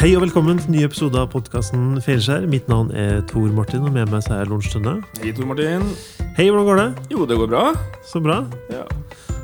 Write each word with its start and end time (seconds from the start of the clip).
Hei 0.00 0.14
og 0.16 0.22
velkommen 0.22 0.56
til 0.56 0.72
ny 0.72 0.80
episode 0.86 1.18
av 1.20 1.26
podkasten 1.28 1.98
Feilskjær. 2.00 2.46
Mitt 2.48 2.70
navn 2.72 2.88
er 2.96 3.18
Tor 3.28 3.50
Martin, 3.52 3.82
og 3.84 3.92
med 3.92 4.08
meg 4.08 4.22
så 4.24 4.38
er 4.38 4.48
Lorentz 4.48 4.70
Tønne. 4.72 4.94
Hei, 5.18 5.28
Tor 5.36 5.44
Martin. 5.50 5.82
Hei, 6.38 6.46
hvordan 6.46 6.64
går 6.64 6.80
det? 6.80 6.86
Jo, 7.12 7.26
det 7.28 7.36
går 7.36 7.50
bra. 7.50 7.64
Så 8.08 8.22
bra. 8.24 8.38
Ja. 8.72 8.86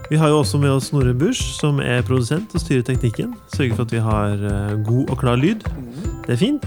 Vi 0.08 0.16
har 0.16 0.32
jo 0.32 0.38
også 0.38 0.56
med 0.62 0.72
oss 0.72 0.88
Snorre 0.88 1.12
Busch, 1.12 1.42
som 1.58 1.76
er 1.84 2.00
produsent 2.08 2.56
og 2.56 2.64
styrer 2.64 2.86
teknikken. 2.88 3.34
Sørger 3.52 3.76
for 3.76 3.84
at 3.84 3.92
vi 3.98 4.00
har 4.06 4.48
eh, 4.48 4.72
god 4.88 5.12
og 5.12 5.20
klar 5.20 5.36
lyd. 5.36 5.68
Det 6.24 6.38
er 6.38 6.40
fint. 6.40 6.64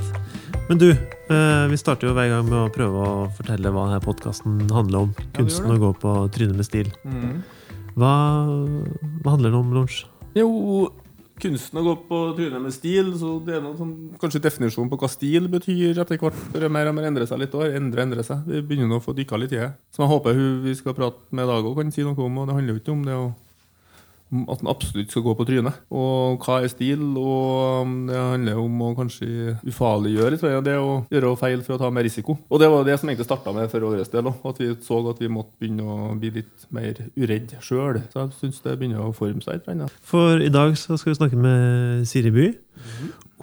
Men 0.69 0.83
du, 0.85 0.91
eh, 0.93 1.65
vi 1.73 1.81
starter 1.81 2.11
jo 2.11 2.13
hver 2.13 2.29
gang 2.29 2.45
med 2.45 2.59
å 2.61 2.69
prøve 2.77 3.09
å 3.09 3.17
fortelle 3.41 3.73
hva 3.73 3.89
denne 3.89 4.05
podkasten 4.05 4.67
handler 4.69 5.07
om. 5.07 5.17
Kunsten 5.33 5.65
ja, 5.65 5.79
å 5.79 5.85
gå 5.87 5.95
på 6.05 6.13
trynet 6.37 6.61
med 6.61 6.69
stil. 6.69 6.93
Mm. 7.09 7.41
Hva, 7.97 8.13
hva 9.25 9.33
handler 9.33 9.49
det 9.49 9.63
om, 9.65 9.73
Lorentz? 9.79 10.03
Jo, 10.37 10.51
kunsten 11.41 11.79
å 11.79 11.83
gå 11.85 11.95
på 12.09 12.19
trynet 12.37 12.63
med 12.63 12.75
stil, 12.75 13.11
så 13.19 13.35
det 13.45 13.57
er 13.57 13.63
noe 13.63 13.77
sånn, 13.79 13.93
kanskje 14.21 14.41
definisjon 14.43 14.89
på 14.91 14.99
hva 15.01 15.09
stil 15.11 15.49
betyr 15.51 16.01
etter 16.03 16.19
hvert. 16.21 16.39
Det 16.53 16.71
mer 16.71 16.91
og 16.91 16.97
mer 16.97 17.09
endrer 17.09 17.29
seg 17.29 17.41
litt 17.41 17.55
år. 17.57 17.73
Endre, 17.79 18.05
endre 18.05 18.25
seg. 18.27 18.47
Vi 18.47 18.63
begynner 18.65 18.91
nå 18.91 18.99
å 18.99 19.03
få 19.03 19.15
dykka 19.17 19.39
litt 19.39 19.55
i 19.55 19.61
det. 19.61 19.71
Som 19.95 20.05
jeg 20.05 20.13
håper 20.13 20.37
hun 20.37 20.63
vi 20.65 20.75
skal 20.77 20.97
prate 20.97 21.21
med 21.31 21.47
i 21.47 21.51
dag 21.51 21.69
òg, 21.69 21.77
kan 21.79 21.93
si 21.95 22.05
noe 22.05 22.25
om. 22.25 22.41
Og 22.41 22.49
det 22.49 22.57
handler 22.57 22.75
jo 22.75 22.83
ikke 22.83 22.95
om 22.95 23.05
det 23.07 23.17
å 23.17 23.29
at 24.29 24.61
den 24.61 24.69
absolutt 24.69 25.09
skal 25.09 25.23
gå 25.25 25.33
på 25.37 25.45
trynet. 25.47 25.79
Og 25.89 26.43
hva 26.45 26.59
er 26.61 26.69
stil? 26.69 27.01
Og 27.17 27.81
um, 27.87 27.95
det 28.09 28.17
handler 28.17 28.61
om 28.61 28.83
å 28.85 28.91
kanskje 28.97 29.55
ufarliggjøre 29.65 30.35
litt, 30.35 30.45
det 30.65 30.77
å 30.77 30.99
gjøre 31.09 31.33
feil 31.39 31.63
for 31.65 31.75
å 31.75 31.81
ta 31.81 31.89
mer 31.93 32.05
risiko. 32.05 32.37
Og 32.49 32.61
det 32.61 32.69
var 32.69 32.85
det 32.85 32.99
som 33.01 33.09
egentlig 33.09 33.27
starta 33.27 33.53
med 33.55 33.71
for 33.71 33.87
vår 33.87 34.03
del 34.13 34.29
òg. 34.29 34.45
At 34.51 34.61
vi 34.61 34.71
så 34.85 35.01
at 35.09 35.21
vi 35.23 35.31
måtte 35.33 35.57
begynne 35.57 35.85
å 35.85 36.13
bli 36.19 36.33
litt 36.39 36.69
mer 36.75 37.01
uredd 37.17 37.57
sjøl. 37.65 38.03
Så 38.13 38.21
jeg 38.21 38.37
syns 38.39 38.63
det 38.65 38.77
begynner 38.77 39.07
å 39.07 39.13
forme 39.17 39.41
seg 39.45 39.59
litt. 39.59 39.69
ja. 39.85 39.91
For 40.05 40.41
i 40.43 40.53
dag 40.53 40.77
så 40.77 40.97
skal 40.99 41.13
vi 41.13 41.19
snakke 41.23 41.39
med 41.39 42.07
Siri 42.09 42.33
By. 42.35 42.49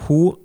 Hun 0.07 0.37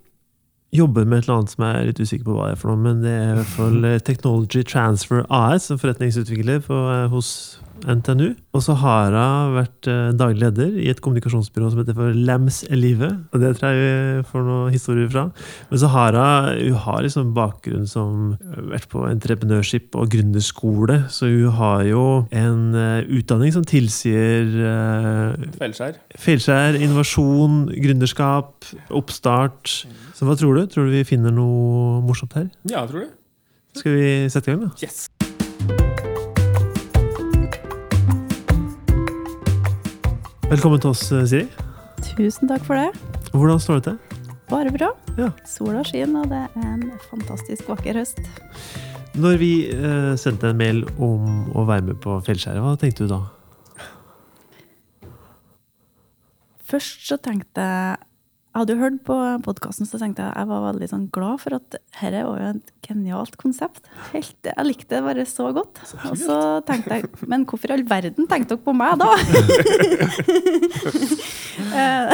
jobber 0.71 1.05
med 1.05 1.19
et 1.19 1.25
eller 1.27 1.41
annet 1.41 1.51
som 1.51 1.65
jeg 1.65 1.77
er 1.77 1.89
litt 1.89 1.99
usikker 1.99 2.25
på 2.25 2.35
hva 2.37 2.45
det 2.47 2.55
er 2.55 2.61
for 2.61 2.71
noe, 2.71 2.79
men 2.79 3.01
det 3.03 3.11
er 3.11 3.33
i 3.33 3.39
hvert 3.41 3.55
fall 3.57 3.89
Technology 4.07 4.63
Transfer 4.63 5.25
AS, 5.27 5.67
som 5.67 5.79
forretningsutvikler 5.81 6.63
på, 6.63 6.77
eh, 6.93 7.09
hos 7.11 7.59
NTNU. 7.85 8.33
Og 8.55 8.63
så 8.65 8.75
har 8.81 9.15
hun 9.15 9.55
vært 9.55 9.89
eh, 9.89 10.11
daglig 10.17 10.41
leder 10.43 10.73
i 10.81 10.89
et 10.91 11.01
kommunikasjonsbyrå 11.03 11.71
som 11.71 11.81
heter 11.81 11.97
for 11.97 12.15
Lams 12.15 12.61
Livet. 12.69 13.21
Og 13.31 13.43
det 13.43 13.53
tror 13.57 13.71
jeg 13.71 13.81
vi 13.81 14.25
får 14.31 14.45
noen 14.47 14.73
historier 14.73 15.09
fra. 15.11 15.25
Men 15.69 15.81
så 15.81 15.91
har 15.93 16.17
hun, 16.17 16.77
har 16.85 16.99
liksom 17.05 17.31
bakgrunn 17.37 17.87
som 17.89 18.33
eh, 18.37 18.59
vært 18.73 18.89
på 18.91 19.05
entreprenørskip 19.09 19.97
og 19.99 20.11
gründerskole, 20.13 21.01
så 21.13 21.29
hun 21.31 21.57
har 21.59 21.85
jo 21.89 22.05
en 22.35 22.75
eh, 22.77 23.07
utdanning 23.19 23.55
som 23.55 23.65
tilsier 23.67 24.51
Feilskjær. 25.59 25.97
Feilskjær, 26.19 26.77
innovasjon, 26.79 27.63
gründerskap, 27.71 28.69
oppstart. 28.93 29.81
Så 30.17 30.27
hva 30.27 30.37
tror 30.39 30.59
du? 30.59 30.67
Tror 30.71 30.89
du 30.89 30.95
vi 30.99 31.07
finner 31.07 31.33
noe 31.35 32.01
morsomt 32.05 32.37
her? 32.37 32.49
Ja, 32.67 32.83
jeg 32.83 32.93
tror 32.93 33.05
det. 33.05 33.11
Skal 33.81 33.91
vi 33.95 34.29
sette 34.29 34.51
i 34.51 34.55
gang, 34.55 34.67
da? 34.67 34.71
Yes. 34.83 36.10
Velkommen 40.51 40.81
til 40.83 40.89
oss, 40.91 41.05
eh, 41.15 41.23
Siri. 41.23 41.45
Tusen 42.03 42.49
takk 42.49 42.65
for 42.67 42.75
det. 42.75 42.89
Hvordan 43.31 43.59
står 43.63 43.77
det 43.79 43.83
til? 43.85 44.23
Bare 44.49 44.71
bra. 44.75 44.89
Ja. 45.15 45.29
Sola 45.47 45.79
skinner, 45.87 46.25
og 46.25 46.27
det 46.27 46.41
er 46.43 46.73
en 46.73 46.81
fantastisk 47.07 47.69
vakker 47.71 47.95
høst. 47.95 48.19
Når 49.15 49.37
vi 49.39 49.51
eh, 49.71 50.09
sendte 50.19 50.49
en 50.51 50.59
mail 50.59 50.83
om 50.99 51.47
å 51.55 51.63
være 51.69 51.85
med 51.87 52.01
på 52.03 52.17
Fjellskjæret, 52.27 52.59
hva 52.59 52.75
tenkte 52.75 53.07
du 53.07 53.13
da? 53.13 53.21
Først 56.67 57.07
så 57.07 57.15
tenkte 57.15 57.63
jeg 57.63 58.10
Jeg 58.51 58.59
hadde 58.59 58.73
jo 58.75 58.81
hørt 58.81 58.97
på 59.07 59.15
podkasten, 59.45 59.87
så 59.87 59.95
tenkte 59.95 60.25
jeg 60.25 60.33
jeg 60.35 60.47
var 60.49 60.65
veldig 60.65 60.87
sånn 60.91 61.05
glad 61.15 61.39
for 61.39 61.55
at 61.55 61.63
dette 61.71 62.23
var 62.27 62.41
jo 62.41 62.47
et 62.49 62.71
genialt 62.83 63.37
konsept. 63.39 63.85
Helt, 64.11 64.35
jeg 64.43 64.65
likte 64.67 64.97
det 64.97 65.05
bare 65.05 65.23
så 65.29 65.53
godt. 65.55 65.79
Og 66.09 66.17
så 66.19 66.35
tenkte 66.67 66.97
jeg 66.97 67.07
Men 67.31 67.45
hvorfor 67.47 67.71
i 67.71 67.77
all 67.77 67.85
verden 67.87 68.27
tenkte 68.27 68.57
dere 68.57 68.65
på 68.65 68.73
meg, 68.75 68.99
da? 68.99 69.07
Eh, 71.61 72.09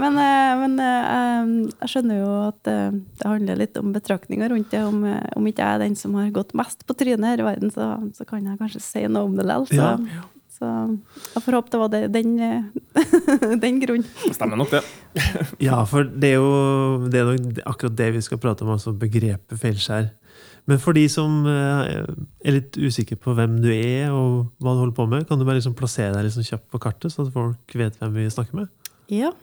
men 0.00 0.16
eh, 0.18 0.52
men 0.58 0.72
eh, 0.80 1.48
jeg 1.82 1.90
skjønner 1.90 2.16
jo 2.16 2.30
at 2.46 2.58
det 2.64 3.26
handler 3.26 3.58
litt 3.60 3.76
om 3.78 3.92
betraktninger 3.94 4.50
rundt 4.50 4.72
det. 4.72 4.80
Om, 4.82 5.04
om 5.36 5.48
ikke 5.50 5.62
jeg 5.62 5.78
er 5.78 5.82
den 5.84 5.96
som 5.98 6.14
har 6.18 6.32
gått 6.34 6.54
mest 6.56 6.82
på 6.88 6.96
trynet 6.98 7.28
her 7.28 7.42
i 7.42 7.46
verden, 7.46 7.70
så, 7.74 7.92
så 8.16 8.26
kan 8.26 8.46
jeg 8.46 8.58
kanskje 8.58 8.82
si 8.82 9.04
noe 9.06 9.28
om 9.28 9.36
det 9.38 9.46
likevel. 9.46 10.08
Så, 10.54 10.68
jeg 11.34 11.42
får 11.42 11.56
håpe 11.58 11.72
det 11.72 11.78
var 11.80 11.88
det, 11.90 12.02
den, 12.14 12.34
eh, 12.38 13.06
den 13.64 13.80
grunnen. 13.82 14.06
Stemmer 14.30 14.60
nok, 14.60 14.70
det. 14.70 14.84
Ja, 15.66 15.80
for 15.90 16.06
det 16.06 16.30
er 16.30 16.36
jo 16.38 17.08
det 17.10 17.20
er 17.20 17.32
nok 17.32 17.58
akkurat 17.72 17.96
det 17.98 18.12
vi 18.14 18.22
skal 18.22 18.38
prate 18.42 18.62
om, 18.66 18.70
altså 18.76 18.92
begrepet 18.94 19.58
feilskjær. 19.58 20.12
Men 20.70 20.78
for 20.80 20.96
de 20.96 21.02
som 21.12 21.42
eh, 21.50 22.06
er 22.46 22.54
litt 22.56 22.78
usikre 22.80 23.18
på 23.20 23.34
hvem 23.36 23.58
du 23.60 23.68
er 23.74 24.14
og 24.14 24.46
hva 24.62 24.72
du 24.76 24.84
holder 24.84 24.96
på 24.96 25.08
med, 25.10 25.26
kan 25.28 25.42
du 25.42 25.44
bare 25.44 25.58
liksom 25.58 25.74
plassere 25.76 26.14
deg 26.14 26.28
liksom 26.28 26.46
kjapt 26.46 26.70
på 26.72 26.80
kartet, 26.86 27.12
så 27.12 27.26
at 27.26 27.34
folk 27.34 27.74
vet 27.76 27.98
hvem 28.00 28.14
vi 28.16 28.30
snakker 28.32 28.62
med? 28.62 28.70
Ja. 29.12 29.34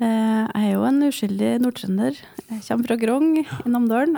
Eh, 0.00 0.08
Jeg 0.08 0.64
er 0.64 0.72
jo 0.72 0.88
en 0.88 1.04
uskyldig 1.06 1.52
nordtrønder. 1.62 2.16
Jeg 2.48 2.64
kommer 2.66 2.88
fra 2.90 2.96
Grong 3.04 3.28
i 3.44 3.44
Namdalen. 3.70 4.16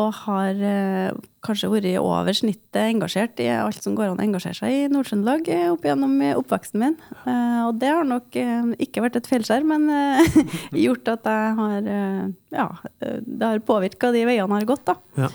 Og 0.00 0.08
har 0.22 0.56
eh, 0.64 1.10
kanskje 1.44 1.68
vært 1.68 1.86
over 2.00 2.32
snittet 2.32 2.78
engasjert 2.80 3.40
i 3.44 3.50
alt 3.52 3.84
som 3.84 3.92
går 3.98 4.08
an 4.14 4.22
å 4.22 4.24
engasjere 4.24 4.56
seg 4.56 4.72
i 4.72 4.86
Nord-Trøndelag 4.88 5.50
eh, 5.52 5.66
opp 5.74 5.84
gjennom 5.84 6.14
oppveksten 6.38 6.80
min. 6.80 6.96
Eh, 7.26 7.58
Og 7.66 7.76
det 7.82 7.90
har 7.92 8.08
nok 8.08 8.38
eh, 8.40 8.70
ikke 8.86 9.04
vært 9.04 9.18
et 9.20 9.28
feilskjær, 9.28 9.66
men 9.68 9.84
eh, 9.92 10.40
gjort 10.86 11.12
at 11.12 11.28
jeg 11.28 11.54
har 11.60 11.90
eh, 11.98 12.24
Ja, 12.56 12.68
det 13.02 13.44
har 13.50 13.60
påvirka 13.68 14.14
de 14.16 14.24
veiene 14.30 14.48
jeg 14.48 14.64
har 14.64 14.70
gått, 14.72 14.88
da. 14.88 14.96
Ja. 15.26 15.32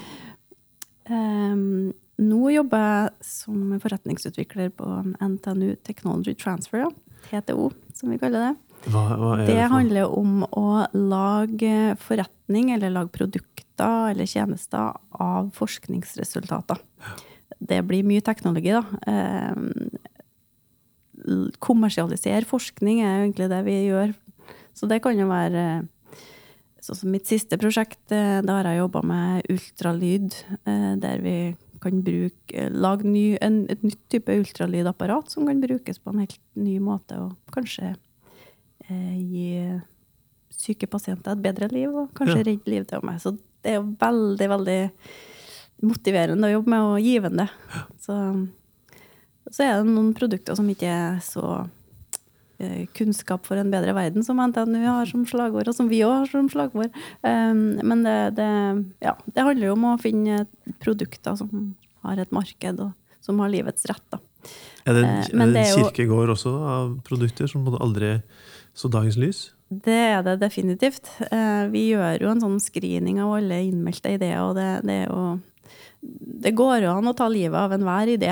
Nå 2.17 2.49
jobber 2.51 2.81
jeg 2.81 3.27
som 3.29 3.75
forretningsutvikler 3.79 4.71
på 4.75 4.87
NTNU 5.21 5.75
Technology 5.85 6.33
Transfer, 6.35 6.81
ja. 6.87 6.89
TTO, 7.29 7.69
som 7.95 8.09
vi 8.11 8.17
kaller 8.21 8.41
det. 8.49 8.53
Hva, 8.85 9.01
hva 9.17 9.31
Det 9.45 9.55
noe? 9.55 9.69
handler 9.73 10.13
om 10.13 10.43
å 10.51 10.67
lage 10.93 11.95
forretning 11.99 12.71
eller 12.75 12.93
lage 12.93 13.11
produkter 13.15 14.11
eller 14.11 14.25
tjenester 14.29 14.93
av 15.11 15.49
forskningsresultater. 15.57 16.77
Det 17.59 17.81
blir 17.87 18.05
mye 18.05 18.21
teknologi, 18.21 18.71
da. 18.71 18.83
Kommersialisere 21.63 22.45
forskning 22.47 23.01
er 23.01 23.13
jo 23.17 23.23
egentlig 23.27 23.49
det 23.51 23.61
vi 23.65 23.77
gjør. 23.89 24.13
Så 24.77 24.87
det 24.89 25.01
kan 25.03 25.17
jo 25.19 25.29
være 25.29 25.67
Sånn 26.87 26.95
som 27.01 27.09
mitt 27.11 27.25
siste 27.27 27.57
prosjekt, 27.59 27.99
eh, 28.15 28.37
da 28.45 28.61
har 28.61 28.67
jeg 28.69 28.77
jobba 28.79 29.01
med 29.03 29.47
ultralyd, 29.51 30.31
eh, 30.63 30.93
der 30.95 31.17
vi 31.19 31.33
kan 31.83 31.99
bruke, 32.05 32.53
eh, 32.53 32.69
lage 32.71 33.03
ny, 33.03 33.35
en, 33.41 33.65
et 33.67 33.81
nytt 33.83 33.99
type 34.07 34.31
ultralydapparat 34.31 35.27
som 35.29 35.45
kan 35.45 35.59
brukes 35.59 35.99
på 35.99 36.13
en 36.13 36.19
helt 36.23 36.39
ny 36.55 36.77
måte, 36.79 37.17
og 37.19 37.35
kanskje 37.51 37.89
eh, 37.89 37.95
gi 38.93 39.81
syke 40.57 40.87
pasienter 40.89 41.35
et 41.35 41.41
bedre 41.43 41.69
liv, 41.71 41.89
og 41.93 42.13
kanskje 42.17 42.37
Ja. 42.39 42.43
redde 42.43 42.71
liv 42.71 42.85
til 42.87 43.03
meg. 43.03 43.19
Så 43.21 43.37
det 43.63 43.73
er 43.73 43.75
jo 43.75 43.95
veldig, 43.99 44.47
veldig 44.49 44.91
motiverende 45.83 46.47
å 46.47 46.53
jobbe 46.57 46.73
med, 46.73 46.81
og 46.81 47.01
givende. 47.03 47.49
Så, 48.01 48.15
så 49.51 49.63
er 49.63 49.73
det 49.83 49.91
noen 49.91 50.13
produkter 50.17 50.55
som 50.57 50.67
ikke 50.71 50.87
er 50.89 51.19
så 51.21 51.67
eh, 52.59 52.87
kunnskap 52.97 53.45
for 53.45 53.59
en 53.61 53.69
bedre 53.71 53.93
verden, 53.93 54.23
som 54.25 54.39
NTNU 54.41 54.85
har 54.87 55.05
som 55.05 55.25
slagord, 55.29 55.67
og 55.67 55.75
som 55.75 55.89
vi 55.91 56.01
òg 56.07 56.23
har 56.23 56.31
som 56.31 56.49
slagord. 56.49 56.95
Um, 57.21 57.77
men 57.83 58.03
det, 58.07 58.17
det, 58.39 58.49
ja, 59.05 59.13
det 59.27 59.43
handler 59.45 59.67
jo 59.69 59.75
om 59.77 59.89
å 59.91 59.97
finne 60.01 60.47
produkter 60.81 61.37
som 61.37 61.75
har 62.07 62.17
et 62.23 62.33
marked, 62.33 62.79
og 62.81 62.93
som 63.21 63.39
har 63.43 63.51
livets 63.53 63.85
rett. 63.91 64.03
Da. 64.09 64.19
Er 64.87 64.93
det 64.95 65.03
Eh, 65.03 65.25
er 65.33 65.51
det 65.51 65.63
en 65.67 65.83
kirkegård 65.83 66.31
også 66.31 66.53
av 66.63 66.91
produkter 67.03 67.49
som 67.51 67.67
aldri 67.75 68.21
så 68.77 68.89
dagens 68.93 69.17
lys? 69.19 69.43
Det 69.67 69.99
er 70.13 70.21
det 70.23 70.37
definitivt. 70.39 71.09
Eh, 71.27 71.65
vi 71.73 71.89
gjør 71.89 72.21
jo 72.23 72.31
en 72.31 72.43
sånn 72.43 72.59
screening 72.63 73.19
av 73.23 73.33
alle 73.39 73.59
innmeldte 73.67 74.13
ideer, 74.15 74.39
og 74.45 74.55
det, 74.55 74.69
det 74.87 75.01
er 75.03 75.09
jo 75.09 75.23
det 76.37 76.53
går 76.55 76.83
jo 76.85 76.91
an 76.93 77.09
å 77.09 77.15
ta 77.17 77.25
livet 77.31 77.57
av 77.57 77.73
enhver 77.75 78.13
idé. 78.13 78.29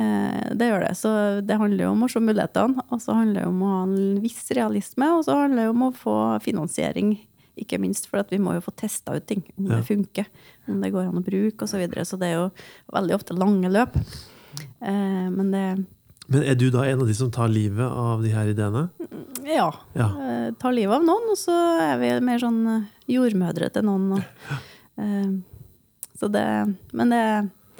Eh, 0.00 0.46
det 0.56 0.68
gjør 0.70 0.86
det. 0.86 0.92
Så 0.96 1.10
det 1.44 1.58
handler 1.60 1.84
jo 1.84 1.90
om 1.92 2.06
å 2.06 2.08
se 2.10 2.22
mulighetene, 2.22 2.86
og 2.88 3.02
så 3.02 3.16
handler 3.18 3.42
det 3.42 3.50
om 3.50 3.60
å 3.62 3.72
ha 3.72 3.80
en 3.84 4.22
viss 4.22 4.40
realisme, 4.56 5.10
og 5.18 5.26
så 5.26 5.36
handler 5.42 5.66
det 5.66 5.74
om 5.74 5.84
å 5.88 5.92
få 5.96 6.16
finansiering, 6.44 7.16
ikke 7.60 7.80
minst, 7.82 8.06
for 8.08 8.22
at 8.22 8.32
vi 8.32 8.40
må 8.40 8.54
jo 8.56 8.64
få 8.64 8.72
testa 8.78 9.18
ut 9.18 9.26
ting, 9.28 9.42
om 9.58 9.68
det 9.68 9.82
funker, 9.90 10.30
om 10.70 10.80
det 10.80 10.92
går 10.94 11.10
an 11.10 11.20
å 11.20 11.24
bruke 11.26 11.66
osv. 11.66 11.74
Så, 11.74 11.82
videre. 11.82 12.06
så 12.08 12.20
det 12.20 12.30
er 12.30 12.38
jo 12.38 12.46
veldig 12.94 13.18
ofte 13.18 13.36
lange 13.36 13.72
løp. 13.72 13.98
Eh, 14.80 15.28
men 15.34 15.52
det 15.52 15.66
Men 16.32 16.46
er 16.48 16.56
du 16.56 16.70
da 16.72 16.84
en 16.88 17.02
av 17.04 17.08
de 17.08 17.14
som 17.16 17.30
tar 17.32 17.50
livet 17.52 17.84
av 17.86 18.22
de 18.24 18.32
her 18.32 18.52
ideene? 18.54 18.88
ja. 19.44 19.68
Ja. 19.92 20.08
eh, 20.22 20.52
tar 20.60 20.72
livet 20.72 20.96
av 20.96 21.04
noen, 21.04 21.32
og 21.32 21.38
så 21.38 21.54
er 21.82 21.98
vi 22.00 22.12
mer 22.24 22.40
sånn 22.40 22.60
eh, 22.70 22.84
jordmødre 23.12 23.68
til 23.74 23.84
noen. 23.86 24.14
Og, 24.16 24.52
eh, 25.02 25.32
så 26.18 26.30
det 26.30 26.46
Men 26.92 27.10
det 27.12 27.24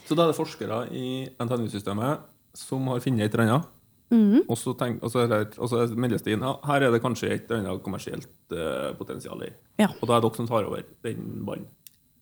Så 0.09 0.17
da 0.19 0.27
er 0.27 0.33
det 0.33 0.39
forskere 0.39 0.83
i 0.91 1.07
NTNU-systemet 1.41 2.29
som 2.59 2.91
har 2.91 3.01
funnet 3.01 3.27
et 3.27 3.35
eller 3.37 3.49
annet. 3.49 3.71
Mm. 4.13 4.43
Og 4.45 4.59
så 4.61 4.75
tenk, 4.77 4.99
altså, 5.01 5.23
her, 5.25 5.47
altså, 5.57 5.87
meldes 5.97 6.25
det 6.27 6.35
inn 6.35 6.43
ja, 6.45 6.57
her 6.69 6.85
er 6.85 6.93
det 6.93 7.01
kanskje 7.01 7.31
et 7.33 7.47
eller 7.47 7.63
annet 7.63 7.85
kommersielt 7.85 8.29
uh, 8.53 8.91
potensial 8.99 9.41
i. 9.47 9.49
Ja. 9.81 9.89
Og 9.95 10.05
da 10.05 10.19
er 10.19 10.21
det 10.21 10.27
dere 10.27 10.41
som 10.43 10.51
tar 10.51 10.69
over 10.69 10.83
den 11.07 11.31
ballen. 11.47 11.71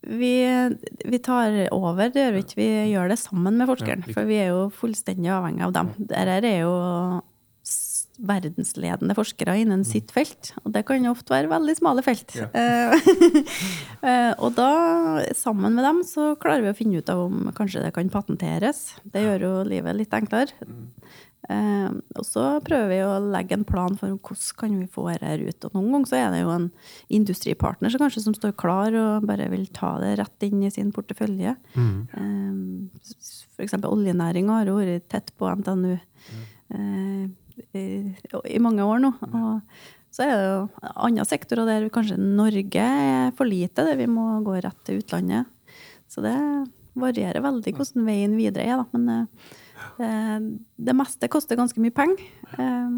Vi, 0.01 0.35
vi 1.05 1.19
tar 1.21 1.57
over, 1.77 2.09
det 2.09 2.23
gjør 2.23 2.37
vi 2.37 2.45
ikke. 2.45 2.59
Vi 2.61 2.69
gjør 2.95 3.11
det 3.13 3.19
sammen 3.21 3.59
med 3.61 3.69
forskeren. 3.69 4.07
For 4.15 4.29
vi 4.29 4.39
er 4.41 4.55
jo 4.55 4.69
fullstendig 4.73 5.33
avhengig 5.35 5.67
av 5.67 5.75
dem. 5.77 5.93
Dette 5.99 6.39
er 6.41 6.63
jo 6.63 6.73
verdensledende 8.21 9.15
forskere 9.17 9.57
innen 9.63 9.83
sitt 9.87 10.13
felt. 10.13 10.53
Og 10.65 10.73
det 10.75 10.85
kan 10.89 11.05
jo 11.05 11.15
ofte 11.15 11.33
være 11.33 11.51
veldig 11.53 11.77
smale 11.79 12.05
felt. 12.05 12.35
Ja. 12.37 12.49
Eh, 12.53 13.11
eh, 14.09 14.33
og 14.37 14.55
da, 14.59 14.71
sammen 15.37 15.77
med 15.77 15.87
dem, 15.87 16.03
så 16.07 16.35
klarer 16.41 16.67
vi 16.67 16.73
å 16.75 16.77
finne 16.77 17.01
ut 17.01 17.13
av 17.13 17.25
om 17.29 17.51
kanskje 17.57 17.85
det 17.87 17.95
kan 17.97 18.13
patenteres. 18.13 18.87
Det 19.05 19.25
gjør 19.25 19.47
jo 19.47 19.53
livet 19.69 20.01
litt 20.03 20.17
enklere. 20.17 20.57
Eh, 21.49 21.89
og 22.21 22.27
så 22.27 22.45
prøver 22.65 22.91
vi 22.91 22.99
å 23.03 23.19
legge 23.33 23.57
en 23.57 23.65
plan 23.67 23.95
for 23.99 24.13
hvordan 24.13 24.57
kan 24.61 24.77
vi 24.83 24.89
få 24.93 25.07
dette 25.09 25.49
ut. 25.49 25.67
Og 25.67 25.77
noen 25.77 25.95
ganger 25.95 26.11
så 26.11 26.19
er 26.19 26.35
det 26.35 26.41
jo 26.43 26.51
en 26.53 26.67
industripartner 27.17 27.93
som 27.93 28.03
kanskje 28.03 28.25
som 28.27 28.37
står 28.37 28.57
klar 28.61 28.97
og 28.99 29.29
bare 29.29 29.49
vil 29.53 29.65
ta 29.75 29.95
det 30.03 30.17
rett 30.21 30.47
inn 30.47 30.67
i 30.67 30.73
sin 30.75 30.93
portefølje. 30.95 31.57
Mm. 31.75 32.91
for 33.55 33.65
eksempel 33.65 33.93
oljenæringa 33.93 34.61
har 34.61 34.69
jo 34.71 34.77
vært 34.79 35.09
tett 35.13 35.33
på 35.39 35.49
NTNU 35.61 35.95
eh, 35.95 37.25
i, 37.77 37.87
i 38.57 38.61
mange 38.63 38.85
år 38.85 39.01
nå. 39.07 39.15
Og 39.31 39.81
så 40.11 40.27
er 40.27 40.35
det 40.35 40.45
jo 40.45 40.93
andre 41.07 41.25
sektorer 41.29 41.69
der 41.69 41.89
kanskje 41.95 42.19
Norge 42.21 42.85
er 42.85 43.33
for 43.39 43.49
lite, 43.49 43.87
der 43.87 43.99
vi 43.99 44.11
må 44.11 44.27
gå 44.45 44.59
rett 44.61 44.85
til 44.85 45.01
utlandet. 45.01 45.49
Så 46.11 46.23
det 46.25 46.37
varierer 46.99 47.43
veldig 47.43 47.73
hvordan 47.77 48.07
veien 48.09 48.33
videre 48.35 48.67
er. 48.67 48.81
Da. 48.83 48.87
Men 48.99 49.11
Eh, 49.15 49.27
Det 50.01 50.95
meste 50.97 51.29
koster 51.29 51.57
ganske 51.61 51.81
mye 51.83 51.93
penger. 51.95 52.23
eh, 52.59 52.91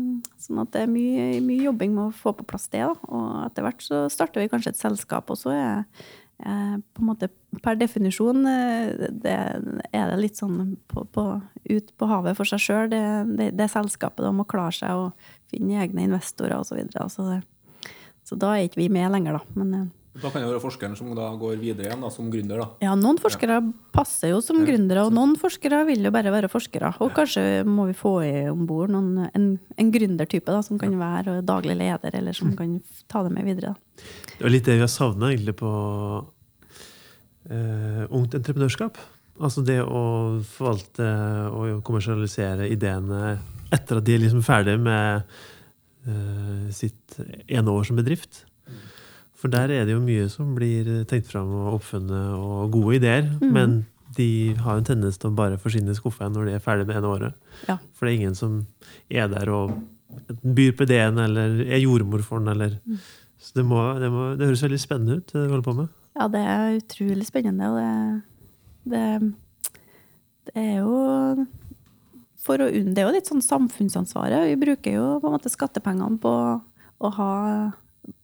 Sånn 0.42 0.58
at 0.62 0.72
det 0.74 0.82
er 0.84 0.90
mye, 0.90 1.40
mye 1.44 1.64
jobbing 1.68 1.94
med 1.94 2.08
å 2.08 2.14
få 2.14 2.32
på 2.38 2.46
plass 2.46 2.68
det. 2.72 2.82
Og 2.86 3.28
etter 3.46 3.62
hvert 3.66 3.82
så 3.84 4.04
starter 4.10 4.42
vi 4.42 4.48
kanskje 4.52 4.72
et 4.74 4.80
selskap, 4.80 5.30
og 5.30 5.38
så 5.38 5.52
er 5.54 5.84
eh, 6.42 6.76
på 6.82 7.02
en 7.04 7.08
måte 7.10 7.28
per 7.62 7.76
definisjon 7.78 8.46
eh, 8.46 9.08
det, 9.22 9.36
er 9.92 10.10
det 10.12 10.18
litt 10.20 10.38
sånn 10.40 10.76
på, 10.90 11.04
på, 11.14 11.26
ut 11.70 11.92
på 11.98 12.10
havet 12.10 12.36
for 12.38 12.48
seg 12.48 12.62
sjøl. 12.64 12.90
Det, 12.92 13.02
det, 13.38 13.50
det 13.58 13.70
selskapet 13.70 14.26
om 14.26 14.42
å 14.42 14.48
klare 14.48 14.74
seg 14.74 14.90
og 15.06 15.32
finne 15.52 15.82
egne 15.84 16.06
investorer 16.08 16.58
osv. 16.58 16.72
Så, 16.74 16.80
videre. 16.80 17.08
så, 17.12 17.28
det- 17.30 17.90
så 18.26 18.36
da 18.38 18.52
er 18.56 18.68
ikke 18.68 18.78
vi 18.84 18.88
med 18.94 19.10
lenger, 19.10 19.38
da. 19.40 19.58
Men 19.58 19.74
eh, 19.74 19.88
Da 20.12 20.28
kan 20.28 20.42
det 20.42 20.50
være 20.50 20.60
forskeren 20.60 20.92
som 20.98 21.08
da 21.16 21.30
går 21.40 21.56
videre 21.56 21.86
igjen 21.86 22.02
da, 22.04 22.10
som 22.12 22.26
gründer. 22.28 22.60
da. 22.60 22.66
ja, 22.84 22.92
noen 22.98 23.16
forskere 23.20 23.62
passer 23.96 24.34
jo 24.34 24.42
som 24.44 24.58
gründere, 24.66 25.06
og 25.06 25.14
noen 25.16 25.38
forskere 25.40 25.78
vil 25.88 26.04
jo 26.04 26.12
bare 26.12 26.34
være 26.34 26.50
forskere. 26.52 26.90
Og 27.00 27.14
kanskje 27.16 27.62
må 27.64 27.86
vi 27.88 27.96
få 27.96 28.18
om 28.50 28.66
bord 28.68 28.92
en, 28.92 29.30
en 29.32 29.94
gründertype 29.94 30.52
da, 30.52 30.60
som 30.66 30.80
kan 30.80 30.98
være 31.00 31.38
daglig 31.48 31.78
leder, 31.80 32.18
eller 32.20 32.36
som 32.36 32.52
kan 32.58 32.76
ta 33.08 33.24
det 33.24 33.32
med 33.32 33.48
videre. 33.48 33.72
Da. 33.72 34.04
Det 34.36 34.44
var 34.44 34.52
litt 34.52 34.68
det 34.68 34.76
vi 34.76 34.84
har 34.84 34.92
savna 34.92 35.32
egentlig 35.32 35.56
på 35.62 35.72
eh, 37.48 38.04
ungt 38.12 38.36
entreprenørskap. 38.36 39.00
Altså 39.40 39.64
det 39.64 39.80
å 39.80 40.04
forvalte 40.44 41.08
og 41.56 41.80
kommersialisere 41.88 42.68
ideene 42.68 43.38
etter 43.72 43.98
at 43.98 44.04
de 44.04 44.12
er 44.18 44.26
liksom 44.26 44.44
ferdige 44.44 44.76
med 44.76 45.22
eh, 46.04 46.72
sitt 46.76 47.16
ene 47.48 47.72
år 47.72 47.88
som 47.88 47.96
bedrift. 47.96 48.44
For 49.42 49.50
der 49.50 49.72
er 49.74 49.88
det 49.88 49.96
jo 49.96 50.02
mye 50.02 50.28
som 50.30 50.52
blir 50.54 50.86
tenkt 51.10 51.26
fram 51.32 51.50
og 51.50 51.80
oppfunnet, 51.80 52.36
og 52.38 52.70
gode 52.70 53.00
ideer. 53.00 53.26
Men 53.42 53.80
de 54.14 54.52
har 54.60 54.78
en 54.78 54.86
tendens 54.86 55.18
til 55.18 55.32
å 55.32 55.36
bare 55.36 55.58
forsvinne 55.58 55.90
i 55.90 55.98
skuffa 55.98 56.28
når 56.30 56.46
de 56.46 56.54
er 56.54 56.62
ferdig 56.62 56.86
med 56.86 57.00
ene 57.00 57.10
året. 57.10 57.56
Ja. 57.66 57.80
For 57.96 58.06
det 58.06 58.12
er 58.12 58.20
ingen 58.20 58.38
som 58.38 58.60
er 59.10 59.30
der 59.32 59.50
og 59.50 59.74
byr 60.44 60.76
på 60.76 60.86
ideen, 60.86 61.18
eller 61.24 61.58
er 61.64 61.82
jordmor 61.82 62.22
for 62.26 62.38
den, 62.42 62.52
eller 62.54 62.78
Så 63.42 63.56
det, 63.58 63.64
må, 63.66 63.80
det, 63.98 64.06
må, 64.12 64.36
det 64.38 64.46
høres 64.46 64.62
veldig 64.62 64.78
spennende 64.78 65.18
ut, 65.18 65.32
det 65.32 65.40
du 65.40 65.50
holder 65.50 65.66
på 65.66 65.72
med. 65.74 65.88
Ja, 66.14 66.28
det 66.30 66.42
er 66.46 66.76
utrolig 66.76 67.26
spennende, 67.26 67.70
og 67.72 67.80
det, 67.80 68.92
det, 68.92 69.80
det 70.46 70.62
er 70.62 70.76
jo 70.84 71.46
for 72.42 72.62
å 72.62 72.68
unn, 72.70 72.92
Det 72.94 73.02
er 73.02 73.08
jo 73.08 73.14
litt 73.16 73.30
sånn 73.30 73.42
samfunnsansvaret. 73.42 74.46
Vi 74.52 74.60
bruker 74.60 74.94
jo 74.94 75.06
på 75.22 75.26
en 75.26 75.34
måte 75.34 75.50
skattepengene 75.50 76.20
på 76.22 76.34
å 77.02 77.10
ha 77.18 77.32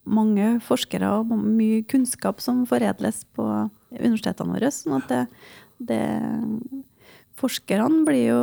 mange 0.08 0.54
forskere 0.64 1.10
og 1.20 1.32
mye 1.36 1.82
kunnskap 1.88 2.40
som 2.40 2.64
foredles 2.69 3.22
på 3.36 3.44
universitetene 3.92 4.56
våre. 4.56 4.70
Sånn 4.75 4.98
at 5.00 5.08
det, 5.12 5.22
det 5.90 6.02
Forskerne 7.38 8.02
blir 8.02 8.25
jo 8.32 8.42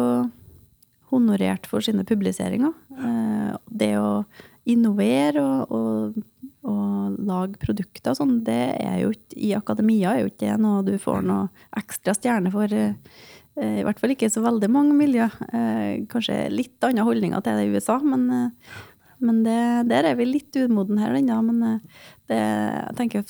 honorert 1.11 1.67
for 1.67 1.83
sine 1.83 2.05
publiseringer. 2.07 2.71
Eh, 2.95 3.55
Det 3.67 3.93
å 3.99 4.25
innovere 4.65 5.43
og, 5.43 5.71
og, 5.75 6.15
og 6.65 7.17
lage 7.27 7.59
produkter 7.61 8.15
sånn, 8.17 8.39
det 8.47 8.73
er 8.79 9.01
jo 9.03 9.11
ikke 9.13 9.37
i 9.37 9.51
akademia 9.53 10.15
er 10.15 10.23
jo 10.23 10.31
ikke 10.31 10.47
det 10.47 10.55
noe 10.63 10.81
du 10.87 10.95
får 10.97 11.21
noe 11.27 11.49
ekstra 11.77 12.15
stjerne 12.17 12.49
for. 12.55 12.71
eh, 12.71 12.95
I 13.59 13.83
hvert 13.85 13.99
fall 13.99 14.15
ikke 14.15 14.31
så 14.31 14.41
veldig 14.45 14.71
mange 14.71 14.95
miljø. 14.97 15.27
Eh, 15.51 16.07
Kanskje 16.11 16.39
litt 16.49 16.79
andre 16.87 17.05
holdninger 17.05 17.43
til 17.43 17.59
det 17.59 17.67
i 17.67 17.75
USA, 17.75 17.99
men, 17.99 18.25
men 19.25 19.41
det, 19.45 19.59
der 19.89 20.05
er 20.11 20.15
vi 20.19 20.27
litt 20.29 20.55
umoden 20.61 20.99
her 21.01 21.15
ennå. 21.17 21.39
Men 21.49 21.63
eh, 21.67 22.03
det, 22.29 22.37
jeg 22.39 22.95
tenker 22.99 23.25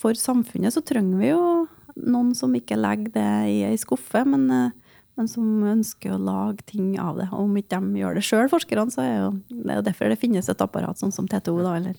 for 0.00 0.16
samfunnet 0.18 0.74
så 0.74 0.82
trenger 0.86 1.20
vi 1.20 1.30
jo 1.34 1.44
noen 2.00 2.32
som 2.38 2.54
ikke 2.56 2.78
legger 2.80 3.12
det 3.18 3.28
i 3.52 3.58
ei 3.68 3.76
skuffe, 3.80 4.22
men, 4.24 4.46
eh, 4.54 4.96
men 5.18 5.28
som 5.28 5.44
ønsker 5.74 6.14
å 6.16 6.20
lage 6.22 6.64
ting 6.70 6.94
av 7.02 7.18
det. 7.20 7.28
Og 7.34 7.44
om 7.48 7.56
ikke 7.60 7.76
de 7.82 8.00
gjør 8.00 8.16
det 8.16 8.24
sjøl, 8.24 8.48
forskerne, 8.52 8.92
så 8.94 9.02
er 9.04 9.16
jo, 9.18 9.30
det 9.50 9.74
er 9.74 9.80
jo 9.82 9.86
derfor 9.90 10.12
det 10.14 10.20
finnes 10.22 10.48
et 10.48 10.62
apparat 10.64 11.00
sånn 11.02 11.12
som 11.12 11.28
TTO, 11.28 11.58
da, 11.64 11.76
eller 11.80 11.98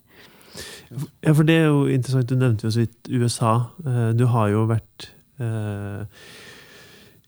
Ja, 1.24 1.32
for 1.32 1.46
det 1.48 1.60
er 1.62 1.68
jo 1.70 1.86
interessant. 1.88 2.28
Du 2.28 2.36
nevnte 2.36 2.66
jo 2.68 2.74
så 2.76 2.82
vidt 2.84 3.08
USA. 3.14 3.52
Eh, 3.86 4.10
Du 4.20 4.26
har 4.34 4.50
jo 4.52 4.66
vært 4.68 5.06
eh, 5.40 6.02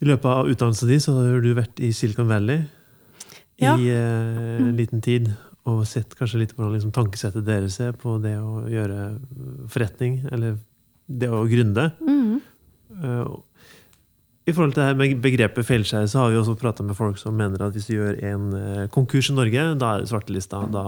I 0.03 0.09
løpet 0.09 0.27
av 0.27 0.49
utdannelsen 0.51 0.89
din 0.91 0.99
så 1.03 1.13
har 1.15 1.39
du 1.45 1.53
vært 1.55 1.79
i 1.79 1.93
Silicon 1.95 2.27
Valley 2.27 2.65
Ja. 3.61 3.77
i 3.77 3.87
eh, 3.93 4.57
en 4.59 4.75
liten 4.75 4.99
tid. 5.05 5.29
Og 5.69 5.85
sett 5.87 6.11
kanskje 6.19 6.41
litt 6.41 6.53
hvordan 6.57 6.73
liksom, 6.75 6.91
tankesettet 6.95 7.45
deres 7.47 7.79
er 7.79 7.93
på 7.95 8.17
det 8.23 8.35
å 8.35 8.65
gjøre 8.67 9.13
forretning, 9.71 10.19
eller 10.33 10.57
det 11.07 11.29
å 11.31 11.45
gründe. 11.47 11.85
Mm. 12.03 12.41
Uh, 12.99 13.37
I 14.43 14.51
forhold 14.51 14.75
til 14.75 14.81
det 14.81 14.89
her 14.89 14.99
med 14.99 15.15
begrepet 15.23 15.67
feilskjær, 15.67 16.09
så 16.11 16.25
har 16.25 16.33
vi 16.33 16.41
også 16.41 16.57
prata 16.59 16.83
med 16.83 16.97
folk 16.99 17.15
som 17.21 17.39
mener 17.39 17.63
at 17.63 17.77
hvis 17.77 17.87
du 17.87 17.95
gjør 17.95 18.19
en 18.27 18.51
uh, 18.51 18.83
konkurs 18.91 19.31
i 19.31 19.37
Norge, 19.37 19.65
da 19.79 19.93
er 19.93 20.03
det 20.03 20.11
svartelista. 20.11 20.65
Da 20.73 20.83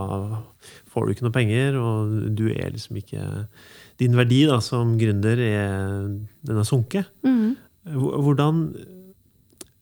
får 0.92 1.08
du 1.08 1.16
ikke 1.16 1.30
noe 1.30 1.38
penger, 1.40 1.80
og 1.80 2.20
du 2.36 2.50
er 2.52 2.76
liksom 2.76 3.00
ikke 3.00 3.48
Din 3.96 4.18
verdi 4.20 4.42
da, 4.44 4.60
som 4.60 4.98
gründer, 5.00 5.40
er, 5.40 6.10
den 6.44 6.58
har 6.60 6.66
sunket. 6.68 7.08
Mm. 7.24 7.54
Hvordan, 7.96 8.66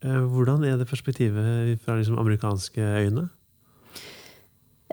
uh, 0.05 0.25
hvordan 0.29 0.67
er 0.69 0.77
det 0.77 0.85
perspektivet 0.91 1.81
fra 1.81 1.97
liksom 1.97 2.21
amerikanske 2.21 2.93
øyne? 3.07 3.31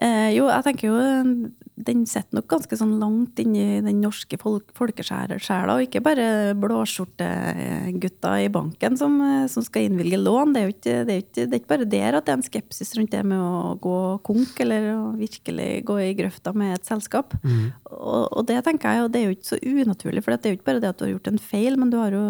Eh, 0.00 0.30
jo, 0.32 0.46
jeg 0.48 0.64
tenker 0.64 0.88
jo 0.88 0.94
eh, 0.96 1.32
den 1.80 2.04
sitter 2.08 2.38
nok 2.38 2.46
ganske 2.48 2.76
sånn 2.76 2.94
langt 3.00 3.40
inni 3.40 3.82
den 3.84 4.00
norske 4.00 4.38
folk, 4.40 4.70
folkesjela, 4.76 5.74
og 5.74 5.84
ikke 5.84 6.02
bare 6.04 6.54
blåskjortegutta 6.60 8.32
i 8.44 8.48
banken 8.52 8.96
som, 9.00 9.18
eh, 9.24 9.44
som 9.52 9.64
skal 9.64 9.88
innvilge 9.88 10.20
lån. 10.20 10.54
Det 10.54 10.62
er 10.62 10.66
jo 10.66 10.74
ikke, 10.74 10.96
det 11.04 11.14
er 11.14 11.22
ikke, 11.24 11.44
det 11.44 11.52
er 11.52 11.60
ikke 11.60 11.72
bare 11.74 11.90
der 11.96 12.16
at 12.16 12.26
det 12.26 12.32
er 12.32 12.40
en 12.40 12.48
skepsis 12.48 12.94
rundt 12.96 13.12
det 13.12 13.22
med 13.28 13.44
å 13.44 13.76
gå 13.84 14.00
konk, 14.24 14.56
eller 14.64 14.88
å 14.94 15.04
virkelig 15.20 15.70
gå 15.88 16.00
i 16.06 16.16
grøfta 16.16 16.56
med 16.56 16.78
et 16.78 16.88
selskap. 16.88 17.36
Og, 17.44 18.24
og 18.24 18.48
det 18.48 18.62
tenker 18.64 18.96
jeg 18.96 19.04
og 19.04 19.12
det 19.12 19.20
er 19.20 19.28
jo 19.28 19.36
ikke 19.36 19.52
så 19.52 19.60
unaturlig, 19.60 20.24
for 20.24 20.32
det 20.32 20.48
er 20.48 20.56
jo 20.56 20.60
ikke 20.60 20.70
bare 20.72 20.84
det 20.84 20.92
at 20.94 21.00
du 21.00 21.08
har 21.08 21.14
gjort 21.16 21.32
en 21.34 21.44
feil, 21.50 21.76
men 21.80 21.92
du 21.92 22.00
har 22.00 22.16
jo 22.16 22.26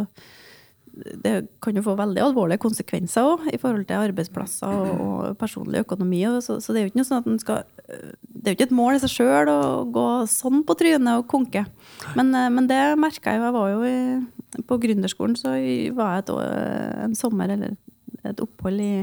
det 1.25 1.35
kan 1.63 1.77
jo 1.77 1.83
få 1.85 1.95
veldig 1.99 2.23
alvorlige 2.25 2.63
konsekvenser 2.63 3.27
òg, 3.27 3.47
i 3.53 3.59
forhold 3.61 3.87
til 3.89 4.01
arbeidsplasser 4.01 4.93
og, 4.95 5.31
personlig 5.41 5.83
økonomi. 5.85 6.23
Så, 6.45 6.59
så 6.63 6.75
det 6.75 6.81
er 6.81 6.87
jo 6.87 6.93
ikke 6.93 7.01
noe 7.01 7.09
sånn 7.09 7.23
at 7.23 7.45
skal 7.45 7.65
Det 7.87 8.43
er 8.45 8.53
jo 8.53 8.59
ikke 8.59 8.69
et 8.69 8.77
mål 8.77 8.97
i 8.99 9.03
seg 9.03 9.15
sjøl 9.15 9.53
å 9.53 9.61
gå 9.93 10.07
sånn 10.31 10.63
på 10.67 10.77
trynet 10.79 11.23
og 11.23 11.29
konke. 11.31 11.65
Men, 12.19 12.33
eh, 12.37 12.51
men 12.53 12.69
det 12.71 12.81
merka 13.01 13.35
jeg 13.35 13.41
jo. 13.41 13.49
Jeg 13.49 13.57
var 13.57 13.73
jo 13.73 13.83
i, 13.89 14.63
på 14.69 14.81
gründerskolen, 14.83 15.37
så 15.39 15.57
var 15.97 16.17
jeg 16.17 16.25
et, 16.25 16.35
en 17.07 17.19
sommer 17.19 17.55
eller 17.57 17.77
et 18.27 18.43
opphold 18.45 18.83
i, 18.85 18.95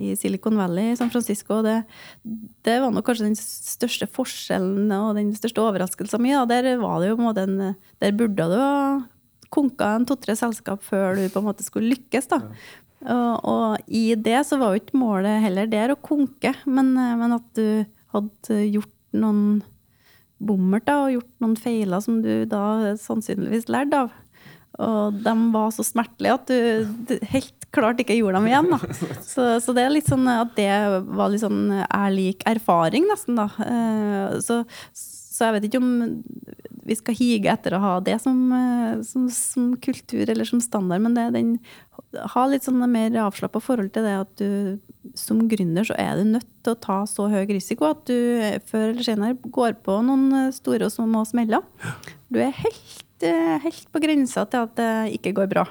i 0.00 0.14
Silicon 0.18 0.58
Valley 0.58 0.92
i 0.92 0.98
San 0.98 1.12
Francisco. 1.12 1.60
Det, 1.66 1.78
det 2.66 2.76
var 2.82 2.92
nok 2.94 3.06
kanskje 3.06 3.28
den 3.28 3.38
største 3.38 4.08
forskjellen 4.10 4.90
og 4.98 5.14
den 5.18 5.32
største 5.38 5.62
overraskelsen 5.62 6.22
min. 6.22 6.36
da. 6.38 6.60
Der 6.60 6.76
var 6.82 7.00
det 7.00 7.12
jo 7.12 7.18
på 7.18 7.24
en 7.24 7.30
måte 7.30 7.74
Der 8.00 8.16
burde 8.16 8.50
du 8.50 8.58
ha 8.58 8.76
konka 9.50 9.94
en 9.96 10.06
to-tre 10.08 10.36
selskap 10.38 10.84
før 10.86 11.18
du 11.18 11.24
på 11.30 11.42
en 11.42 11.48
måte 11.50 11.66
skulle 11.66 11.92
lykkes. 11.94 12.30
da. 12.30 12.40
Og, 13.00 13.48
og 13.48 13.90
i 13.90 14.14
det 14.14 14.42
så 14.46 14.58
var 14.60 14.74
jo 14.74 14.82
ikke 14.82 15.00
målet 15.00 15.40
heller 15.44 15.68
der 15.70 15.94
å 15.94 16.00
konke, 16.00 16.54
men, 16.68 16.92
men 16.94 17.36
at 17.36 17.46
du 17.56 17.84
hadde 18.14 18.62
gjort 18.66 18.96
noen 19.16 19.60
bommert 20.40 20.86
da, 20.88 21.02
og 21.04 21.14
gjort 21.14 21.32
noen 21.42 21.56
feiler 21.60 22.02
som 22.04 22.20
du 22.24 22.32
da 22.48 22.96
sannsynligvis 23.00 23.68
lærte 23.72 24.04
av. 24.06 24.12
Og 24.80 25.16
de 25.24 25.32
var 25.52 25.72
så 25.74 25.84
smertelige 25.84 26.36
at 26.38 26.48
du, 26.48 26.92
du 27.10 27.16
helt 27.32 27.66
klart 27.74 28.00
ikke 28.00 28.16
gjorde 28.16 28.40
dem 28.40 28.48
igjen. 28.48 28.70
Da. 28.72 28.78
Så, 29.30 29.44
så, 29.62 29.74
det 29.76 29.84
er 29.84 29.92
litt 29.92 30.08
sånn 30.10 30.26
at 30.30 30.54
det 30.56 30.70
var 31.06 31.30
litt 31.30 31.42
sånn 31.44 31.68
er 31.84 32.14
lik 32.14 32.42
erfaring, 32.48 33.06
nesten. 33.10 33.38
da. 33.38 33.46
Eh, 33.62 34.38
så, 34.42 34.62
så 35.40 35.48
jeg 35.48 35.56
vet 35.56 35.70
ikke 35.70 35.80
om 35.80 35.92
vi 36.90 36.96
skal 36.98 37.16
hige 37.16 37.48
etter 37.52 37.76
å 37.76 37.80
ha 37.80 37.92
det 38.04 38.18
som, 38.20 38.36
eh, 38.52 39.00
som, 39.06 39.28
som 39.32 39.70
kultur 39.80 40.28
eller 40.28 40.48
som 40.48 40.60
standard, 40.60 41.00
men 41.04 41.16
det, 41.16 41.26
den, 41.32 41.54
ha 42.34 42.44
litt 42.50 42.66
sånn 42.66 42.82
mer 42.90 43.16
avslappa 43.24 43.62
forhold 43.62 43.92
til 43.94 44.04
det 44.04 44.16
at 44.18 44.32
du 44.40 45.16
som 45.16 45.46
gründer 45.48 45.86
så 45.86 45.96
er 46.00 46.18
du 46.18 46.28
nødt 46.34 46.48
til 46.64 46.74
å 46.74 46.80
ta 46.82 46.98
så 47.08 47.28
høy 47.32 47.44
risiko 47.48 47.88
at 47.88 48.02
du 48.10 48.16
før 48.68 48.90
eller 48.90 49.06
senere 49.06 49.52
går 49.56 49.78
på 49.86 49.96
noen 50.04 50.50
store 50.52 50.90
og 50.90 50.92
små 50.92 51.24
smeller. 51.28 51.64
Du 52.28 52.40
er 52.42 52.52
helt, 52.58 53.06
eh, 53.24 53.56
helt 53.64 53.88
på 53.92 54.02
grensa 54.02 54.44
til 54.50 54.68
at 54.68 54.76
det 54.76 54.92
ikke 55.16 55.36
går 55.40 55.52
bra. 55.52 55.66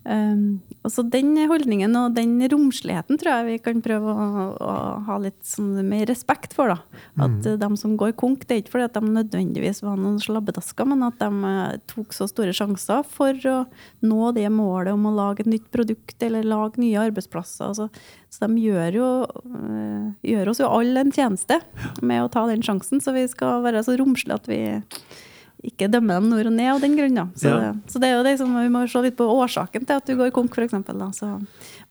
Um, 0.00 0.62
og 0.80 0.94
så 0.94 1.02
Den 1.04 1.34
holdningen 1.50 1.92
og 1.98 2.14
den 2.16 2.38
romsligheten 2.48 3.18
tror 3.20 3.34
jeg 3.34 3.46
vi 3.50 3.56
kan 3.60 3.82
prøve 3.84 4.14
å, 4.14 4.44
å 4.56 4.76
ha 5.04 5.18
litt 5.20 5.36
sånn 5.44 5.74
mer 5.84 6.06
respekt 6.08 6.54
for. 6.56 6.72
da. 6.72 7.02
At 7.20 7.44
mm. 7.44 7.58
de 7.60 7.68
som 7.76 7.98
går 8.00 8.14
konk, 8.20 8.46
det 8.48 8.56
er 8.56 8.62
ikke 8.62 8.74
fordi 8.78 8.88
at 8.88 8.96
de 8.96 9.12
nødvendigvis 9.18 9.82
var 9.84 10.00
noen 10.00 10.16
slabbedasker, 10.22 10.88
men 10.88 11.04
at 11.04 11.20
de 11.20 11.28
uh, 11.44 11.76
tok 11.90 12.16
så 12.16 12.30
store 12.30 12.56
sjanser 12.56 13.04
for 13.12 13.36
å 13.50 13.58
nå 14.00 14.32
det 14.36 14.48
målet 14.54 14.96
om 14.96 15.04
å 15.10 15.14
lage 15.18 15.44
et 15.44 15.52
nytt 15.52 15.68
produkt 15.74 16.24
eller 16.24 16.48
lage 16.48 16.80
nye 16.80 17.04
arbeidsplasser. 17.10 17.68
Altså, 17.68 17.90
så 18.32 18.46
de 18.46 18.64
gjør, 18.64 19.00
jo, 19.02 19.10
uh, 19.52 20.12
gjør 20.24 20.54
oss 20.54 20.64
jo 20.64 20.70
alle 20.80 21.04
en 21.04 21.12
tjeneste 21.12 21.60
med 22.00 22.24
å 22.24 22.32
ta 22.32 22.46
den 22.48 22.64
sjansen, 22.64 23.04
så 23.04 23.12
vi 23.16 23.28
skal 23.28 23.66
være 23.66 23.84
så 23.84 24.00
romslige 24.00 24.40
at 24.40 24.48
vi 24.48 24.62
ikke 25.66 25.90
dømme 25.92 26.16
dem 26.16 26.30
nord 26.32 26.48
og 26.48 26.54
ned 26.56 26.70
av 26.72 26.80
den 26.82 26.96
grunn. 26.96 27.20
Så, 27.36 27.52
ja. 27.52 27.72
så, 27.90 28.00
det 28.00 28.08
er 28.08 28.16
jo 28.16 28.24
det 28.26 28.36
som, 28.40 28.54
vi 28.56 28.72
må 28.72 28.86
se 28.88 29.02
litt 29.04 29.18
på 29.18 29.26
årsaken 29.28 29.84
til 29.88 30.00
at 30.00 30.08
du 30.08 30.16
går 30.18 30.32
konk, 30.34 30.56
f.eks. 30.56 31.20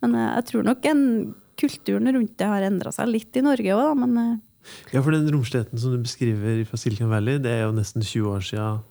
Men 0.01 0.17
eh, 0.17 0.31
jeg 0.39 0.47
tror 0.49 0.65
nok 0.71 0.89
en, 0.89 1.03
kulturen 1.59 2.07
rundt 2.15 2.37
det 2.39 2.47
har 2.47 2.63
endra 2.63 2.93
seg 2.95 3.11
litt 3.11 3.35
i 3.35 3.43
Norge 3.45 3.75
òg, 3.75 3.91
men 3.99 4.17
eh, 4.21 4.35
Ja, 4.93 5.03
for 5.03 5.13
den 5.15 5.29
romsligheten 5.33 5.81
som 5.81 5.93
du 5.95 6.01
beskriver 6.03 6.63
fra 6.69 6.79
Silicon 6.79 7.11
Valley, 7.11 7.39
det 7.41 7.51
er 7.51 7.63
jo 7.67 7.75
nesten 7.75 8.05
20 8.05 8.31
år 8.31 8.45
siden 8.47 8.81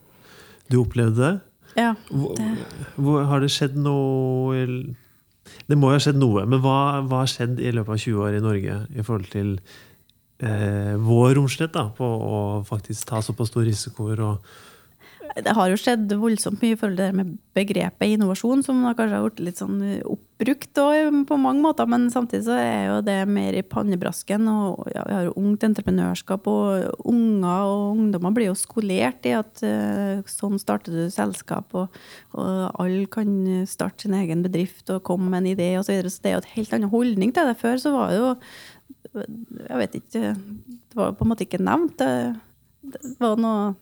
du 0.69 0.81
opplevde 0.83 1.21
det. 1.23 1.35
Ja, 1.79 1.93
det. 2.11 2.49
Hvor, 2.97 3.23
har 3.29 3.43
det 3.45 3.53
skjedd 3.55 3.77
noe 3.79 4.57
Det 5.69 5.77
må 5.79 5.93
jo 5.93 5.99
ha 5.99 6.01
skjedd 6.03 6.19
noe, 6.19 6.45
men 6.49 6.63
hva, 6.65 7.05
hva 7.07 7.23
har 7.23 7.31
skjedd 7.31 7.61
i 7.61 7.73
løpet 7.73 7.95
av 7.95 8.01
20 8.03 8.25
år 8.25 8.39
i 8.39 8.43
Norge 8.45 8.79
i 8.93 9.05
forhold 9.05 9.29
til 9.33 9.53
eh, 10.43 10.95
vår 11.01 11.37
romslighet 11.39 11.77
da, 11.77 11.87
på 11.95 12.09
å 12.09 12.41
faktisk 12.69 13.09
ta 13.09 13.23
såpass 13.25 13.53
store 13.53 13.69
risikoer 13.71 14.25
og 14.25 14.51
det 15.45 15.55
har 15.57 15.69
jo 15.71 15.79
skjedd 15.79 16.13
voldsomt 16.21 16.63
mye 16.63 16.75
i 16.75 16.79
forhold 16.79 16.99
til 16.99 17.07
det 17.07 17.17
med 17.17 17.35
begrepet 17.57 18.15
innovasjon, 18.15 18.63
som 18.67 18.81
kanskje 18.87 19.17
har 19.17 19.25
blitt 19.27 19.43
litt 19.43 19.61
sånn 19.61 19.79
oppbrukt 20.07 20.79
på 21.29 21.39
mange 21.41 21.63
måter. 21.65 21.89
Men 21.91 22.07
samtidig 22.13 22.47
så 22.47 22.57
er 22.61 22.87
jo 22.89 22.97
det 23.07 23.17
mer 23.31 23.57
i 23.59 23.65
pannebrasken. 23.67 24.47
Og 24.51 24.89
ja, 24.95 25.05
vi 25.09 25.17
har 25.17 25.27
jo 25.27 25.37
ungt 25.41 25.67
entreprenørskap, 25.69 26.49
og 26.51 27.05
unger 27.11 27.69
og 27.73 27.85
ungdommer 27.97 28.35
blir 28.37 28.51
jo 28.51 28.57
skolert 28.59 29.29
i 29.29 29.35
at 29.39 29.63
uh, 29.67 30.25
sånn 30.31 30.59
starter 30.63 30.95
du 30.95 31.05
selskap, 31.15 31.77
og, 31.79 32.01
og 32.39 32.65
alle 32.79 33.07
kan 33.13 33.31
starte 33.69 34.07
sin 34.07 34.17
egen 34.19 34.45
bedrift 34.47 34.91
og 34.95 35.05
komme 35.09 35.31
med 35.33 35.45
en 35.45 35.53
idé 35.55 35.71
osv. 35.81 35.95
Så, 36.03 36.17
så 36.17 36.25
det 36.25 36.33
er 36.33 36.39
jo 36.39 36.43
et 36.45 36.53
helt 36.57 36.75
annen 36.77 36.95
holdning 36.95 37.35
til 37.35 37.49
det. 37.49 37.59
Før 37.63 37.81
så 37.83 37.95
var 37.95 38.13
det 38.13 38.21
jo 38.23 38.35
Jeg 39.19 39.79
vet 39.81 39.95
ikke 39.97 40.21
Det 40.37 40.97
var 40.99 41.15
på 41.17 41.25
en 41.25 41.31
måte 41.31 41.47
ikke 41.47 41.63
nevnt. 41.65 41.99
det 41.99 42.37
det 42.95 43.17
var 43.21 43.41
noe, 43.41 43.73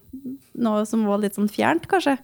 noe, 0.57 0.83
som 0.89 1.05
var 1.07 1.21
litt 1.21 1.37
sånn 1.37 1.49
fjernt, 1.51 1.87
kanskje. 1.91 2.17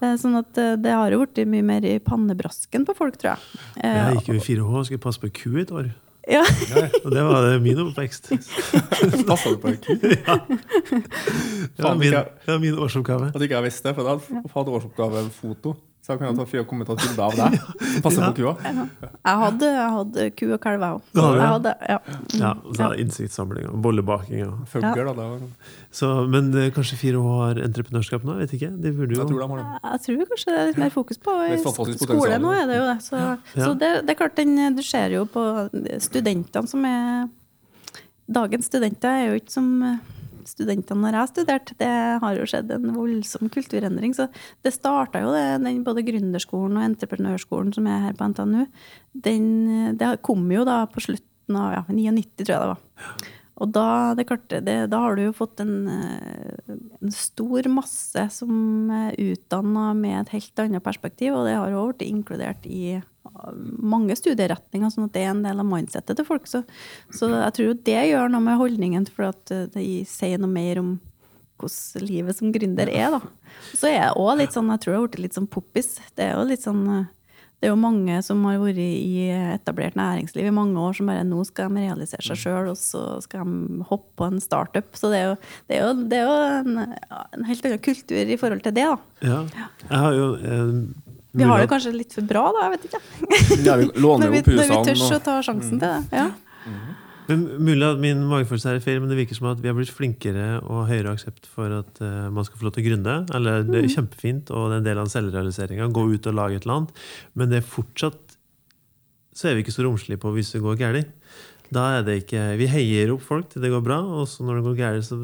Ja. 0.00 0.12
sånn 0.20 0.38
at 0.40 0.60
eh, 0.60 0.76
det 0.80 0.94
har 0.94 1.12
jo 1.14 1.22
blitt 1.24 1.42
mye 1.50 1.66
mer 1.66 1.86
i 1.86 1.96
pannebrasken 2.04 2.86
på 2.88 2.96
folk, 2.98 3.18
tror 3.20 3.34
jeg. 3.34 3.64
Jeg 3.82 3.98
eh, 4.04 4.14
gikk 4.18 4.30
jo 4.32 4.38
i 4.38 4.46
4H 4.46 4.78
og 4.82 4.88
skulle 4.88 5.02
passe 5.02 5.22
på 5.22 5.32
ku 5.42 5.58
et 5.62 5.74
år. 5.74 5.90
Ja. 6.30 6.42
og 7.04 7.10
det 7.14 7.22
var 7.26 7.46
min 7.64 7.78
oppvekst. 7.86 8.28
Passa 9.28 9.54
du 9.54 9.60
på 9.62 9.72
en 9.72 9.78
ku? 9.82 9.94
Ja. 9.96 10.36
Det 11.74 11.84
var 11.84 11.96
min, 11.98 12.12
det 12.12 12.50
var 12.52 12.60
min 12.62 12.76
årsoppgave. 12.78 13.32
At 13.34 13.46
ikke 13.46 13.56
jeg 13.56 13.66
visste 13.70 13.88
det, 13.88 13.96
for 13.96 14.10
jeg 14.10 14.44
hadde 14.54 14.76
årsoppgave 14.78 15.24
foto. 15.34 15.74
Så 16.10 16.16
jeg 16.16 16.22
kunne 16.22 16.46
ta 16.46 16.64
kommet 16.66 16.88
et 16.90 17.02
bilde 17.04 17.22
av 17.26 17.36
deg 17.38 17.56
som 17.60 18.02
passer 18.04 18.24
på 18.30 18.32
kua. 18.40 18.54
Jeg 18.64 19.40
hadde, 19.44 19.68
jeg 19.76 19.92
hadde 19.96 20.26
ku 20.38 20.44
og 20.48 20.60
kalv, 20.64 20.84
jeg 20.84 20.96
òg. 20.96 21.68
Ja. 21.70 21.74
ja. 21.92 21.98
ja. 22.40 22.52
så 22.74 22.88
er 22.88 23.02
insektsamling 23.04 23.68
og 23.70 23.78
bollebaking. 23.84 24.42
Og. 24.48 24.64
Fugl, 24.72 25.12
da. 25.16 25.28
Så, 25.94 26.10
men 26.30 26.50
eh, 26.58 26.70
kanskje 26.74 26.98
4H 26.98 27.34
har 27.38 27.62
entreprenørskap 27.68 28.26
nå? 28.26 28.36
Vet 28.42 28.54
ikke. 28.58 28.72
De 28.74 28.94
burde 28.96 29.14
jo... 29.14 29.22
Jeg 29.22 29.30
tror, 29.30 29.42
de 29.42 29.50
har 29.52 29.62
det. 29.62 29.82
jeg 29.92 30.04
tror 30.06 30.30
kanskje 30.32 30.52
det 30.54 30.60
er 30.60 30.70
litt 30.72 30.80
mer 30.84 30.94
fokus 30.94 31.22
på 31.22 31.36
i 31.46 31.58
skole 31.62 32.40
nå. 32.42 32.54
er 32.54 32.70
det 32.70 32.78
jo 32.80 32.86
det. 32.88 32.96
Så, 33.06 33.24
så 33.54 33.72
det, 33.74 33.92
det, 34.04 34.14
er 34.14 34.18
klart, 34.18 34.38
den, 34.38 34.56
du 34.76 34.82
ser 34.86 35.14
jo 35.14 35.26
på 35.30 35.44
studentene 36.02 36.70
som 36.70 36.88
er 36.88 37.28
Dagens 38.30 38.68
studenter 38.70 39.10
er 39.10 39.32
jo 39.32 39.38
ikke 39.40 39.50
som 39.50 39.70
studentene 40.48 41.02
når 41.04 41.18
jeg 41.18 41.30
studerte, 41.32 41.76
det 41.80 41.90
har 42.22 42.36
jo 42.36 42.46
skjedd 42.48 42.70
en 42.74 42.92
voldsom 42.96 43.50
kulturendring. 43.52 44.14
Så 44.16 44.28
det 44.64 44.74
starta 44.76 45.22
jo 45.24 45.34
det, 45.34 45.44
den 45.64 45.82
både 45.86 46.04
gründerskolen 46.06 46.78
og 46.78 46.86
entreprenørskolen 46.86 47.74
som 47.76 47.88
er 47.90 48.06
her 48.06 48.16
på 48.18 48.30
NTNU. 48.32 48.64
Den, 49.26 49.50
det 50.00 50.14
kom 50.26 50.46
jo 50.52 50.64
da 50.68 50.82
på 50.90 51.02
slutten 51.04 51.58
av 51.58 51.76
ja, 51.80 51.84
99, 51.88 52.44
tror 52.44 52.54
jeg 52.54 52.64
det 52.64 52.72
var. 52.74 53.30
Og 53.60 53.68
da, 53.74 54.14
det 54.16 54.24
klart, 54.28 54.48
det, 54.48 54.76
da 54.92 55.02
har 55.04 55.16
du 55.16 55.26
jo 55.26 55.36
fått 55.36 55.60
en, 55.60 55.84
eh, 55.92 56.76
en 57.00 57.12
stor 57.12 57.68
masse 57.72 58.24
som 58.32 58.90
er 58.94 59.18
utdanna 59.20 59.90
med 59.96 60.16
et 60.22 60.34
helt 60.38 60.62
annet 60.64 60.84
perspektiv, 60.84 61.34
og 61.36 61.44
det 61.48 61.58
har 61.58 61.72
jo 61.74 61.90
blitt 61.90 62.06
inkludert 62.08 62.64
i 62.64 62.98
mange 63.60 64.16
studieretninger, 64.16 64.90
sånn 64.90 65.06
at 65.10 65.14
det 65.14 65.26
er 65.26 65.34
en 65.34 65.44
del 65.44 65.60
av 65.60 65.68
mindsettet 65.68 66.16
til 66.18 66.26
folk. 66.26 66.48
Så, 66.48 66.62
så 67.12 67.28
jeg 67.34 67.54
tror 67.56 67.68
jo 67.68 67.76
det 67.90 68.00
gjør 68.10 68.32
noe 68.32 68.46
med 68.48 68.58
holdningen, 68.60 69.06
for 69.12 69.28
at 69.28 69.52
det 69.74 69.86
sier 70.08 70.40
noe 70.40 70.50
mer 70.50 70.80
om 70.80 70.96
hvordan 71.60 72.06
livet 72.08 72.38
som 72.38 72.52
gründer 72.54 72.88
er. 72.88 73.12
da. 73.12 73.20
Så 73.76 73.90
er 73.90 74.06
det 74.06 74.16
òg 74.16 74.38
litt 74.40 74.56
sånn, 74.56 74.70
jeg 74.72 74.82
tror 74.82 74.94
det 74.94 74.98
har 74.98 75.08
blitt 75.08 75.24
litt 75.26 75.36
sånn 75.36 75.50
poppis. 75.52 75.98
Det 76.16 76.30
er 76.30 76.38
jo 76.38 76.48
litt 76.48 76.64
sånn 76.64 76.84
det 77.60 77.68
er 77.68 77.74
jo 77.74 77.80
mange 77.80 78.16
som 78.24 78.40
har 78.48 78.56
vært 78.62 78.80
i 78.80 79.26
etablert 79.52 79.96
næringsliv 79.98 80.46
i 80.48 80.54
mange 80.54 80.80
år, 80.80 80.94
som 80.96 81.10
bare 81.10 81.26
nå 81.28 81.42
skal 81.44 81.68
de 81.68 81.82
realisere 81.84 82.24
seg 82.24 82.40
sjøl, 82.40 82.70
og 82.72 82.78
så 82.80 83.02
skal 83.20 83.44
de 83.44 83.84
hoppe 83.90 84.08
på 84.16 84.30
en 84.30 84.40
startup. 84.40 84.88
Så 84.96 85.10
det 85.12 85.18
er 85.18 85.26
jo, 85.28 85.34
det 85.68 85.76
er 85.76 85.84
jo, 85.84 85.90
det 86.08 86.20
er 86.22 86.30
jo 86.30 86.38
en, 86.56 86.96
en, 87.18 87.44
helt 87.50 87.68
annen 87.68 87.82
kultur 87.84 88.32
i 88.32 88.38
forhold 88.40 88.64
til 88.64 88.76
det, 88.78 88.86
da. 88.88 89.28
Ja. 89.28 89.42
Jeg 89.84 90.04
har 90.06 90.16
jo 90.16 90.30
eh, 90.40 90.72
vi 91.30 91.46
har 91.46 91.60
det 91.62 91.68
kanskje 91.70 91.92
litt 91.94 92.16
for 92.16 92.26
bra, 92.26 92.46
da. 92.56 92.64
Jeg 92.64 92.72
vet 92.78 92.88
ikke. 92.88 93.02
Ja, 93.66 93.76
vi 93.78 93.90
låner 94.06 94.32
jo 94.32 94.40
pusene. 94.40 94.64
Når 94.64 94.88
vi 94.88 94.96
tør 95.04 95.18
å 95.18 95.20
ta 95.28 95.36
sjansen 95.46 95.76
til 95.76 95.84
det. 95.84 96.16
Ja. 96.16 96.30
Mm. 96.64 96.80
Men 97.30 97.44
Mulig 97.62 97.86
at 97.86 98.00
min 98.02 98.24
magefølelse 98.26 98.74
er 98.74 98.82
feil, 98.84 98.98
men 99.02 99.12
det 99.12 99.18
virker 99.20 99.38
som 99.38 99.50
at 99.52 99.60
vi 99.62 99.70
har 99.70 99.76
blitt 99.78 99.92
flinkere 99.94 100.48
og 100.64 100.88
høyere 100.90 101.14
aksept 101.14 101.46
for 101.50 101.72
at 101.80 102.02
uh, 102.02 102.26
man 102.34 102.46
skal 102.46 102.58
få 102.58 102.66
lov 102.66 102.74
til 102.74 102.84
å 102.84 102.88
gründe. 102.88 103.14
Eller 103.38 103.62
det 103.68 103.78
er 103.78 103.86
mm. 103.86 103.94
kjempefint, 103.94 104.50
og 104.50 104.68
det 104.68 104.74
er 104.74 104.82
en 104.82 104.90
del 104.90 105.02
av 105.04 105.12
selvrealiseringa. 105.12 105.88
Gå 105.94 106.04
ut 106.10 106.28
og 106.30 106.36
lage 106.36 106.58
et 106.58 106.66
eller 106.66 106.80
annet. 106.80 107.00
Men 107.38 107.52
det 107.52 107.60
er 107.60 107.72
fortsatt 107.76 108.36
så 109.36 109.48
er 109.48 109.56
vi 109.56 109.64
ikke 109.64 109.74
så 109.74 109.86
romslige 109.86 110.20
på 110.20 110.32
hvis 110.34 110.52
det 110.54 110.62
går 110.64 110.78
galt. 110.80 111.14
Da 111.70 111.86
er 111.96 112.04
det 112.06 112.24
ikke, 112.24 112.58
Vi 112.58 112.66
heier 112.66 113.12
opp 113.14 113.22
folk 113.22 113.50
til 113.52 113.62
det 113.62 113.70
går 113.70 113.82
bra, 113.86 114.00
og 114.02 114.26
så 114.28 114.44
når 114.44 114.58
det 114.58 114.66
går 114.66 114.78
galt, 114.80 115.06
så 115.06 115.18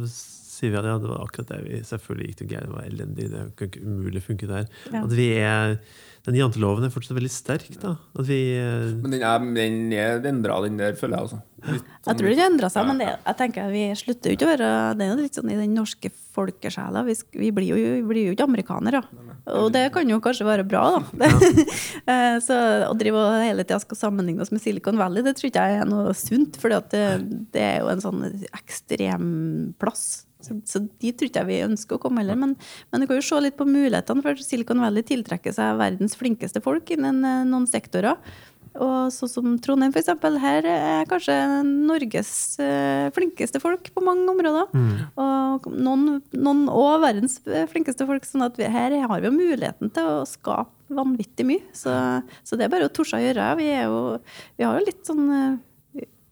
sier 0.56 0.72
vi 0.72 0.80
at 0.80 0.88
ja, 0.88 0.96
det 1.02 1.12
var 1.12 1.22
akkurat 1.24 1.52
det 1.52 1.62
vi 1.66 1.84
selvfølgelig 1.86 2.32
gikk 2.32 2.42
til 2.42 2.50
gærent. 2.54 2.72
Det 2.72 2.76
var 2.78 2.90
elendig. 2.90 3.30
Det 3.32 3.46
kan 3.58 3.70
ikke 3.70 3.86
umulig 3.86 4.24
funke 4.24 4.50
der. 4.50 4.68
Ja. 4.92 5.04
At 5.04 5.16
vi 5.16 5.30
er 5.38 5.78
den 6.26 6.34
janteloven 6.40 6.82
er 6.82 6.90
fortsatt 6.90 7.14
veldig 7.14 7.30
sterk. 7.30 7.68
da. 7.78 7.92
Vi, 8.26 8.38
eh, 8.58 8.88
men 8.98 9.12
den 9.14 9.22
er, 9.22 9.38
den 9.38 9.92
er 9.94 10.24
endra, 10.26 10.56
den 10.64 10.80
der, 10.80 10.96
føler 10.98 11.20
jeg 11.20 11.26
altså. 11.28 11.38
Litt, 11.66 11.86
jeg 12.06 12.18
tror 12.18 12.28
det 12.28 12.42
endra 12.46 12.70
seg, 12.70 12.88
men 12.88 12.98
det, 13.00 13.06
jeg 13.14 13.38
tenker 13.38 13.70
vi 13.70 13.84
slutter 13.98 14.30
jo 14.30 14.36
ikke 14.36 14.46
å 14.46 14.50
være 14.50 14.68
Det 14.94 15.04
er 15.06 15.08
jo 15.08 15.16
litt 15.18 15.38
sånn 15.38 15.52
i 15.54 15.58
den 15.58 15.76
norske 15.78 16.10
folkesjela. 16.34 17.04
Vi, 17.06 17.14
vi, 17.38 17.52
blir 17.54 17.70
jo, 17.70 17.78
vi 17.78 18.02
blir 18.10 18.28
jo 18.28 18.34
ikke 18.34 18.48
amerikanere. 18.50 19.04
Og 19.54 19.70
det 19.74 19.86
kan 19.94 20.10
jo 20.10 20.18
kanskje 20.22 20.48
være 20.48 20.66
bra, 20.66 20.88
da. 20.98 21.30
Eh, 22.06 22.36
så 22.38 22.54
å 22.86 22.92
drive 22.94 23.18
og 23.18 23.40
hele 23.42 23.64
tida 23.66 23.80
skal 23.82 23.98
sammenligne 23.98 24.44
oss 24.44 24.52
med 24.54 24.62
Silicon 24.62 24.98
Valley, 25.00 25.24
det 25.26 25.32
tror 25.38 25.48
ikke 25.48 25.64
jeg 25.66 25.80
er 25.80 25.88
noe 25.90 26.12
sunt. 26.14 26.54
For 26.62 26.70
det, 26.70 27.00
det 27.54 27.64
er 27.64 27.80
jo 27.80 27.88
en 27.90 28.02
sånn 28.04 28.20
ekstrem 28.54 29.26
plass 29.80 30.26
så, 30.46 30.58
så 30.68 30.82
dit 31.02 31.16
tror 31.16 31.30
ikke 31.30 31.44
jeg 31.44 31.50
vi 31.50 31.62
ønsker 31.66 31.98
å 31.98 32.02
komme 32.02 32.22
heller. 32.22 32.38
Men, 32.40 32.56
men 32.90 33.02
du 33.02 33.08
kan 33.10 33.18
jo 33.18 33.28
se 33.28 33.40
litt 33.42 33.58
på 33.58 33.68
mulighetene, 33.68 34.24
for 34.24 34.42
Silicon 34.42 34.82
Valley 34.84 35.06
tiltrekker 35.06 35.54
seg 35.56 35.80
verdens 35.80 36.16
flinkeste 36.18 36.62
folk 36.64 36.92
innen 36.94 37.24
eh, 37.26 37.46
noen 37.48 37.66
sektorer. 37.70 38.20
Og 38.82 39.12
sånn 39.14 39.30
som 39.30 39.52
Trondheim, 39.62 39.92
f.eks. 39.94 40.10
Her 40.42 40.66
er 40.68 41.08
kanskje 41.08 41.34
Norges 41.64 42.30
uh, 42.60 43.08
flinkeste 43.16 43.60
folk 43.62 43.90
på 43.94 44.04
mange 44.04 44.26
områder. 44.32 44.68
Mm. 44.76 44.90
Og 45.22 45.68
noen, 45.72 46.06
noen 46.36 46.64
og 46.72 47.00
verdens 47.04 47.38
flinkeste 47.72 48.08
folk. 48.08 48.26
sånn 48.28 48.46
at 48.46 48.58
vi, 48.60 48.68
her 48.72 48.96
har 49.00 49.22
vi 49.22 49.30
jo 49.30 49.36
muligheten 49.36 49.92
til 49.96 50.10
å 50.18 50.26
skape 50.28 50.96
vanvittig 50.96 51.46
mye. 51.48 51.64
Så, 51.76 51.92
så 52.46 52.58
det 52.58 52.66
er 52.66 52.74
bare 52.74 52.90
å 52.90 52.92
torde 52.94 53.18
å 53.18 53.24
gjøre. 53.24 53.50
Vi, 53.60 53.70
jo, 53.72 54.02
vi, 54.58 54.66
har 54.66 54.78
jo 54.78 54.86
litt 54.86 55.02
sånn 55.08 55.26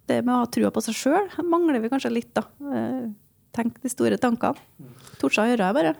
Det 0.05 0.21
med 0.21 0.35
å 0.35 0.43
ha 0.43 0.49
trua 0.53 0.69
på 0.75 0.83
seg 0.85 0.97
sjøl 0.99 1.31
mangler 1.49 1.81
vi 1.81 1.93
kanskje 1.93 2.13
litt, 2.13 2.35
da. 2.37 2.45
Uh, 3.55 3.61
tenke 3.63 3.81
de 3.83 3.89
store 3.93 4.19
tankene. 4.19 4.59
Torde 5.21 5.43
å 5.43 5.49
gjøre 5.49 5.63
det, 5.63 5.75
bare. 5.77 5.95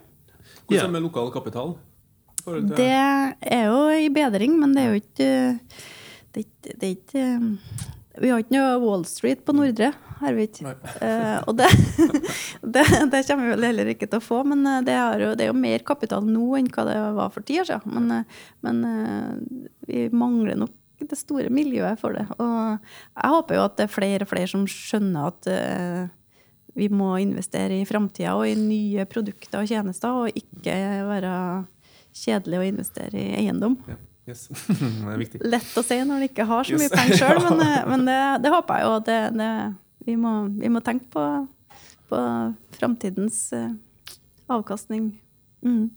Hvordan 0.67 0.79
er 0.81 0.87
det 0.89 0.95
med 0.97 1.05
lokal 1.07 1.31
kapital? 1.33 1.77
Det 2.45 2.91
er 2.93 3.67
jo 3.71 3.89
i 3.97 4.09
bedring, 4.13 4.59
men 4.61 4.75
det 4.77 4.83
er 4.83 4.91
jo 4.91 5.01
ikke 5.01 5.29
det, 6.35 6.35
er 6.35 6.45
ikke- 6.45 6.75
det 6.81 6.85
er 6.89 6.95
ikke 6.99 7.23
eh, 7.25 8.21
Vi 8.21 8.29
har 8.31 8.39
ikke 8.43 8.55
noe 8.55 8.79
Wall 8.83 9.05
Street 9.05 9.45
på 9.45 9.55
Nordre, 9.57 9.93
har 10.21 10.35
vi 10.35 10.45
ikke. 10.47 10.75
Eh, 11.03 11.39
og 11.49 11.57
det, 11.57 11.67
det, 12.75 12.85
det 13.11 13.23
kommer 13.27 13.49
vi 13.49 13.55
vel 13.57 13.65
heller 13.65 13.87
ikke 13.91 14.07
til 14.07 14.21
å 14.21 14.23
få, 14.23 14.45
men 14.47 14.65
eh, 14.67 14.83
det, 14.87 14.93
er 14.95 15.25
jo, 15.25 15.35
det 15.35 15.47
er 15.47 15.51
jo 15.51 15.57
mer 15.59 15.79
kapital 15.83 16.23
nå 16.23 16.45
enn 16.59 16.69
hva 16.71 16.85
det 16.87 16.99
var 17.17 17.33
for 17.35 17.43
ti 17.43 17.59
år 17.59 17.67
siden. 17.73 17.91
Men, 17.97 18.25
men 18.63 18.85
uh, 18.87 19.71
vi 19.89 20.05
mangler 20.15 20.61
nok 20.61 20.71
det 21.05 21.19
store 21.19 21.51
miljøet 21.51 21.99
for 22.01 22.15
det. 22.15 22.27
Og 22.39 22.79
jeg 22.79 23.33
håper 23.35 23.59
jo 23.59 23.65
at 23.67 23.77
det 23.81 23.89
er 23.89 23.93
flere 23.97 24.23
og 24.25 24.31
flere 24.31 24.53
som 24.53 24.63
skjønner 24.71 25.33
at 25.33 25.51
eh, 25.51 26.05
vi 26.75 26.89
må 26.91 27.13
investere 27.23 27.79
i 27.81 27.87
framtida 27.89 28.35
og 28.39 28.49
i 28.51 28.57
nye 28.59 29.05
produkter 29.11 29.63
og 29.63 29.71
tjenester, 29.71 30.25
og 30.25 30.39
ikke 30.39 30.75
være 31.09 31.37
kjedelig 32.15 32.61
å 32.61 32.67
investere 32.67 33.21
i 33.21 33.31
eiendom. 33.43 33.79
Ja. 33.91 33.97
Yes. 34.25 34.47
det 34.69 35.13
er 35.13 35.21
viktig. 35.21 35.41
Lett 35.45 35.75
å 35.77 35.83
si 35.85 35.99
når 36.01 36.23
du 36.23 36.27
ikke 36.31 36.47
har 36.49 36.65
så 36.65 36.79
mye 36.79 36.89
Yes. 36.89 36.95
penger 36.95 37.21
sjøl, 37.21 37.41
men, 37.45 37.65
eh, 37.67 37.81
men 37.91 38.07
det, 38.09 38.21
det 38.45 38.53
håper 38.55 38.81
jeg 38.81 38.87
jo. 38.87 38.95
Det, 39.09 39.19
det, 39.41 39.51
vi, 40.09 40.15
må, 40.21 40.33
vi 40.55 40.71
må 40.73 40.81
tenke 40.85 41.11
på, 41.13 41.25
på 42.11 42.23
framtidens 42.79 43.41
eh, 43.57 43.69
avkastning. 44.53 45.13
Mm. 45.65 45.91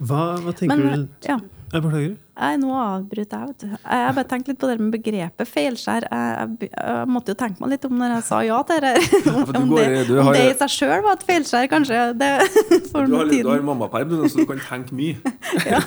Hva, 0.00 0.20
hva 0.44 0.52
tenker 0.56 0.76
Men 0.76 1.08
du 1.08 1.26
ja. 1.28 1.38
Jeg 1.70 1.82
beklager. 1.84 2.14
Jeg, 2.40 2.56
nå 2.58 2.70
avbryter 2.74 3.42
jeg, 3.42 3.48
vet 3.50 3.62
du. 3.62 3.66
Jeg 3.78 4.14
bare 4.16 4.26
tenkte 4.26 4.50
litt 4.50 4.58
på 4.58 4.68
det 4.70 4.76
med 4.80 4.94
begrepet 4.94 5.46
feilskjær. 5.50 6.06
Jeg, 6.08 6.46
jeg, 6.64 6.70
jeg 6.72 7.10
måtte 7.12 7.34
jo 7.34 7.38
tenke 7.38 7.62
meg 7.62 7.74
litt 7.74 7.84
om 7.86 7.98
når 8.00 8.14
jeg 8.16 8.24
sa 8.26 8.38
ja 8.42 8.56
til 8.66 8.80
det. 8.82 8.92
Om, 9.30 9.42
om, 9.60 9.74
det, 9.76 9.84
om 10.18 10.30
det 10.34 10.40
i 10.48 10.54
seg 10.58 10.72
sjøl 10.72 11.04
var 11.04 11.18
et 11.18 11.26
feilskjær, 11.28 11.68
kanskje. 11.70 12.00
Det, 12.18 12.30
for 12.90 13.06
Du 13.06 13.14
har, 13.18 13.28
tiden. 13.30 13.44
du 13.46 13.50
har 13.52 13.62
mammaperm, 13.68 14.14
så 14.24 14.40
du 14.40 14.48
kan 14.50 14.62
tenke 14.66 14.96
mye. 14.96 15.20
Ja, 15.70 15.80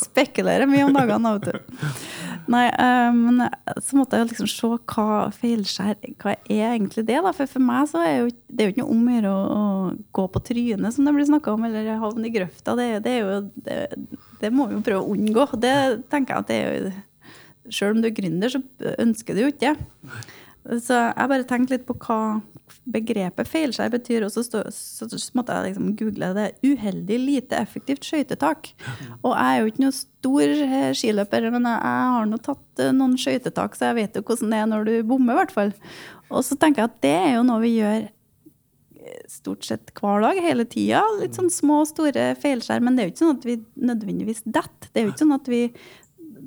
spekulerer 0.00 0.66
mye 0.70 0.86
om 0.88 0.94
dagene, 0.96 1.34
vet 1.36 1.50
du. 1.52 1.86
Nei, 2.48 2.64
eh, 2.72 3.10
men 3.14 3.42
så 3.84 3.98
måtte 3.98 4.16
jeg 4.16 4.24
jo 4.24 4.28
liksom 4.30 4.48
se 4.50 4.70
hva 4.94 5.26
feilskjær 5.36 5.98
Hva 6.22 6.32
er 6.48 6.62
egentlig 6.70 7.04
det, 7.08 7.18
da? 7.26 7.32
For 7.36 7.50
for 7.50 7.62
meg 7.62 7.90
så 7.90 8.00
er 8.02 8.14
jo, 8.22 8.30
det 8.48 8.64
er 8.64 8.70
jo 8.70 8.74
ikke 8.74 8.86
noe 8.86 8.94
om 8.96 9.04
å 9.04 9.16
gjøre 9.18 9.34
å 9.36 9.62
gå 10.18 10.26
på 10.34 10.42
trynet, 10.50 10.96
som 10.96 11.06
det 11.06 11.14
blir 11.18 11.28
snakka 11.28 11.54
om, 11.54 11.68
eller 11.68 11.92
havne 12.00 12.30
i 12.30 12.34
grøfta. 12.34 12.74
Det, 12.78 12.88
det 13.04 13.14
er 13.18 13.20
jo 13.26 13.38
det, 13.68 13.78
det 14.40 14.52
må 14.54 14.68
vi 14.68 14.78
jo 14.78 14.84
prøve 14.86 15.04
å 15.04 15.14
unngå. 15.14 15.46
Det 15.60 15.76
tenker 16.12 16.34
jeg 16.34 16.44
at 16.44 16.50
det 16.50 16.58
er 16.58 16.72
jo 16.72 16.96
Sjøl 17.68 17.98
om 17.98 17.98
du 18.00 18.06
er 18.08 18.14
gründer, 18.16 18.48
så 18.48 18.62
ønsker 18.96 19.36
du 19.36 19.42
jo 19.42 19.50
ikke 19.52 19.74
det. 19.74 20.78
Så 20.84 20.96
jeg 20.96 21.30
bare 21.30 21.44
tenkte 21.48 21.74
litt 21.74 21.84
på 21.88 21.96
hva 22.00 22.38
begrepet 22.88 23.48
feilskjær 23.48 23.92
betyr, 23.92 24.24
og 24.26 24.32
så, 24.32 24.42
stå, 24.44 24.62
så, 24.72 25.08
måtte 25.36 25.56
jeg 25.56 25.70
liksom 25.70 25.90
google 25.98 26.30
det. 26.36 26.46
Uheldig, 26.64 27.18
lite 27.20 27.60
effektivt 27.60 28.08
skøytetak. 28.08 28.72
Og 29.22 29.32
jeg 29.32 29.44
er 29.44 29.60
jo 29.60 29.72
ikke 29.72 29.84
noen 29.84 29.96
stor 29.96 30.44
eh, 30.66 30.90
skiløper, 30.96 31.48
men 31.54 31.68
jeg, 31.68 31.96
har 32.12 32.28
nå 32.28 32.40
tatt 32.44 32.84
eh, 32.84 32.94
noen 32.96 33.16
skøytetak, 33.20 33.76
så 33.76 33.90
jeg 33.90 33.98
vet 34.02 34.16
jo 34.18 34.24
hvordan 34.24 34.54
det 34.54 34.60
er 34.60 34.70
når 34.72 34.88
du 34.88 34.94
bommer, 35.08 35.36
i 35.36 35.40
hvert 35.42 35.56
fall. 35.56 35.74
Og 36.28 36.44
så 36.44 36.58
tenker 36.60 36.84
jeg 36.84 36.92
at 36.92 37.02
det 37.04 37.16
er 37.16 37.34
jo 37.38 37.44
noe 37.48 37.64
vi 37.64 37.78
gjør 37.78 38.08
stort 39.30 39.64
sett 39.68 39.92
hver 39.98 40.22
dag, 40.24 40.40
hele 40.44 40.64
tida. 40.68 41.02
Litt 41.20 41.38
sånn 41.38 41.50
små, 41.52 41.82
og 41.84 41.90
store 41.90 42.30
feilskjær. 42.42 42.82
Men 42.84 42.96
det 42.96 43.02
er 43.04 43.08
jo 43.08 43.14
ikke 43.14 43.24
sånn 43.24 43.38
at 43.38 43.48
vi 43.48 43.56
nødvendigvis 43.92 44.44
detter. 44.46 44.90
Det 44.92 45.00
er 45.02 45.08
jo 45.08 45.14
ikke 45.14 45.24
sånn 45.26 45.38
at 45.40 45.50
vi 45.54 45.62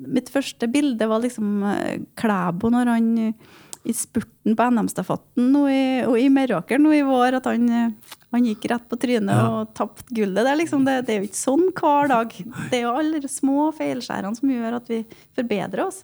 Mitt 0.02 0.32
første 0.34 0.66
bilde 0.72 1.06
var 1.06 1.20
liksom 1.22 1.60
eh, 1.68 2.00
Klæbo 2.18 2.70
når 2.72 2.88
han 2.90 3.10
eh, 3.22 3.50
i 3.86 3.92
spurten 3.94 4.56
på 4.58 4.66
NM-stafetten 4.72 5.50
og 5.58 5.68
i, 5.70 5.82
og 6.06 6.16
i 6.18 6.24
Meråker 6.32 6.78
nå 6.80 6.90
i 6.96 7.02
vår, 7.06 7.36
at 7.38 7.46
han, 7.50 7.68
eh, 7.70 8.16
han 8.34 8.46
gikk 8.48 8.66
rett 8.72 8.88
på 8.90 8.98
trynet 9.02 9.30
Ja. 9.30 9.44
og 9.60 9.72
tapte 9.78 10.06
gullet. 10.14 10.40
Det 10.42 10.50
er, 10.52 10.58
liksom, 10.58 10.84
det, 10.88 10.96
det 11.06 11.14
er 11.14 11.20
jo 11.20 11.28
ikke 11.28 11.38
sånn 11.42 11.64
hver 11.70 12.10
dag. 12.10 12.34
Det 12.72 12.80
er 12.80 12.84
jo 12.86 12.96
alle 12.98 13.20
de 13.22 13.30
små 13.30 13.68
feilskjærene 13.78 14.38
som 14.40 14.50
gjør 14.54 14.78
at 14.80 14.90
vi 14.90 15.00
forbedrer 15.38 15.84
oss. 15.86 16.02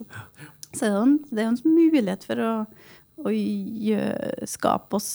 Så 0.68 0.82
det 0.84 0.90
er 0.92 0.94
jo 0.94 1.02
en, 1.08 1.16
det 1.32 1.42
er 1.42 1.50
en 1.50 1.60
mulighet 1.64 2.26
for 2.28 2.44
å, 2.44 2.52
gjø- 3.26 4.46
skape 4.46 4.94
oss 4.94 5.08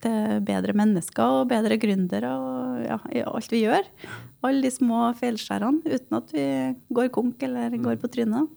til 0.00 0.40
bedre 0.46 0.72
mennesker 0.72 1.22
og 1.42 1.48
bedre 1.50 1.76
gründere 1.78 2.30
og 2.32 2.84
ja, 2.86 2.96
i 3.12 3.20
alt 3.26 3.50
vi 3.52 3.64
gjør. 3.66 3.84
Alle 4.42 4.62
de 4.62 4.70
små 4.72 5.10
feilskjærene 5.18 5.82
uten 5.84 6.16
at 6.16 6.32
vi 6.32 6.46
går 6.96 7.10
konk 7.12 7.42
eller 7.42 7.70
går 7.76 8.00
på 8.00 8.08
trynet. 8.08 8.48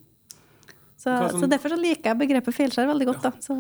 Så, 1.04 1.12
som- 1.32 1.42
så 1.42 1.50
derfor 1.52 1.70
så 1.74 1.76
liker 1.82 2.14
jeg 2.14 2.18
begrepet 2.22 2.56
feilskjær 2.56 2.88
veldig 2.88 3.06
godt. 3.10 3.22
Da. 3.26 3.32
Så. 3.44 3.58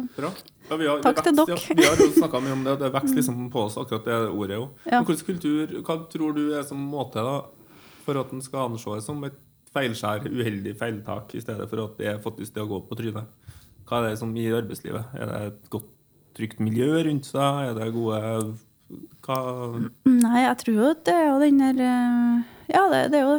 Ja, 0.69 0.77
vi 0.79 0.87
har, 0.87 1.01
Takk 1.03 1.17
vekst, 1.17 1.25
til 1.25 1.35
dere. 1.35 1.83
Ja, 1.83 1.95
vi 1.99 2.05
har 2.07 2.13
snakka 2.15 2.39
mye 2.41 2.53
om 2.55 2.63
det, 2.63 2.71
og 2.71 2.79
det 2.79 2.91
vokser 2.93 3.15
liksom 3.19 3.49
på 3.51 3.65
oss, 3.65 3.75
akkurat 3.77 4.05
det 4.07 4.19
ordet 4.31 4.59
òg. 4.61 4.69
Ja. 4.87 5.01
Hvilken 5.03 5.25
kultur 5.27 5.73
hva 5.83 5.97
tror 6.09 6.33
du 6.37 6.53
er 6.55 6.63
som 6.63 6.77
måte 6.79 7.19
da, 7.19 7.41
for 8.05 8.15
at 8.21 8.31
den 8.31 8.39
skal 8.41 8.69
anses 8.71 9.03
som 9.03 9.19
et 9.27 9.35
feilskjær, 9.75 10.23
uheldig 10.31 10.77
feiltak, 10.79 11.35
i 11.35 11.41
stedet 11.41 11.67
for 11.67 11.83
at 11.83 11.97
det 11.97 12.07
er 12.13 12.17
faktisk 12.23 12.53
det 12.55 12.63
å 12.63 12.69
gå 12.69 12.79
på 12.87 12.95
trynet? 12.95 13.27
Hva 13.87 13.99
er 13.99 14.09
det 14.09 14.19
som 14.21 14.31
i 14.37 14.45
arbeidslivet? 14.53 15.17
Er 15.17 15.29
det 15.31 15.41
et 15.49 15.71
godt, 15.73 15.89
trygt 16.33 16.61
miljø 16.63 17.03
rundt 17.05 17.27
seg? 17.29 17.69
Er 17.69 17.75
det 17.77 17.91
gode 17.93 18.21
hva, 19.23 19.37
Nei, 20.09 20.39
jeg 20.43 20.57
tror 20.61 20.75
jo 20.75 20.89
det 21.07 21.13
er 21.15 21.27
jo 21.29 21.37
den 21.41 21.61
der 21.61 21.79
eh, 21.81 22.41
Ja, 22.73 22.83
det, 22.91 23.05
det 23.13 23.21
er 23.21 23.29
jo 23.29 23.37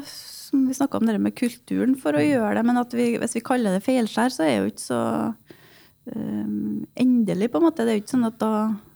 som 0.54 0.64
vi 0.68 0.76
snakka 0.76 1.00
om 1.00 1.06
det 1.08 1.18
med 1.18 1.34
kulturen 1.38 1.94
for 1.98 2.16
å 2.16 2.22
gjøre 2.22 2.58
det, 2.58 2.64
men 2.68 2.78
at 2.78 2.92
vi, 2.94 3.14
hvis 3.18 3.36
vi 3.38 3.42
kaller 3.44 3.74
det 3.74 3.82
feilskjær, 3.84 4.30
så 4.30 4.44
er 4.44 4.50
det 4.52 4.58
jo 4.60 4.70
ikke 4.70 4.84
så 4.84 5.00
um, 6.14 6.84
endelig, 7.00 7.48
på 7.50 7.58
en 7.58 7.66
måte. 7.66 7.82
Det 7.82 7.94
er 7.94 7.98
jo 7.98 8.02
ikke 8.04 8.12
sånn 8.12 8.28
at 8.28 8.36
da, 8.38 8.52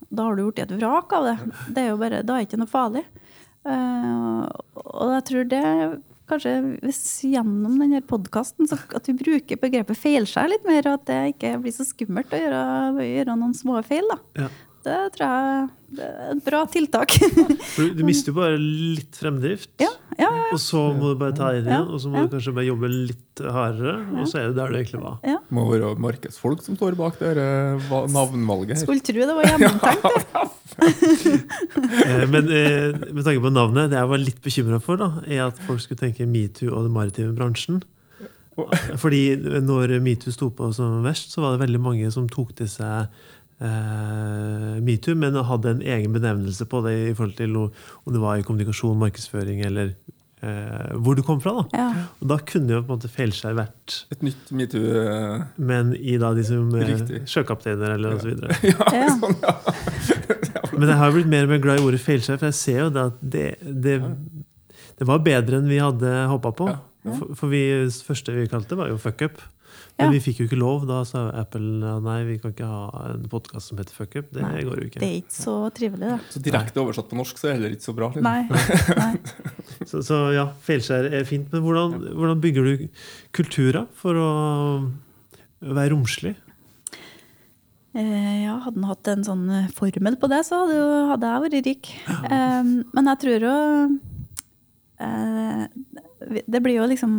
da 0.06 0.26
har 0.28 0.36
du 0.36 0.44
gjort 0.44 0.62
et 0.62 0.74
vrak 0.76 1.16
av 1.18 1.26
det. 1.26 1.34
Det 1.74 1.82
er 1.82 1.90
jo 1.90 1.98
bare, 1.98 2.20
Da 2.22 2.36
er 2.36 2.44
det 2.44 2.48
ikke 2.50 2.60
noe 2.62 2.70
farlig. 2.70 3.02
Uh, 3.66 4.44
og 4.84 5.16
jeg 5.16 5.24
tror 5.32 5.50
det 5.50 5.64
Kanskje 6.28 6.54
hvis 6.84 7.00
gjennom 7.24 7.78
denne 7.80 8.02
podkasten 8.04 8.68
at 8.68 9.08
vi 9.08 9.16
bruker 9.16 9.60
begrepet 9.60 9.96
feilskjær 9.96 10.50
litt 10.52 10.66
mer, 10.68 10.84
og 10.90 10.98
at 11.00 11.06
det 11.08 11.20
ikke 11.34 11.54
blir 11.62 11.74
så 11.74 11.86
skummelt 11.88 12.34
å 12.36 12.40
gjøre, 12.42 12.62
gjøre 13.06 13.36
noen 13.38 13.56
små 13.56 13.80
feil. 13.86 14.04
da. 14.12 14.18
Ja. 14.44 14.50
Det 14.88 14.98
tror 15.16 15.26
jeg 15.28 15.68
det 15.98 16.04
er 16.04 16.32
et 16.34 16.40
bra 16.44 16.58
tiltak. 16.68 17.14
For 17.72 17.86
du, 17.88 17.94
du 17.96 18.02
mister 18.04 18.28
jo 18.32 18.36
bare 18.36 18.58
litt 18.60 19.16
fremdrift. 19.16 19.70
ja, 19.80 19.88
ja, 20.18 20.26
ja. 20.28 20.42
Og 20.52 20.58
så 20.60 20.82
må 20.96 21.12
du 21.14 21.20
bare 21.20 21.32
ta 21.36 21.48
inn 21.56 21.64
Ja, 21.68 21.78
igjen, 21.78 21.92
og 21.96 22.02
så 22.02 22.10
må 22.12 22.18
ja. 22.20 22.26
du 22.26 22.34
kanskje 22.34 22.52
bare 22.58 22.66
jobbe 22.68 22.90
litt 22.92 23.42
hardere. 23.56 23.94
Og 24.20 24.28
så 24.28 24.40
er 24.42 24.50
det 24.50 24.58
der 24.58 24.72
du 24.74 24.76
egentlig 24.80 25.00
var. 25.04 25.16
ja. 25.24 25.38
må 25.54 25.64
være 25.70 25.94
markedsfolk 26.04 26.60
som 26.66 26.76
står 26.76 26.96
bak 26.98 27.16
det 27.22 27.30
eh, 27.40 27.88
va- 27.88 28.04
navnvalget 28.12 28.76
her. 28.76 28.82
Skulle 28.84 29.04
tro 29.08 29.28
det 29.30 29.36
var 29.38 29.48
gjennomtenkt. 29.52 30.02
det. 30.04 30.46
Eh, 32.08 32.24
Men 32.30 32.48
eh, 32.54 32.94
med 33.12 33.24
tanke 33.26 33.40
på 33.42 33.50
navnet, 33.52 33.88
det 33.92 33.98
jeg 33.98 34.10
var 34.12 34.20
litt 34.22 34.42
bekymra 34.44 34.78
for, 34.84 35.00
da, 35.00 35.08
er 35.26 35.46
at 35.48 35.58
folk 35.66 35.80
skulle 35.82 36.00
tenke 36.00 36.26
metoo 36.28 36.70
og 36.74 36.84
den 36.86 36.94
maritime 36.94 37.32
bransjen. 37.36 37.80
Fordi 38.98 39.22
når 39.62 39.96
metoo 40.02 40.32
sto 40.34 40.48
på 40.54 40.68
som 40.74 41.00
verst, 41.06 41.30
så 41.34 41.42
var 41.44 41.54
det 41.56 41.62
veldig 41.66 41.80
mange 41.82 42.08
som 42.14 42.26
tok 42.30 42.54
til 42.58 42.70
seg 42.70 43.06
eh, 43.60 44.76
metoo, 44.84 45.16
men 45.18 45.38
hadde 45.48 45.74
en 45.76 45.82
egen 45.82 46.14
benevnelse 46.14 46.66
på 46.70 46.82
det 46.86 46.94
i 47.08 47.14
forhold 47.14 47.36
til 47.38 47.56
om 47.58 48.14
det 48.14 48.22
var 48.22 48.38
i 48.38 48.46
kommunikasjon, 48.46 48.98
markedsføring 49.00 49.64
eller 49.66 49.92
eh, 50.42 50.94
hvor 51.02 51.18
du 51.18 51.22
kom 51.26 51.40
fra. 51.42 51.54
da. 51.58 51.66
Ja. 51.78 51.88
Og 52.22 52.30
da 52.32 52.38
kunne 52.52 52.76
jo 52.76 52.82
på 52.82 52.92
en 52.92 52.98
måte 52.98 53.10
feilskjær 53.12 53.56
vært 53.58 54.00
Et 54.14 54.22
nytt 54.26 54.52
metoo. 54.54 54.82
eh, 55.02 55.46
men 55.58 55.94
i 55.98 56.18
da 56.20 56.32
de 56.38 56.44
som 56.46 56.74
eh, 56.78 56.94
sjøkapteiner 57.28 57.96
eller. 57.96 58.18
Ja. 58.62 59.08
sånn, 59.20 59.38
ja. 59.42 59.56
Men 60.78 60.92
jeg 60.92 61.00
har 61.00 61.14
blitt 61.14 61.30
mer 61.30 61.48
og 61.48 61.54
mer 61.54 61.62
glad 61.64 61.80
i 61.80 61.86
ordet 61.88 62.02
feilskjær, 62.04 62.38
for 62.38 62.52
jeg 62.52 62.58
ser 62.60 62.84
jo 62.84 62.90
det 62.94 63.06
at 63.10 63.22
det, 63.34 63.46
det, 63.62 63.98
det 65.00 65.08
var 65.08 65.24
bedre 65.26 65.58
enn 65.58 65.70
vi 65.70 65.80
hadde 65.82 66.12
håpa 66.30 66.52
på. 66.54 66.68
Ja. 66.70 66.78
For, 67.08 67.32
for 67.38 67.50
vi, 67.50 67.62
det 67.88 68.04
første 68.06 68.34
vi 68.34 68.46
kalte 68.50 68.74
det, 68.74 68.78
var 68.82 68.90
jo 68.92 68.98
fuck 69.00 69.22
up. 69.26 69.40
Men 69.98 70.12
vi 70.14 70.20
fikk 70.22 70.40
jo 70.42 70.46
ikke 70.46 70.58
lov. 70.60 70.84
Da 70.86 71.00
sa 71.08 71.24
Apple 71.34 71.92
nei, 72.04 72.18
vi 72.28 72.36
kan 72.38 72.52
ikke 72.54 72.68
ha 72.70 73.04
en 73.08 73.24
podkast 73.30 73.72
som 73.72 73.80
heter 73.80 73.96
fuck 73.96 74.14
up. 74.20 74.28
Det 74.34 74.44
Nei, 74.44 74.62
går 74.66 74.82
jo 74.82 74.88
ikke. 74.90 75.00
Det 75.02 75.08
er 75.08 75.16
ikke 75.24 75.34
så 75.34 75.54
trivelig, 75.74 76.12
da. 76.12 76.18
Så 76.30 76.42
direkte 76.44 76.82
oversatt 76.84 77.10
på 77.10 77.18
norsk 77.18 77.40
så 77.40 77.48
er 77.48 77.50
det 77.50 77.58
heller 77.58 77.74
ikke 77.74 77.86
så 77.88 77.94
bra. 77.98 78.10
liksom. 78.14 78.28
Nei. 78.28 78.42
nei. 79.02 79.12
Så, 79.88 80.00
så 80.04 80.16
ja, 80.34 80.42
feilskjær 80.66 81.06
er 81.14 81.22
fint. 81.24 81.46
Men 81.52 81.62
hvordan, 81.64 81.92
hvordan 82.18 82.40
bygger 82.42 82.66
du 82.66 82.86
kulturer 83.36 83.86
for 83.96 84.18
å 84.20 84.30
være 85.62 85.92
romslig? 85.94 86.34
Eh, 87.96 88.44
ja, 88.44 88.58
hadde 88.64 88.78
han 88.82 88.88
hatt 88.90 89.08
en 89.12 89.24
sånn 89.26 89.44
eh, 89.54 89.68
formel 89.74 90.18
på 90.20 90.28
det, 90.30 90.42
så 90.46 90.62
hadde, 90.62 90.76
jo, 90.76 90.88
hadde 91.12 91.30
jeg 91.30 91.44
vært 91.44 91.68
rik. 91.70 91.92
Eh, 92.28 92.72
men 92.94 93.10
jeg 93.12 93.20
tror 93.22 93.46
jo 93.48 93.54
eh, 95.06 95.62
Det 96.44 96.60
blir 96.62 96.76
jo 96.82 96.88
liksom 96.90 97.14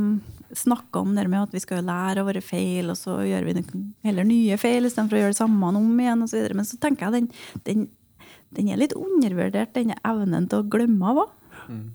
snakka 0.56 1.04
om 1.04 1.14
det 1.16 1.28
med 1.30 1.44
at 1.44 1.54
vi 1.54 1.62
skal 1.64 1.86
lære 1.86 2.24
av 2.24 2.30
våre 2.30 2.42
feil, 2.44 2.90
og 2.92 2.98
så 2.98 3.20
gjør 3.28 3.48
vi 3.48 3.64
heller 4.08 4.28
nye 4.28 4.58
feil 4.62 4.88
istedenfor 4.88 5.18
å 5.18 5.22
gjøre 5.24 5.36
det 5.36 5.42
samme 5.42 5.72
om 5.78 6.02
igjen, 6.02 6.26
og 6.26 6.32
så 6.32 6.40
videre. 6.40 6.58
Men 6.58 6.68
så 6.70 6.80
tenker 6.82 7.08
jeg 7.08 7.16
den, 7.16 7.30
den, 7.68 7.86
den 8.58 8.74
er 8.74 8.82
litt 8.82 8.98
undervurdert, 8.98 9.76
denne 9.78 10.00
evnen 10.08 10.50
til 10.50 10.64
å 10.64 10.70
glemme 10.74 11.14
av 11.14 11.24
òg. 11.26 11.38
Mm. 11.70 11.88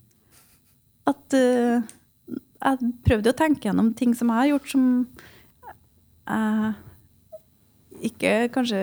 At 1.10 1.36
uh, 1.36 1.92
jeg 2.64 2.94
prøvde 3.04 3.34
å 3.34 3.36
tenke 3.36 3.68
gjennom 3.68 3.92
ting 3.98 4.14
som 4.16 4.30
jeg 4.32 4.40
har 4.40 4.50
gjort 4.54 4.70
som 4.72 4.88
jeg 6.24 6.74
ikke 8.08 8.32
kanskje 8.54 8.80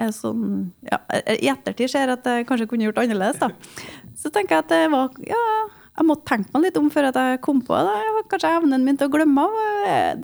er 0.00 0.12
sånn 0.16 0.72
ja, 0.86 0.98
I 1.36 1.50
ettertid 1.52 1.90
ser 1.92 2.06
jeg 2.06 2.16
at 2.16 2.28
jeg 2.28 2.46
kanskje 2.48 2.66
kunne 2.70 2.86
gjort 2.86 3.02
annerledes. 3.02 3.40
da. 3.42 3.50
Så 4.16 4.32
tenker 4.32 4.56
jeg 4.56 4.64
at 4.64 4.72
det 4.72 4.82
var 4.92 5.12
Ja, 5.28 5.44
jeg 5.92 6.06
måtte 6.08 6.24
tenke 6.30 6.48
meg 6.54 6.62
litt 6.66 6.78
om 6.80 6.86
før 6.92 7.08
jeg 7.12 7.40
kom 7.44 7.58
på 7.66 7.76
det. 7.84 8.24
Kanskje 8.32 8.52
evnen 8.56 8.84
min 8.86 8.96
til 8.96 9.10
å 9.10 9.12
glemme 9.12 9.44
av. 9.44 9.58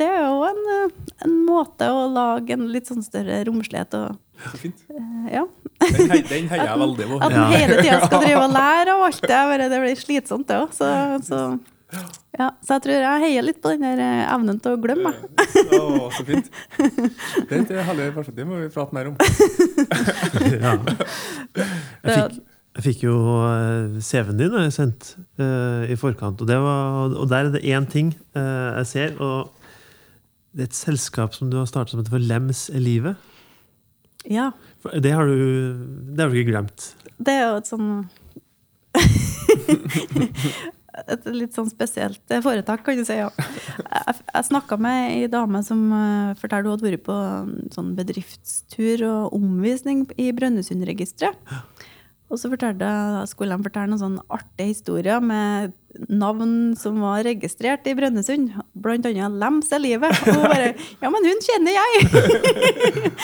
Det 0.00 0.06
er 0.08 0.22
jo 0.24 0.42
en, 0.48 0.90
en 1.26 1.34
måte 1.44 1.90
å 1.92 2.06
lage 2.12 2.56
en 2.56 2.66
litt 2.72 2.88
sånn 2.88 3.04
større 3.04 3.42
romslighet 3.48 3.96
og 4.00 4.16
Så 4.48 4.60
fint. 4.62 4.84
eh, 4.94 5.32
Ja. 5.36 5.44
Den, 5.78 6.10
hei, 6.10 6.22
den 6.26 6.48
heier 6.50 6.64
jeg 6.72 6.78
veldig 6.80 7.08
på. 7.10 7.18
At 7.22 7.34
en 7.36 7.52
hele 7.52 7.76
tida 7.82 7.98
skal 8.06 8.24
drive 8.24 8.44
og 8.48 8.54
lære 8.56 8.94
av 8.96 9.02
alt 9.10 9.20
det. 9.22 9.42
bare 9.52 9.68
Det 9.70 9.82
blir 9.84 10.00
slitsomt, 10.00 10.48
det 10.48 10.56
òg. 10.58 10.72
Så, 10.74 10.88
så, 11.28 11.42
ja. 12.38 12.48
så 12.64 12.78
jeg 12.78 12.82
tror 12.88 12.96
jeg 13.04 13.22
heier 13.26 13.46
litt 13.46 13.60
på 13.62 13.74
den 13.76 13.84
der 13.86 14.02
eh, 14.02 14.24
evnen 14.34 14.58
til 14.64 14.74
å 14.74 14.80
glemme. 14.82 15.12
Å, 15.12 16.08
så 16.16 16.24
fint. 16.26 16.48
Det 17.52 17.60
er 17.76 17.86
herlig 17.86 18.08
perspektiv, 18.16 18.48
må 18.50 18.58
vi 18.64 18.72
prate 18.74 18.96
mer 18.96 19.12
om. 19.12 19.20
Ja. 20.58 20.74
Jeg 21.58 22.14
fikk, 22.14 22.38
jeg 22.78 22.84
fikk 22.92 23.00
jo 23.08 23.14
eh, 23.42 23.96
CV-en 24.06 24.38
din 24.38 24.52
jeg 24.54 24.70
sendt 24.76 25.16
uh, 25.42 25.82
i 25.90 25.96
forkant, 25.98 26.38
og, 26.38 26.46
det 26.46 26.58
var, 26.62 27.10
og 27.10 27.26
der 27.26 27.48
er 27.48 27.50
det 27.56 27.64
én 27.66 27.88
ting 27.90 28.12
uh, 28.38 28.78
jeg 28.78 28.86
ser. 28.86 29.16
og 29.18 29.50
Det 30.54 30.62
er 30.62 30.70
et 30.70 30.78
selskap 30.78 31.34
som 31.34 31.50
du 31.50 31.58
har 31.58 31.66
startet 31.66 31.90
som 31.90 31.98
heter 31.98 32.14
for 32.14 32.22
Lems 32.22 32.68
i 32.70 32.78
livet. 32.78 33.18
Ja. 34.30 34.52
Det 34.94 35.10
har 35.10 35.26
du, 35.26 35.74
det 36.14 36.22
har 36.22 36.30
du 36.30 36.38
ikke 36.38 36.52
glemt. 36.52 36.92
Det 37.18 37.34
er 37.34 37.48
jo 37.48 37.58
et 37.58 37.66
sånn 37.66 37.90
Et 40.98 41.26
litt 41.30 41.54
sånn 41.54 41.68
spesielt 41.70 42.32
foretak, 42.42 42.82
kan 42.86 42.98
du 42.98 43.04
si. 43.06 43.18
ja. 43.18 43.28
Jeg, 43.38 44.14
jeg 44.22 44.46
snakka 44.48 44.78
med 44.82 45.12
ei 45.16 45.28
dame 45.30 45.64
som 45.66 45.82
uh, 45.90 46.38
fortalte 46.38 46.70
hun 46.70 46.76
hadde 46.76 46.90
vært 46.92 47.04
på 47.10 47.18
en 47.18 47.74
sånn 47.74 47.92
bedriftstur 47.98 49.02
og 49.10 49.34
omvisning 49.38 50.06
i 50.14 50.30
Brønnøysundregisteret. 50.34 51.38
Og 52.28 52.36
så 52.36 52.50
skulle 52.50 53.56
de 53.56 53.64
fortelle 53.64 53.88
noen 53.88 54.00
sånn 54.00 54.18
artige 54.28 54.74
historier 54.74 55.22
med 55.24 55.72
navn 56.12 56.74
som 56.76 56.98
var 57.00 57.22
registrert 57.24 57.86
i 57.88 57.94
Brønnøysund. 57.96 58.52
Blant 58.76 59.08
annet 59.08 59.38
Lems 59.40 59.70
er 59.72 59.80
livet. 59.80 60.18
Og 60.28 60.42
bare 60.44 60.74
Ja, 61.02 61.08
men 61.14 61.24
hun 61.24 61.40
kjenner 61.46 61.78
jeg! 61.78 62.10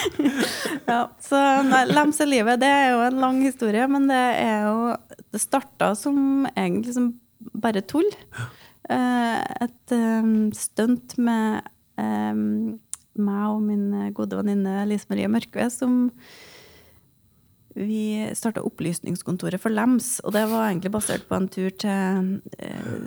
ja, 0.91 1.03
så 1.23 1.43
nei, 1.69 1.83
Lems 1.93 2.23
er 2.25 2.31
livet, 2.31 2.63
det 2.65 2.71
er 2.73 2.95
jo 2.95 3.03
en 3.05 3.21
lang 3.27 3.43
historie, 3.45 3.85
men 3.91 4.09
det 4.09 4.23
er 4.41 4.71
jo 4.71 4.97
Det 5.35 5.43
starta 5.43 5.93
som 5.99 6.49
egentlig 6.55 6.97
som 6.97 7.13
bare 7.61 7.85
tull. 7.85 8.09
Eh, 8.89 9.41
et 9.67 9.95
um, 9.95 10.49
stunt 10.57 11.17
med 11.21 11.61
um, 12.01 12.81
meg 13.15 13.45
og 13.53 13.63
min 13.69 14.11
gode 14.17 14.41
venninne 14.41 14.89
Lise 14.89 15.11
Marie 15.13 15.29
Mørkve 15.31 15.69
som 15.71 16.09
vi 17.75 18.31
starta 18.35 18.63
Opplysningskontoret 18.63 19.61
for 19.61 19.75
Lems, 19.75 20.21
og 20.25 20.35
det 20.37 20.45
var 20.51 20.69
egentlig 20.69 20.93
basert 20.95 21.27
på 21.29 21.39
en 21.39 21.49
tur 21.51 21.73
til 21.75 22.37
eh, 22.59 23.07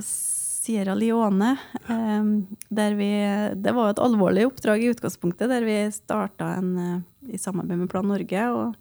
Sierra 0.67 0.95
Leone. 0.99 1.53
Eh, 1.87 2.23
der 2.69 2.95
vi, 2.99 3.11
det 3.55 3.73
var 3.75 3.93
et 3.93 4.01
alvorlig 4.03 4.47
oppdrag 4.49 4.83
i 4.83 4.89
utgangspunktet, 4.91 5.47
der 5.51 5.63
vi 5.67 5.77
starta 5.95 6.51
en 6.59 6.73
eh, 6.83 6.97
i 7.31 7.39
samarbeid 7.39 7.79
med 7.79 7.91
Plan 7.91 8.07
Norge 8.07 8.43
og 8.55 8.75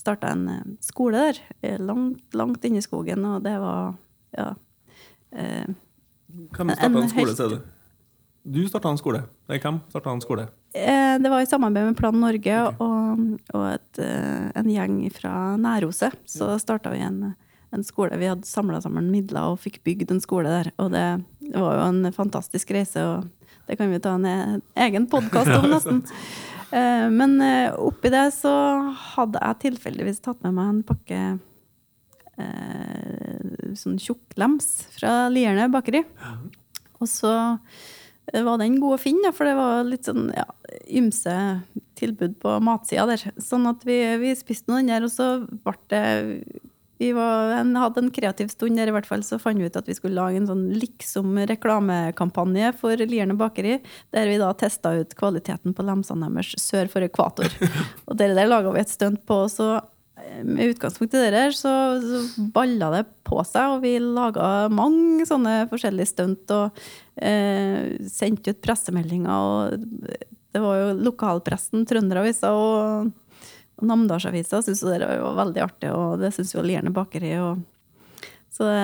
starta 0.00 0.32
en 0.32 0.76
skole 0.80 1.20
der, 1.28 1.80
langt, 1.80 2.22
langt 2.36 2.64
inne 2.64 2.80
i 2.80 2.84
skogen, 2.84 3.24
og 3.28 3.42
det 3.44 3.56
var 3.60 3.94
ja. 4.36 4.54
Eh, 5.32 5.68
Hvem 6.56 6.72
starta 6.72 7.02
en 7.02 7.12
skole, 7.12 7.36
sier 7.36 7.56
du? 7.56 7.60
Du 8.40 8.62
starta 8.68 8.92
en 8.92 9.00
skole. 9.00 9.24
Hvem 9.50 9.82
starta 9.92 10.14
en 10.14 10.22
skole? 10.24 10.46
Det 10.72 11.28
var 11.32 11.42
i 11.42 11.48
samarbeid 11.48 11.90
med 11.90 11.98
Plan 11.98 12.16
Norge 12.16 12.60
og, 12.70 12.80
og 13.16 13.64
et, 13.74 14.00
eh, 14.04 14.50
en 14.60 14.68
gjeng 14.70 14.96
fra 15.14 15.56
Næroset. 15.60 16.14
Så 16.28 16.48
starta 16.62 16.92
vi 16.94 17.00
en, 17.06 17.34
en 17.72 17.84
skole. 17.86 18.18
Vi 18.20 18.28
hadde 18.30 18.46
samla 18.48 18.80
sammen 18.84 19.10
midler 19.12 19.50
og 19.52 19.60
fikk 19.62 19.80
bygd 19.86 20.10
en 20.14 20.22
skole 20.24 20.48
der. 20.52 20.70
Og 20.82 20.90
det, 20.94 21.04
det 21.44 21.56
var 21.60 21.78
jo 21.80 21.88
en 21.90 22.12
fantastisk 22.16 22.70
reise, 22.76 23.02
og 23.04 23.28
det 23.68 23.76
kan 23.78 23.90
vi 23.92 24.00
ta 24.02 24.14
en 24.18 24.26
e- 24.26 24.60
egen 24.86 25.06
podkast 25.10 25.52
om, 25.58 25.68
nesten. 25.74 26.02
Eh, 26.70 27.06
Men 27.10 27.36
eh, 27.42 27.70
oppi 27.78 28.10
det 28.14 28.28
så 28.36 28.52
hadde 29.16 29.40
jeg 29.42 29.62
tilfeldigvis 29.68 30.20
tatt 30.24 30.42
med 30.46 30.54
meg 30.58 30.74
en 30.74 30.82
pakke 30.94 31.22
sånn 33.76 33.98
tjukklems 34.00 34.66
fra 34.96 35.26
Lierne 35.28 35.66
bakeri. 35.72 36.00
Og 37.00 37.08
så 37.10 37.32
var 38.32 38.60
den 38.60 38.78
god 38.80 38.96
å 38.96 39.02
finne, 39.02 39.32
for 39.34 39.48
det 39.48 39.56
var 39.58 39.86
litt 39.88 40.08
sånn 40.08 40.30
ja, 40.36 40.46
ymse 40.86 41.34
tilbud 41.98 42.38
på 42.42 42.56
matsida 42.64 43.06
der. 43.10 43.24
Sånn 43.42 43.68
at 43.70 43.84
vi, 43.88 43.98
vi 44.22 44.34
spiste 44.38 44.70
noe 44.70 44.82
den 44.82 44.92
der, 44.92 45.06
og 45.06 45.12
så 45.14 45.30
ble 45.64 45.78
det 45.92 46.04
vi 47.00 47.14
var, 47.16 47.54
en, 47.56 47.70
hadde 47.80 48.02
en 48.02 48.10
kreativ 48.12 48.50
stund 48.52 48.76
der, 48.76 48.90
i 48.90 48.92
hvert 48.92 49.06
fall, 49.08 49.22
så 49.24 49.38
fant 49.40 49.56
vi 49.56 49.70
ut 49.70 49.76
at 49.78 49.86
vi 49.88 49.94
skulle 49.96 50.18
lage 50.18 50.36
en 50.36 50.48
sånn 50.50 50.66
liksom 50.76 51.38
reklamekampanje 51.48 52.74
for 52.76 53.00
Lierne 53.08 53.38
bakeri, 53.40 53.78
der 54.12 54.28
vi 54.28 54.36
da 54.36 54.50
testa 54.52 54.92
ut 54.98 55.14
kvaliteten 55.16 55.72
på 55.72 55.86
lemsene 55.88 56.28
deres 56.28 56.52
sør 56.60 56.90
for 56.92 57.06
ekvator. 57.06 57.48
Og 58.08 58.20
det 58.20 58.28
der 58.36 58.50
laga 58.52 58.74
vi 58.74 58.82
et 58.84 58.92
stunt 58.92 59.24
på. 59.24 59.46
og 59.46 59.48
så 59.48 59.70
eh, 59.78 59.88
med 60.44 60.72
utgangspunkt 60.72 61.14
i 61.14 61.22
det 61.22 61.30
der, 61.34 61.54
så, 61.56 61.72
så 62.02 62.48
balla 62.54 62.90
det 62.94 63.04
på 63.26 63.42
seg, 63.46 63.76
og 63.76 63.84
vi 63.84 63.94
laga 64.02 64.68
mange 64.72 65.26
sånne 65.28 65.64
forskjellige 65.70 66.10
stunt. 66.12 66.54
Og 66.54 66.80
eh, 67.20 67.96
sendte 68.10 68.54
ut 68.54 68.62
pressemeldinger, 68.64 69.30
og 69.30 70.16
det 70.50 70.62
var 70.64 70.80
jo 70.80 70.94
lokalpressen, 71.06 71.84
Trønderavisa 71.88 72.52
og, 72.56 73.10
og 73.78 73.86
Namdalsavisa 73.90 74.62
syntes 74.64 74.82
det 74.86 75.04
var 75.06 75.38
veldig 75.44 75.64
artig, 75.66 75.92
og 75.94 76.18
det 76.22 76.32
syntes 76.34 76.56
jo 76.56 76.66
Lierne 76.66 76.94
bakeri. 76.94 77.36
Og, 77.42 77.62
så 78.50 78.66
det, 78.66 78.80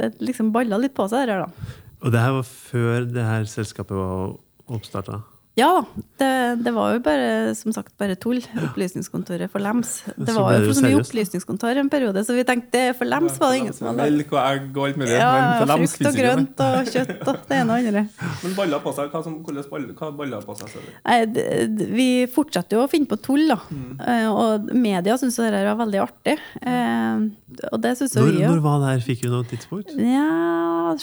det 0.00 0.14
liksom 0.24 0.54
balla 0.54 0.80
litt 0.80 0.96
på 0.96 1.08
seg, 1.10 1.28
det 1.28 1.36
der, 1.36 1.44
da. 1.44 1.80
Og 2.04 2.12
det 2.12 2.20
her 2.20 2.34
var 2.36 2.48
før 2.48 3.06
det 3.08 3.24
her 3.24 3.46
selskapet 3.48 3.96
var 3.96 4.34
oppstarta. 4.74 5.22
Ja, 5.54 5.84
det, 6.18 6.28
det 6.66 6.72
var 6.74 6.96
jo 6.96 7.00
bare, 7.04 7.52
som 7.54 7.70
sagt, 7.74 7.92
bare 8.00 8.16
tull. 8.18 8.40
Opplysningskontoret 8.58 9.46
for 9.52 9.62
Lems. 9.62 10.00
Det 10.18 10.34
var 10.34 10.56
jo 10.56 10.64
for 10.66 10.74
så 10.80 10.82
mye 10.82 10.98
opplysningskontor 10.98 11.78
en 11.78 11.90
periode, 11.92 12.24
så 12.26 12.34
vi 12.34 12.42
tenkte 12.48 12.80
for 12.98 13.06
Lems 13.06 13.36
var 13.38 13.52
det 13.54 13.60
ingen 13.60 13.76
som 13.76 13.86
hadde 13.86 14.02
Melk 14.02 14.34
og 14.34 14.40
egg 14.40 14.66
og 14.74 14.88
alt 14.88 14.98
mulig. 14.98 15.12
Ja, 15.14 15.30
lems 15.70 15.94
frukt 15.94 16.10
og 16.10 16.18
grønt 16.18 16.64
og 16.66 16.90
kjøtt 16.90 17.22
og 17.30 17.38
det 17.52 17.60
ene 17.60 17.76
og 17.76 17.86
andre. 17.86 18.02
Men 18.42 18.58
baller 18.58 18.82
på 18.82 18.94
seg, 18.98 19.14
hva, 19.14 19.22
som, 19.22 19.38
hva 19.46 20.10
baller 20.18 20.42
på 20.50 20.58
seg? 20.58 20.74
Nei, 21.06 21.20
Vi 22.02 22.08
fortsetter 22.34 22.80
jo 22.80 22.88
å 22.88 22.90
finne 22.90 23.10
på 23.14 23.20
tull, 23.22 23.46
da. 23.54 23.60
Eh, 24.10 24.26
Og 24.34 24.74
media 24.74 25.14
syns 25.22 25.38
jo 25.38 25.46
det 25.46 25.62
var 25.70 25.78
veldig 25.84 26.02
artig. 26.02 26.38
Eh, 26.66 27.28
Og 27.70 27.78
det 27.84 27.94
syns 28.02 28.18
jo 28.18 28.26
Når, 28.26 28.40
òg. 28.40 28.46
når 28.56 28.64
var 28.66 28.82
det 28.82 28.90
her? 28.96 29.06
Fikk 29.06 29.22
du 29.22 29.30
noe 29.38 29.46
tidspunkt? 29.54 29.94
Ja 30.02 30.96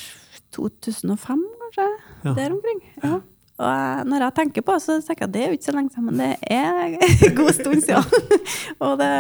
2005, 0.52 1.40
kanskje? 1.64 1.86
Ja. 2.26 2.34
Der 2.36 2.52
omkring. 2.52 2.82
Ja. 3.00 3.20
Og 3.62 4.08
når 4.10 4.26
jeg 4.26 4.36
tenker 4.38 4.66
på 4.66 4.76
det, 4.76 4.84
så 4.84 4.98
tenker 5.06 5.26
jeg 5.26 5.30
at 5.30 5.34
det 5.36 5.42
er 5.42 5.52
jo 5.52 5.58
ikke 5.58 5.70
så 5.70 5.76
lenge 5.76 5.94
siden, 5.94 6.08
men 6.10 6.22
det 6.22 6.32
er 6.50 6.80
en 6.82 7.36
god 7.40 7.52
stund 7.58 7.84
siden. 7.86 8.38
og 8.86 8.94
det, 9.02 9.12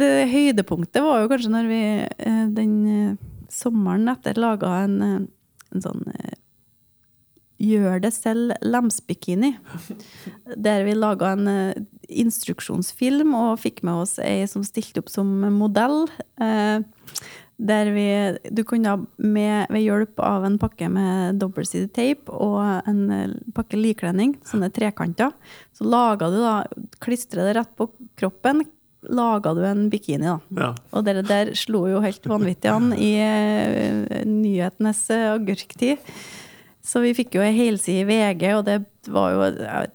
det 0.00 0.12
høydepunktet 0.32 1.04
var 1.04 1.22
jo 1.22 1.30
kanskje 1.32 1.52
når 1.54 1.68
vi 1.70 1.82
eh, 2.04 2.40
den 2.56 2.78
eh, 2.90 3.12
sommeren 3.52 4.10
etter 4.10 4.40
laga 4.40 4.80
en, 4.86 4.96
eh, 5.02 5.20
en 5.74 5.86
sånn 5.90 6.08
Gjør 7.64 8.00
det 8.02 8.10
selv 8.10 8.50
lemsbikini. 8.66 9.52
Der 10.58 10.82
vi 10.84 10.96
laga 10.98 11.30
en 11.32 11.46
instruksjonsfilm 12.10 13.30
og 13.38 13.60
fikk 13.62 13.78
med 13.86 14.02
oss 14.02 14.16
ei 14.20 14.42
som 14.50 14.66
stilte 14.66 15.00
opp 15.00 15.08
som 15.08 15.30
modell. 15.54 16.02
Der 17.56 17.90
vi 17.94 18.06
Du 18.50 18.64
kunne 18.66 19.06
med, 19.16 19.66
ved 19.70 19.82
hjelp 19.84 20.20
av 20.20 20.44
en 20.46 20.58
pakke 20.58 20.88
med 20.90 21.38
dobbeltsidig 21.38 21.92
teip 21.94 22.30
og 22.32 22.60
en 22.88 23.02
eh, 23.14 23.34
pakke 23.54 23.78
likkledning, 23.78 24.36
sånne 24.46 24.72
trekanter, 24.74 25.34
så 25.74 25.86
laga 25.86 26.30
du 26.32 26.40
da 26.42 26.54
Klistra 27.04 27.46
det 27.46 27.54
rett 27.58 27.74
på 27.78 27.88
kroppen. 28.18 28.64
Laga 29.04 29.52
du 29.54 29.60
en 29.68 29.88
bikini, 29.92 30.24
da. 30.24 30.38
Ja. 30.56 30.70
Og 30.96 31.04
det 31.04 31.26
der 31.28 31.52
slo 31.58 31.84
jo 31.90 32.00
helt 32.00 32.24
vanvittig 32.26 32.72
an 32.72 32.94
i 32.96 33.12
eh, 33.20 34.24
nyhetenes 34.24 35.04
eh, 35.12 35.28
agurktid. 35.34 36.00
Så 36.84 37.00
vi 37.00 37.14
fikk 37.16 37.36
jo 37.36 37.44
ei 37.44 37.52
helside 37.56 38.02
i 38.02 38.08
VG, 38.08 38.42
og 38.58 38.64
det 38.66 38.78
var 39.12 39.32
jo 39.32 39.40
vet, 39.40 39.94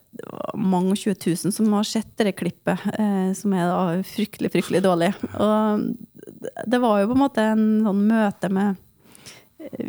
mange 0.57 0.95
og 0.95 0.99
20 0.99 1.17
000 1.45 1.53
som 1.55 1.73
har 1.75 1.87
sett 1.87 2.11
det 2.17 2.33
klippet, 2.39 2.81
eh, 2.95 3.29
som 3.37 3.53
er 3.53 3.69
da 3.69 3.81
fryktelig, 4.05 4.51
fryktelig 4.55 4.81
dårlig. 4.85 5.11
Og 5.37 5.85
det 6.65 6.79
var 6.82 7.01
jo 7.01 7.10
på 7.10 7.17
en 7.17 7.23
måte 7.23 7.49
en 7.53 7.65
sånn 7.86 8.05
møte 8.10 8.51
med 8.53 8.79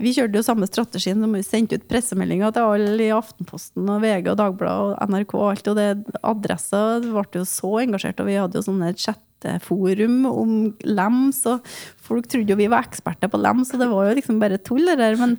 Vi 0.02 0.12
kjørte 0.16 0.40
jo 0.40 0.44
samme 0.46 0.66
strategien 0.66 1.22
som 1.22 1.34
vi 1.36 1.44
sendte 1.46 1.78
ut 1.78 1.88
pressemeldinger 1.90 2.54
til 2.54 2.74
alle 2.74 3.06
i 3.06 3.14
Aftenposten 3.14 3.86
og 3.86 4.02
VG 4.02 4.32
og 4.32 4.38
Dagbladet 4.40 4.94
og 4.96 5.12
NRK 5.14 5.34
og 5.38 5.48
alt, 5.48 5.70
og 5.70 5.78
det 5.78 6.20
adressa 6.26 6.84
ble 7.04 7.42
jo 7.42 7.46
så 7.48 7.74
engasjert, 7.84 8.22
og 8.22 8.30
vi 8.30 8.38
hadde 8.40 8.58
jo 8.58 8.66
sånne 8.66 8.90
chatteforum 8.98 10.24
om 10.26 10.56
lems, 10.82 11.44
og 11.50 11.70
folk 12.02 12.26
trodde 12.26 12.50
jo 12.50 12.58
vi 12.58 12.70
var 12.72 12.88
eksperter 12.88 13.30
på 13.30 13.40
lems, 13.40 13.70
og 13.70 13.84
det 13.84 13.90
var 13.92 14.10
jo 14.10 14.18
liksom 14.18 14.42
bare 14.42 14.58
tull, 14.58 14.82
det 14.90 14.98
der. 15.00 15.18
Men 15.22 15.38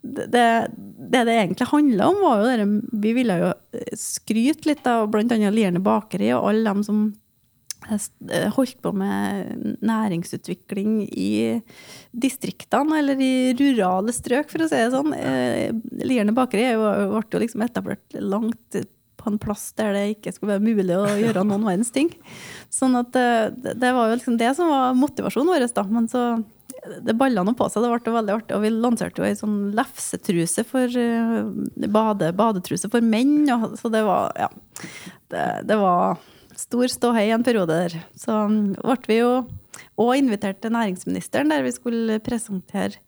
det 0.00 0.30
det, 1.08 1.24
det 1.24 1.36
egentlig 1.36 1.68
handla 1.70 2.08
om, 2.10 2.20
var 2.24 2.42
jo 2.42 2.50
det 2.50 2.98
Vi 3.04 3.14
ville 3.16 3.38
jo 3.40 3.52
skryte 3.96 4.68
litt 4.68 4.86
av 4.88 5.08
annet 5.14 5.54
Lierne 5.54 5.80
bakeri 5.84 6.32
og 6.36 6.50
alle 6.50 6.72
dem 6.72 6.84
som 6.84 7.06
jeg 7.86 8.02
eh, 8.34 8.48
holdt 8.56 8.80
på 8.82 8.92
med 8.96 9.78
næringsutvikling 9.86 11.00
i 11.08 11.30
distriktene, 12.10 12.98
eller 13.00 13.22
i 13.22 13.32
rurale 13.58 14.12
strøk, 14.14 14.50
for 14.50 14.64
å 14.64 14.68
si 14.70 14.80
det 14.80 14.92
sånn. 14.94 15.14
Eh, 15.16 15.70
Lierne 16.02 16.34
bakeri 16.36 16.66
er 16.72 16.78
ble 17.14 17.34
jo 17.34 17.42
liksom 17.44 17.64
etablert 17.64 18.18
langt 18.18 18.80
på 19.18 19.32
en 19.32 19.40
plass 19.42 19.72
der 19.78 19.96
det 19.96 20.04
ikke 20.12 20.32
skulle 20.34 20.56
være 20.56 20.66
mulig 20.66 20.94
å 20.94 21.06
gjøre 21.24 21.46
noen 21.46 21.66
verdens 21.66 21.94
ting. 21.94 22.12
Sånn 22.72 22.98
at 22.98 23.10
det, 23.14 23.74
det 23.78 23.94
var 23.94 24.10
jo 24.10 24.20
liksom 24.20 24.38
det 24.40 24.52
som 24.58 24.70
var 24.72 24.98
motivasjonen 24.98 25.52
vår, 25.54 25.68
da. 25.74 25.86
Men 25.88 26.10
så 26.10 26.28
det 27.04 27.14
balla 27.18 27.42
nå 27.44 27.54
på 27.58 27.66
seg, 27.70 27.82
det 27.84 27.90
ble 27.90 28.14
veldig 28.14 28.34
artig. 28.34 28.56
Og 28.56 28.64
vi 28.64 28.72
lanserte 28.72 29.22
jo 29.22 29.26
ei 29.26 29.36
sånn 29.38 29.58
lefsetruse 29.76 30.64
for 30.68 30.98
eh, 31.02 31.86
bade, 31.90 32.32
badetruse 32.38 32.90
for 32.92 33.04
menn. 33.04 33.48
Så 33.78 33.90
det 33.92 34.04
var 34.06 34.34
ja. 34.38 34.50
Det, 35.28 35.44
det 35.68 35.76
var 35.76 36.18
stor 36.58 36.90
ståhei 36.90 37.28
en 37.34 37.44
periode 37.46 37.74
der. 37.74 37.96
Så 38.18 38.34
ble 38.82 38.98
vi 39.08 39.20
jo 39.20 39.32
òg 39.98 40.14
invitert 40.18 40.60
til 40.62 40.74
næringsministeren, 40.74 41.52
der 41.52 41.64
vi 41.66 41.74
skulle 41.74 42.18
presentere 42.24 42.98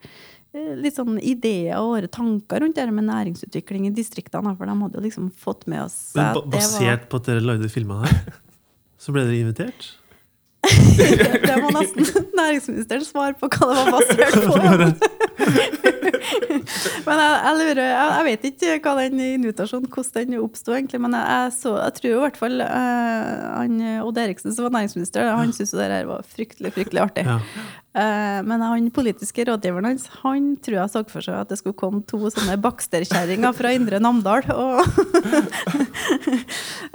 eh, 0.54 0.74
litt 0.78 0.98
sånn 0.98 1.18
ideer 1.18 1.80
og 1.80 1.96
våre 1.96 2.10
tanker 2.10 2.62
rundt 2.64 2.78
det 2.78 2.88
med 2.94 3.08
næringsutvikling 3.10 3.88
i 3.88 3.94
distriktene. 3.94 4.54
For 4.58 4.70
de 4.70 4.76
hadde 4.84 5.00
jo 5.00 5.06
liksom 5.06 5.30
fått 5.34 5.66
med 5.70 5.84
oss 5.86 5.98
Men 6.14 6.30
at 6.30 6.38
det 6.38 6.44
var 6.44 6.54
basert 6.58 7.08
på 7.10 7.22
at 7.22 7.32
dere 7.32 7.46
lagde 7.46 7.72
filmer 7.72 8.06
her, 8.06 8.20
så 9.02 9.14
ble 9.16 9.26
dere 9.26 9.42
invitert? 9.42 9.94
Det 11.48 11.56
må 11.62 11.68
nesten 11.72 12.04
næringsministeren 12.38 13.04
svare 13.06 13.34
på 13.40 13.46
hva 13.48 13.66
det 13.70 13.76
var 13.78 13.86
basert 13.94 14.34
på. 14.44 14.54
Men 17.06 17.16
jeg, 17.22 17.32
jeg 17.44 17.54
lurer, 17.60 17.80
jeg, 17.80 18.08
jeg 18.12 18.24
vet 18.26 18.42
ikke 18.50 18.80
hva 18.84 18.92
den 19.00 19.18
invitasjonen, 19.24 19.90
hvordan 19.90 20.26
den 20.28 20.44
oppsto, 20.44 20.70
egentlig. 20.76 21.00
Men 21.02 21.12
jeg, 21.16 21.52
så, 21.56 21.70
jeg 21.80 21.92
tror 21.96 22.10
i 22.10 22.24
hvert 22.26 22.40
fall 22.40 22.56
uh, 22.60 22.66
han, 23.56 23.72
Odd 24.04 24.18
Eriksen, 24.20 24.52
som 24.54 24.62
var 24.68 24.74
næringsminister, 24.76 25.32
han 25.32 25.54
syntes 25.56 25.76
det 25.78 25.90
her 25.90 26.06
var 26.10 26.20
fryktelig, 26.28 26.70
fryktelig 26.76 27.00
artig. 27.06 27.24
Ja. 27.26 27.38
Eh, 27.90 28.40
men 28.46 28.62
han 28.62 28.90
politiske 28.94 29.42
rådgiveren 29.48 29.88
hans, 29.88 30.05
han 30.22 30.53
tror 30.62 30.76
jeg 30.76 30.90
så 30.92 31.00
for 31.11 31.26
seg 31.26 31.40
at 31.40 31.50
det 31.50 31.57
skulle 31.59 31.74
komme 31.79 32.05
to 32.07 32.20
sånne 32.31 32.55
baksterkjerringer 32.62 33.57
fra 33.57 33.72
Indre 33.74 33.98
Namdal 33.98 34.46
og, 34.55 34.79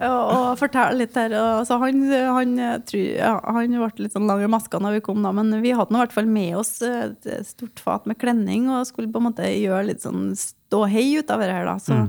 og, 0.08 0.54
fortelle 0.62 1.02
litt 1.02 1.18
her. 1.20 1.36
Så 1.68 1.80
han, 1.84 2.00
han, 2.08 2.56
ja, 2.96 3.34
han 3.44 3.76
ble 3.76 4.06
litt 4.06 4.16
sånn 4.16 4.30
lang 4.30 4.46
i 4.46 4.52
maska 4.52 4.80
når 4.80 5.00
vi 5.00 5.06
kom, 5.10 5.20
da, 5.26 5.34
men 5.36 5.52
vi 5.66 5.76
hadde 5.76 5.92
nå 5.92 6.00
i 6.00 6.06
hvert 6.06 6.16
fall 6.16 6.32
med 6.32 6.62
oss 6.62 6.78
et 6.86 7.28
stort 7.50 7.84
fat 7.84 8.08
med 8.08 8.20
klenning 8.22 8.70
og 8.72 8.88
skulle 8.88 9.12
på 9.12 9.20
en 9.20 9.28
måte 9.34 9.52
gjøre 9.52 9.90
litt 9.92 10.06
sånn 10.06 10.32
ståhei 10.40 11.20
ut 11.20 11.32
av 11.34 11.44
det 11.44 11.52
her. 11.52 11.68
da. 11.68 11.76
Så, 11.84 12.06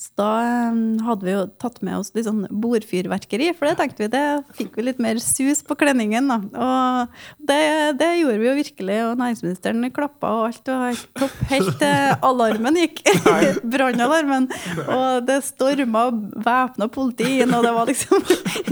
så 0.00 0.14
da 0.16 0.28
eh, 0.40 0.76
hadde 1.04 1.26
vi 1.26 1.32
jo 1.34 1.42
tatt 1.60 1.82
med 1.84 1.98
oss 1.98 2.08
litt 2.16 2.24
sånn 2.24 2.46
bordfyrverkeri, 2.48 3.50
for 3.52 3.68
det 3.68 3.74
tenkte 3.76 4.06
vi, 4.06 4.10
det 4.14 4.22
fikk 4.56 4.78
vi 4.78 4.86
litt 4.86 5.02
mer 5.02 5.20
sus 5.20 5.60
på 5.66 5.76
klenningen. 5.76 6.30
da. 6.30 6.38
Og 6.56 7.42
det, 7.50 7.60
det 8.00 8.08
gjorde 8.22 8.38
vi 8.40 8.48
jo 8.48 8.54
virkelig, 8.56 8.96
og 9.10 9.20
næringsministeren 9.20 9.90
klappa, 9.92 10.30
og 10.38 10.46
alt 10.48 10.70
var 10.72 10.86
helt 10.88 11.04
topp. 11.20 11.34
Helt 11.50 11.76
til 11.82 12.14
alarmen 12.30 12.80
gikk. 12.80 13.02
Brannalarmen. 13.74 14.48
Og 14.86 15.28
det 15.28 15.40
storma 15.44 16.06
væpna 16.48 16.88
politi 16.92 17.42
inn, 17.44 17.52
og 17.56 17.66
det 17.66 17.74
var 17.76 17.90
liksom 17.90 18.24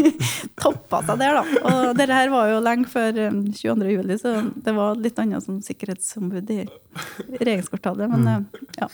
Toppa 0.58 1.02
seg 1.06 1.20
der, 1.20 1.36
da. 1.38 1.60
Og 1.68 1.92
dette 1.98 2.16
her 2.16 2.32
var 2.32 2.48
jo 2.50 2.62
lenge 2.64 2.88
før 2.90 3.20
eh, 3.28 3.36
22. 3.52 3.92
juli, 3.92 4.16
så 4.18 4.38
det 4.56 4.74
var 4.74 4.96
litt 4.98 5.20
annet 5.20 5.44
som 5.44 5.60
sikkerhetsombud 5.62 6.50
i 6.56 6.62
regjeringskvartalet, 7.36 8.10
men 8.10 8.26
eh, 8.32 8.64
ja. 8.80 8.88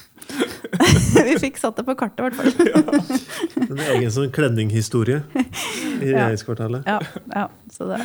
Vi 1.25 1.39
fikk 1.41 1.61
satt 1.61 1.79
det 1.79 1.87
på 1.87 1.97
kartet, 1.99 2.24
i 2.25 2.31
hvert 2.31 2.39
fall. 2.41 3.69
En 3.69 3.83
egen 3.97 4.15
sånn 4.15 4.33
kledninghistorie 4.35 5.23
i 5.35 6.11
regjeringskvartalet. 6.11 6.89
Ja, 6.89 6.99
ja, 7.35 7.49
så 7.73 7.89
det 7.93 8.01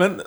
Men 0.00 0.20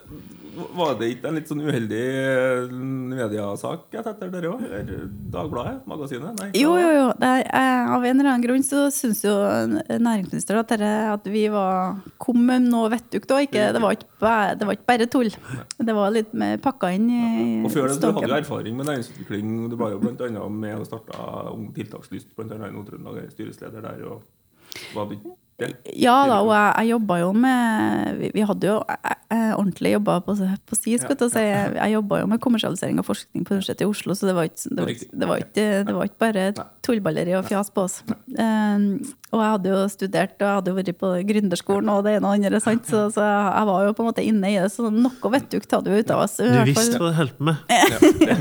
var 0.78 0.96
det 1.00 1.08
ikke 1.16 1.30
en 1.30 1.36
litt 1.40 1.50
sånn 1.50 1.62
uheldig 1.66 2.02
eh, 2.20 2.74
mediasak 3.14 3.94
etter 4.00 4.30
dere 4.34 4.52
òg? 4.52 4.64
Eller 4.68 5.06
Dagbladet? 5.34 5.84
Magasinet? 5.90 6.38
Nei, 6.40 6.50
Jo, 6.60 6.76
jo, 6.78 6.90
jo. 6.98 7.06
Er, 7.26 7.44
eh, 7.48 7.92
av 7.96 8.06
en 8.06 8.20
eller 8.20 8.30
annen 8.34 8.46
grunn 8.46 8.66
så 8.66 8.86
syns 8.94 9.24
jo 9.26 9.34
næringsministeren 9.90 10.62
at, 10.64 10.74
at 11.16 11.30
vi 11.34 11.46
var, 11.54 11.98
kom 12.22 12.42
med 12.48 12.68
noe 12.70 12.92
vettugt 12.94 13.32
òg. 13.34 13.50
Det, 13.54 13.82
var 13.82 13.98
ikke 13.98 14.10
bare- 14.24 14.56
det 14.60 14.68
var 14.70 14.78
ikke 14.78 14.90
bare 14.94 15.10
tull. 15.18 15.32
Det 15.84 15.98
var 15.98 16.14
litt 16.16 16.34
mer 16.34 16.58
pakka 16.64 16.94
inn 16.96 17.10
i 17.10 17.24
Og 17.66 17.72
før 17.74 17.90
det, 17.90 18.00
du 18.02 18.10
hadde 18.12 18.30
jo 18.32 18.40
erfaring 18.42 18.78
med 18.78 18.90
næringsutvikling. 18.92 19.54
Du 19.74 19.78
var 19.80 19.96
jo 19.96 20.02
annet 20.40 20.60
med 20.64 20.80
og 20.80 20.86
starta 20.90 21.50
Ung 21.54 21.72
Tiltakslyst, 21.76 22.30
annet 22.38 22.70
i 22.70 22.76
Nord-Trøndelag, 22.78 23.24
er 23.26 23.34
styresleder 23.34 23.82
der. 23.82 24.06
og 24.10 24.22
var 24.96 25.10
det? 25.10 25.20
Ja. 25.62 26.16
Da, 26.28 26.40
og 26.42 26.50
jeg, 26.52 26.70
jeg 26.82 26.90
jobba 26.90 27.18
jo 27.22 27.28
med 27.38 28.18
Vi, 28.20 28.30
vi 28.34 28.42
hadde 28.50 28.68
jo 28.68 28.78
jeg, 28.90 29.18
jeg 29.32 29.54
ordentlig 29.56 29.92
jobba 29.94 30.16
på, 30.26 30.34
på 30.70 30.76
si, 30.78 30.96
skal 31.00 31.16
til 31.20 31.30
si. 31.32 31.44
Jeg, 31.46 31.74
jeg 31.78 31.94
jobba 31.94 32.20
jo 32.24 32.28
med 32.32 32.42
kommersialisering 32.44 33.00
og 33.00 33.06
forskning 33.08 33.46
på 33.46 33.54
Universitetet 33.56 33.86
i 33.86 33.90
Oslo, 33.90 34.16
så 34.18 34.28
det 34.30 34.36
var 34.38 34.50
ikke, 34.50 34.64
det 34.74 34.82
var, 34.84 34.92
ikke- 34.96 35.10
det 35.14 35.30
var 35.30 35.44
ikke, 35.44 35.68
det 35.88 35.96
var 35.98 36.10
ikke 36.10 36.22
bare 36.26 36.46
tullballeri 36.84 37.36
og 37.38 37.46
fjas 37.48 37.70
på 37.72 37.86
oss. 37.86 38.02
Um, 38.36 38.88
og 39.34 39.40
jeg 39.42 39.52
hadde 39.54 39.70
jo 39.72 39.78
studert 39.90 40.34
og 40.42 40.44
jeg 40.46 40.56
hadde 40.58 40.72
jo 40.74 40.78
vært 40.78 40.92
på 41.00 41.12
gründerskolen 41.30 41.90
og 41.94 42.04
det 42.06 42.18
ene 42.18 42.28
og 42.28 42.36
det 42.42 42.50
andre, 42.52 42.60
sant? 42.62 42.86
Så, 42.90 43.06
så 43.16 43.24
jeg 43.24 43.70
var 43.70 43.86
jo 43.88 43.94
på 43.98 44.04
en 44.04 44.10
måte 44.12 44.26
inne 44.26 44.52
i 44.52 44.58
det, 44.60 44.68
så 44.74 44.90
noe 44.94 45.34
ikke 45.40 45.64
tar 45.72 45.82
du 45.86 45.90
ut 45.96 46.12
av 46.14 46.26
oss. 46.26 46.36
i 46.44 46.50
Du 46.50 46.60
visste 46.74 47.00
hva 47.00 47.10
du 47.14 47.18
holdt 47.22 47.38
på 47.40 47.48
med 47.48 47.56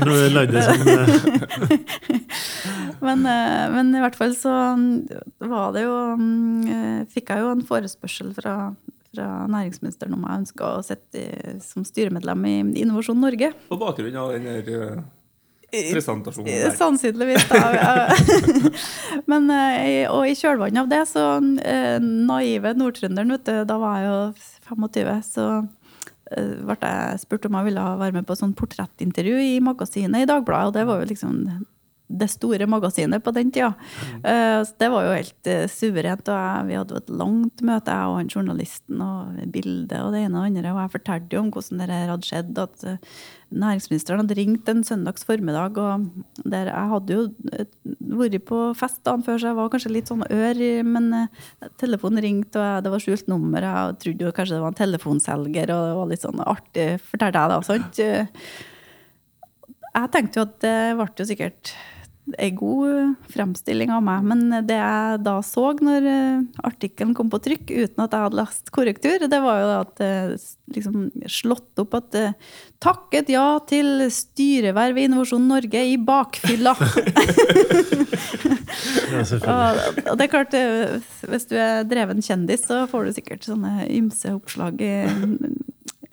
når 0.03 0.11
du 0.11 0.35
lagde 0.35 0.65
sånn 0.67 0.91
eh, 0.93 2.19
Men, 3.03 3.25
eh, 3.27 3.65
men 3.73 3.89
i 3.95 4.01
hvert 4.03 4.15
fall 4.15 4.31
så 4.37 4.51
mm, 4.77 4.93
var 5.49 5.73
det 5.75 5.83
jo 5.85 5.95
eh, 6.13 7.02
Fikk 7.11 7.33
jeg 7.33 7.43
jo 7.43 7.49
en 7.53 7.65
forespørsel 7.67 8.31
fra, 8.37 8.55
fra 9.13 9.27
næringsministeren 9.51 10.15
om 10.15 10.23
jeg 10.27 10.43
ønska 10.43 10.69
å 10.69 10.85
sitte 10.85 11.57
som 11.63 11.85
styremedlem 11.87 12.47
i 12.49 12.55
Innovasjon 12.83 13.19
Norge. 13.21 13.51
På 13.69 13.79
bakgrunn 13.81 14.17
av 14.19 14.33
den 14.35 14.47
der 14.49 14.71
eh, 15.73 15.91
presentasjonen 15.93 16.49
der. 16.49 16.73
Sannsynligvis, 16.77 17.47
da. 17.51 18.09
Men, 19.31 19.49
eh, 19.53 20.09
og 20.11 20.27
i 20.29 20.35
kjølvannet 20.37 20.83
av 20.85 20.91
det, 20.91 21.03
så 21.11 21.27
eh, 21.65 21.97
naive 22.03 22.75
nordtrønderen, 22.77 23.35
vet 23.37 23.47
du, 23.49 23.55
da 23.69 23.79
var 23.81 23.99
jeg 23.99 24.11
jo 24.11 24.19
25, 24.73 25.15
så 25.29 25.47
ble 26.33 26.77
jeg 26.79 27.19
spurt 27.21 27.43
om 27.45 27.59
jeg 27.59 27.67
ville 27.67 27.81
være 27.99 28.15
med 28.15 28.25
på 28.25 28.33
sånn 28.39 28.55
portrettintervju 28.57 29.35
i 29.43 29.59
magasinet 29.61 30.23
i 30.23 30.29
Dagbladet, 30.29 30.71
og 30.71 30.77
det 30.77 30.85
var 30.89 31.03
jo 31.03 31.09
liksom 31.11 31.35
det 32.07 32.27
store 32.29 32.67
magasinet 32.69 33.23
på 33.23 33.31
den 33.33 33.51
tida. 33.51 33.73
Eh, 34.23 34.59
så 34.63 34.75
det 34.79 34.89
var 34.91 35.05
jo 35.05 35.13
helt 35.15 35.47
eh, 35.49 35.67
suverent. 35.71 36.27
og 36.29 36.35
jeg, 36.35 36.65
Vi 36.67 36.77
hadde 36.77 36.95
jo 36.95 37.01
et 37.01 37.13
langt 37.21 37.63
møte, 37.63 37.93
jeg 37.95 38.09
og 38.09 38.17
han 38.19 38.31
journalisten, 38.31 39.01
og 39.01 39.39
bildet 39.53 40.01
og 40.01 40.11
det 40.13 40.25
ene 40.25 40.41
og 40.41 40.49
andre. 40.49 40.73
Og 40.73 40.81
jeg 40.83 40.93
fortalte 40.97 41.37
jo 41.37 41.43
om 41.43 41.53
hvordan 41.53 41.81
det 41.81 42.01
hadde 42.11 42.27
skjedd. 42.27 42.59
At 42.59 42.83
eh, 42.89 43.21
næringsministeren 43.53 44.23
hadde 44.23 44.37
ringt 44.37 44.69
en 44.69 44.83
søndags 44.83 45.25
formiddag. 45.25 45.79
og 45.79 46.09
der 46.43 46.69
Jeg 46.73 46.91
hadde 46.91 47.17
jo 47.17 47.23
vært 48.19 48.45
på 48.49 48.59
fest 48.77 49.01
dagen 49.07 49.23
før, 49.23 49.39
så 49.39 49.49
jeg 49.51 49.59
var 49.61 49.71
kanskje 49.73 49.93
litt 49.95 50.11
sånn 50.11 50.27
ør. 50.27 50.61
Men 50.83 51.09
telefonen 51.81 52.21
ringte, 52.25 52.59
og 52.59 52.83
det 52.83 52.93
var 52.93 53.05
skjult 53.05 53.31
nummer. 53.31 53.63
Jeg 53.63 53.97
trodde 54.03 54.27
jo 54.27 54.35
kanskje 54.35 54.59
det 54.59 54.61
var 54.67 54.75
en 54.75 54.81
telefonselger, 54.83 55.73
og 55.73 55.87
det 55.87 55.97
var 56.01 56.13
litt 56.13 56.27
sånn 56.27 56.45
artig, 56.45 56.87
fortalte 57.09 57.41
jeg 57.41 57.55
da. 57.55 57.63
sant? 57.63 58.05
Jeg 59.93 60.09
tenkte 60.09 60.39
jo 60.39 60.45
at 60.47 60.55
det 60.63 60.77
ble 60.97 61.09
jo 61.21 61.25
sikkert 61.29 61.73
en 62.37 62.55
god 62.55 63.15
fremstilling 63.33 63.91
av 63.91 64.03
meg, 64.05 64.23
men 64.31 64.65
det 64.67 64.77
jeg 64.77 65.21
da 65.25 65.35
så 65.43 65.73
når 65.83 66.07
eh, 66.07 66.43
artikkelen 66.63 67.13
kom 67.17 67.31
på 67.31 67.41
trykk, 67.43 67.65
uten 67.71 68.05
at 68.05 68.15
jeg 68.15 68.27
hadde 68.27 68.39
lest 68.39 68.71
korrektur, 68.75 69.27
det 69.27 69.41
var 69.43 69.59
jo 69.59 69.71
at 69.81 69.93
det 69.99 70.11
liksom 70.73 71.09
slått 71.27 71.83
opp 71.83 71.97
at 71.99 72.19
eh, 72.19 72.37
takket 72.83 73.31
ja 73.33 73.47
til 73.67 74.05
styreverv 74.11 74.97
i 74.99 75.07
Innovasjon 75.09 75.49
Norge 75.51 75.83
i 75.91 75.97
bakfylla. 75.99 76.75
Ja. 79.43 79.73
Og 80.09 80.17
det 80.17 80.25
er 80.25 80.31
klart, 80.31 80.55
eh, 80.57 80.97
hvis 81.29 81.45
du 81.49 81.55
er 81.59 81.83
dreven 81.87 82.21
kjendis, 82.23 82.65
så 82.67 82.83
får 82.89 83.05
du 83.05 83.15
sikkert 83.17 83.45
sånne 83.45 83.85
ymse 83.93 84.33
oppslag 84.33 84.81
i 84.81 84.95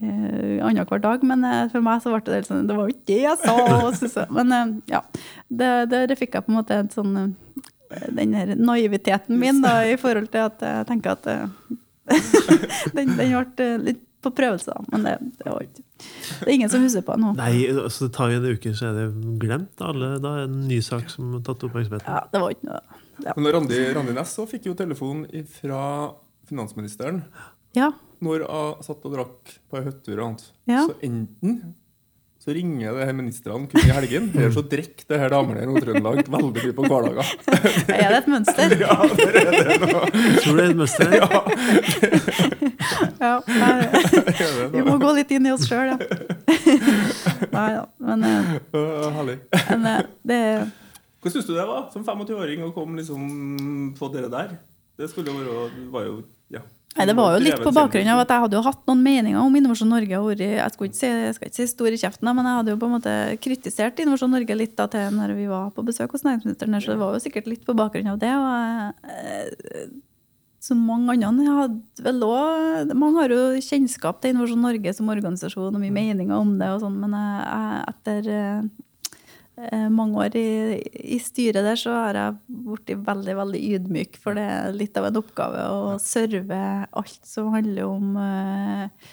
eh, 0.01 0.57
annenhver 0.65 1.03
dag. 1.03 1.25
Men 1.27 1.45
eh, 1.47 1.67
for 1.73 1.85
meg 1.85 2.03
så 2.03 2.13
ble 2.15 2.23
det 2.27 2.43
sånn 2.49 2.69
Det 2.69 2.77
var 2.77 2.89
jo 2.89 2.97
ikke 2.97 3.09
det 3.13 3.21
jeg 3.25 3.39
sa! 3.45 4.27
Men 4.37 4.57
eh, 4.57 4.75
ja, 4.97 5.05
det, 5.49 5.71
det, 5.93 6.05
det 6.13 6.19
fikk 6.21 6.39
jeg 6.39 6.47
på 6.47 6.53
en 6.53 6.61
måte 6.61 6.81
en 6.83 6.93
sånn 6.93 7.17
eh, 7.21 8.07
Den 8.17 8.37
her 8.39 8.55
naiviteten 8.59 9.41
min 9.41 9.63
da, 9.65 9.81
i 9.87 9.99
forhold 10.01 10.31
til 10.35 10.47
at 10.49 10.63
jeg 10.65 10.89
tenker 10.91 11.17
at 11.19 11.31
eh, 11.31 11.49
den, 12.97 13.17
den 13.17 13.19
ble 13.19 13.67
eh, 13.67 13.77
litt 13.91 14.07
på 14.21 14.29
prøvelse, 14.37 14.69
da. 14.69 14.83
Men 14.93 15.05
det, 15.07 15.15
det 15.41 15.47
var 15.49 15.63
ikke 15.65 15.81
Det 15.81 16.45
er 16.45 16.53
ingen 16.53 16.69
som 16.69 16.83
husker 16.85 17.05
på 17.07 17.15
det 17.17 17.23
nå. 17.23 17.31
Nei, 17.39 17.55
så 17.89 18.05
det 18.05 18.13
tar 18.13 18.29
jo 18.29 18.41
en 18.43 18.51
uke, 18.53 18.73
så 18.77 18.91
er 18.91 18.99
det 18.99 19.37
glemt. 19.41 19.81
Alle, 19.81 20.11
da 20.21 20.35
er 20.37 20.43
det 20.43 20.51
en 20.51 20.67
ny 20.69 20.81
sak 20.85 21.09
som 21.09 21.39
har 21.39 21.45
tatt 21.47 21.65
oppmerksomheten. 21.65 22.05
Ja, 22.05 22.27
det 22.29 22.43
var 22.43 22.53
ikke 22.53 22.69
noe 22.69 22.83
ja. 23.25 23.33
Men 23.37 23.53
Randi, 23.53 23.95
Randi 23.95 24.13
Næss 24.17 24.35
så 24.37 24.47
fikk 24.49 24.71
jo 24.71 24.77
telefon 24.77 25.25
fra 25.61 25.81
finansministeren 26.49 27.23
ja. 27.77 27.91
når 28.25 28.47
jeg 28.47 28.89
satt 28.89 29.05
og 29.07 29.15
drakk 29.15 29.53
på 29.71 29.79
ei 29.79 29.85
hyttetur 29.87 30.17
og 30.17 30.25
annet. 30.29 30.49
Ja. 30.71 30.87
Så 30.89 30.97
enten 31.07 31.61
så 32.41 32.55
ringer 32.57 32.95
det 32.97 33.05
her 33.05 33.13
ministrene 33.13 33.69
kun 33.69 33.83
i 33.85 33.93
helgen. 33.93 34.31
eller 34.35 34.53
så 34.55 34.63
drikker 34.65 35.05
det 35.13 35.19
her 35.21 35.33
damene 35.35 35.61
i 35.61 35.69
Nord-Trøndelag 35.69 36.23
veldig 36.33 36.65
mye 36.65 36.77
på 36.79 36.87
hverdager. 36.89 37.33
Er 38.01 38.15
det 38.15 38.21
et 38.23 38.31
mønster? 38.33 38.75
Ja, 38.81 38.97
der 39.19 39.37
er 39.43 39.51
det 39.51 39.77
noe. 39.83 40.09
Tror 40.41 40.57
du 40.57 40.57
det 40.57 40.65
er 40.65 40.71
et 40.71 40.81
mønster? 40.81 41.17
Ja, 41.21 41.29
Ja. 43.21 43.35
Nei, 43.45 43.75
vi 44.73 44.81
må 44.87 44.97
gå 45.01 45.11
litt 45.19 45.33
inn 45.37 45.45
i 45.45 45.53
oss 45.53 45.67
sjøl, 45.69 45.93
ja. 45.93 45.99
Nei 47.53 47.67
da. 47.77 47.83
Men, 48.01 48.25
eh, 48.25 48.49
Herlig. 49.19 49.37
men 49.69 49.89
eh, 49.93 50.01
det 50.25 50.41
syns 51.29 51.45
du 51.45 51.53
det 51.53 51.67
var 51.69 51.91
som 51.93 52.05
25-åring 52.07 52.65
å 52.65 52.73
komme 52.73 52.97
liksom 53.01 53.93
på 53.99 54.09
dere 54.15 54.31
der? 54.33 54.57
Det 54.97 55.11
skulle 55.13 55.33
jo 55.33 55.37
være 55.37 55.89
var 55.93 56.09
jo, 56.09 56.23
ja. 56.53 56.65
Nei, 56.99 57.07
Det 57.07 57.15
var 57.15 57.37
jo 57.37 57.43
litt 57.45 57.63
på 57.63 57.71
bakgrunn 57.71 58.09
av 58.11 58.21
at 58.25 58.33
jeg 58.35 58.43
hadde 58.43 58.57
jo 58.59 58.65
hatt 58.67 58.81
noen 58.91 59.03
meninger 59.05 59.39
om 59.39 59.55
Innovasjon 59.55 59.93
Norge. 59.93 60.19
Jeg, 60.43 60.73
skal 60.75 60.89
ikke 60.89 60.99
si, 60.99 61.07
jeg 61.07 61.37
skal 61.37 61.51
ikke 61.51 61.59
si 61.61 61.67
stor 61.71 61.95
i 61.95 62.01
kjeften, 62.01 62.31
men 62.35 62.49
jeg 62.49 62.59
hadde 62.59 62.75
jo 62.75 62.81
på 62.83 62.89
en 62.89 62.95
måte 62.97 63.15
kritisert 63.45 64.03
Innovasjon 64.03 64.35
Norge 64.35 64.57
litt 64.59 64.75
da 64.79 64.89
til 64.91 65.15
når 65.15 65.37
vi 65.39 65.47
var 65.51 65.71
på 65.77 65.85
besøk 65.87 66.17
hos 66.17 66.27
næringsministeren. 66.27 66.81
Så 66.83 66.97
det 66.97 67.01
var 67.03 67.15
jo 67.15 67.23
sikkert 67.23 67.51
litt 67.53 67.63
på 67.69 67.77
bakgrunn 67.79 68.11
av 68.11 68.19
det. 68.19 68.33
og 68.35 69.15
eh, 69.15 69.87
Som 70.67 70.83
mange 70.89 71.23
andre 71.23 71.57
hadde 71.61 72.05
vel 72.09 72.27
også, 72.27 72.99
Mange 72.99 73.23
har 73.23 73.37
jo 73.39 73.65
kjennskap 73.71 74.19
til 74.19 74.35
Innovasjon 74.35 74.67
Norge 74.67 74.97
som 74.99 75.15
organisasjon 75.15 75.71
og 75.71 75.79
mye 75.79 75.95
meninger 75.95 76.35
om 76.35 76.57
det, 76.59 76.75
og 76.75 76.83
sånn, 76.83 76.99
men 77.07 77.15
jeg, 77.15 77.83
etter 77.95 78.33
eh, 78.35 78.71
mange 79.93 80.25
år 80.25 80.37
i, 80.39 80.79
i 81.17 81.19
styret 81.23 81.67
der, 81.67 81.79
så 81.79 81.93
har 81.95 82.19
jeg 82.19 82.39
blitt 82.67 82.95
veldig 83.07 83.37
veldig 83.41 83.61
ydmyk. 83.77 84.19
For 84.23 84.39
det 84.39 84.47
er 84.47 84.75
litt 84.77 84.97
av 84.99 85.11
en 85.11 85.21
oppgave 85.21 85.67
å 85.75 85.95
serve 86.03 86.61
alt 86.87 87.21
som 87.29 87.53
handler 87.55 87.87
om 87.89 88.17
eh, 88.21 89.13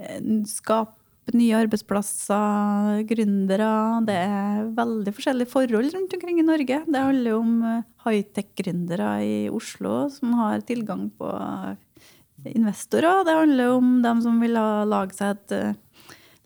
eh, 0.00 0.24
skape 0.50 0.96
nye 1.36 1.58
arbeidsplasser, 1.62 3.04
gründere. 3.06 3.72
Det 4.06 4.16
er 4.18 4.70
veldig 4.78 5.14
forskjellige 5.14 5.52
forhold 5.52 5.92
rundt 5.94 6.16
omkring 6.16 6.40
i 6.42 6.46
Norge. 6.46 6.80
Det 6.86 7.04
handler 7.10 7.36
om 7.38 7.52
eh, 7.66 7.84
high-tech-gründere 8.06 9.12
i 9.26 9.36
Oslo 9.52 10.04
som 10.12 10.34
har 10.40 10.64
tilgang 10.66 11.08
på 11.18 11.30
investorer. 12.48 13.24
Det 13.24 13.36
handler 13.36 13.68
om 13.76 14.02
dem 14.02 14.22
som 14.22 14.40
vil 14.40 14.56
ha, 14.58 14.84
lage 14.88 15.16
seg 15.16 15.36
et 15.36 15.56
eh, 15.56 15.78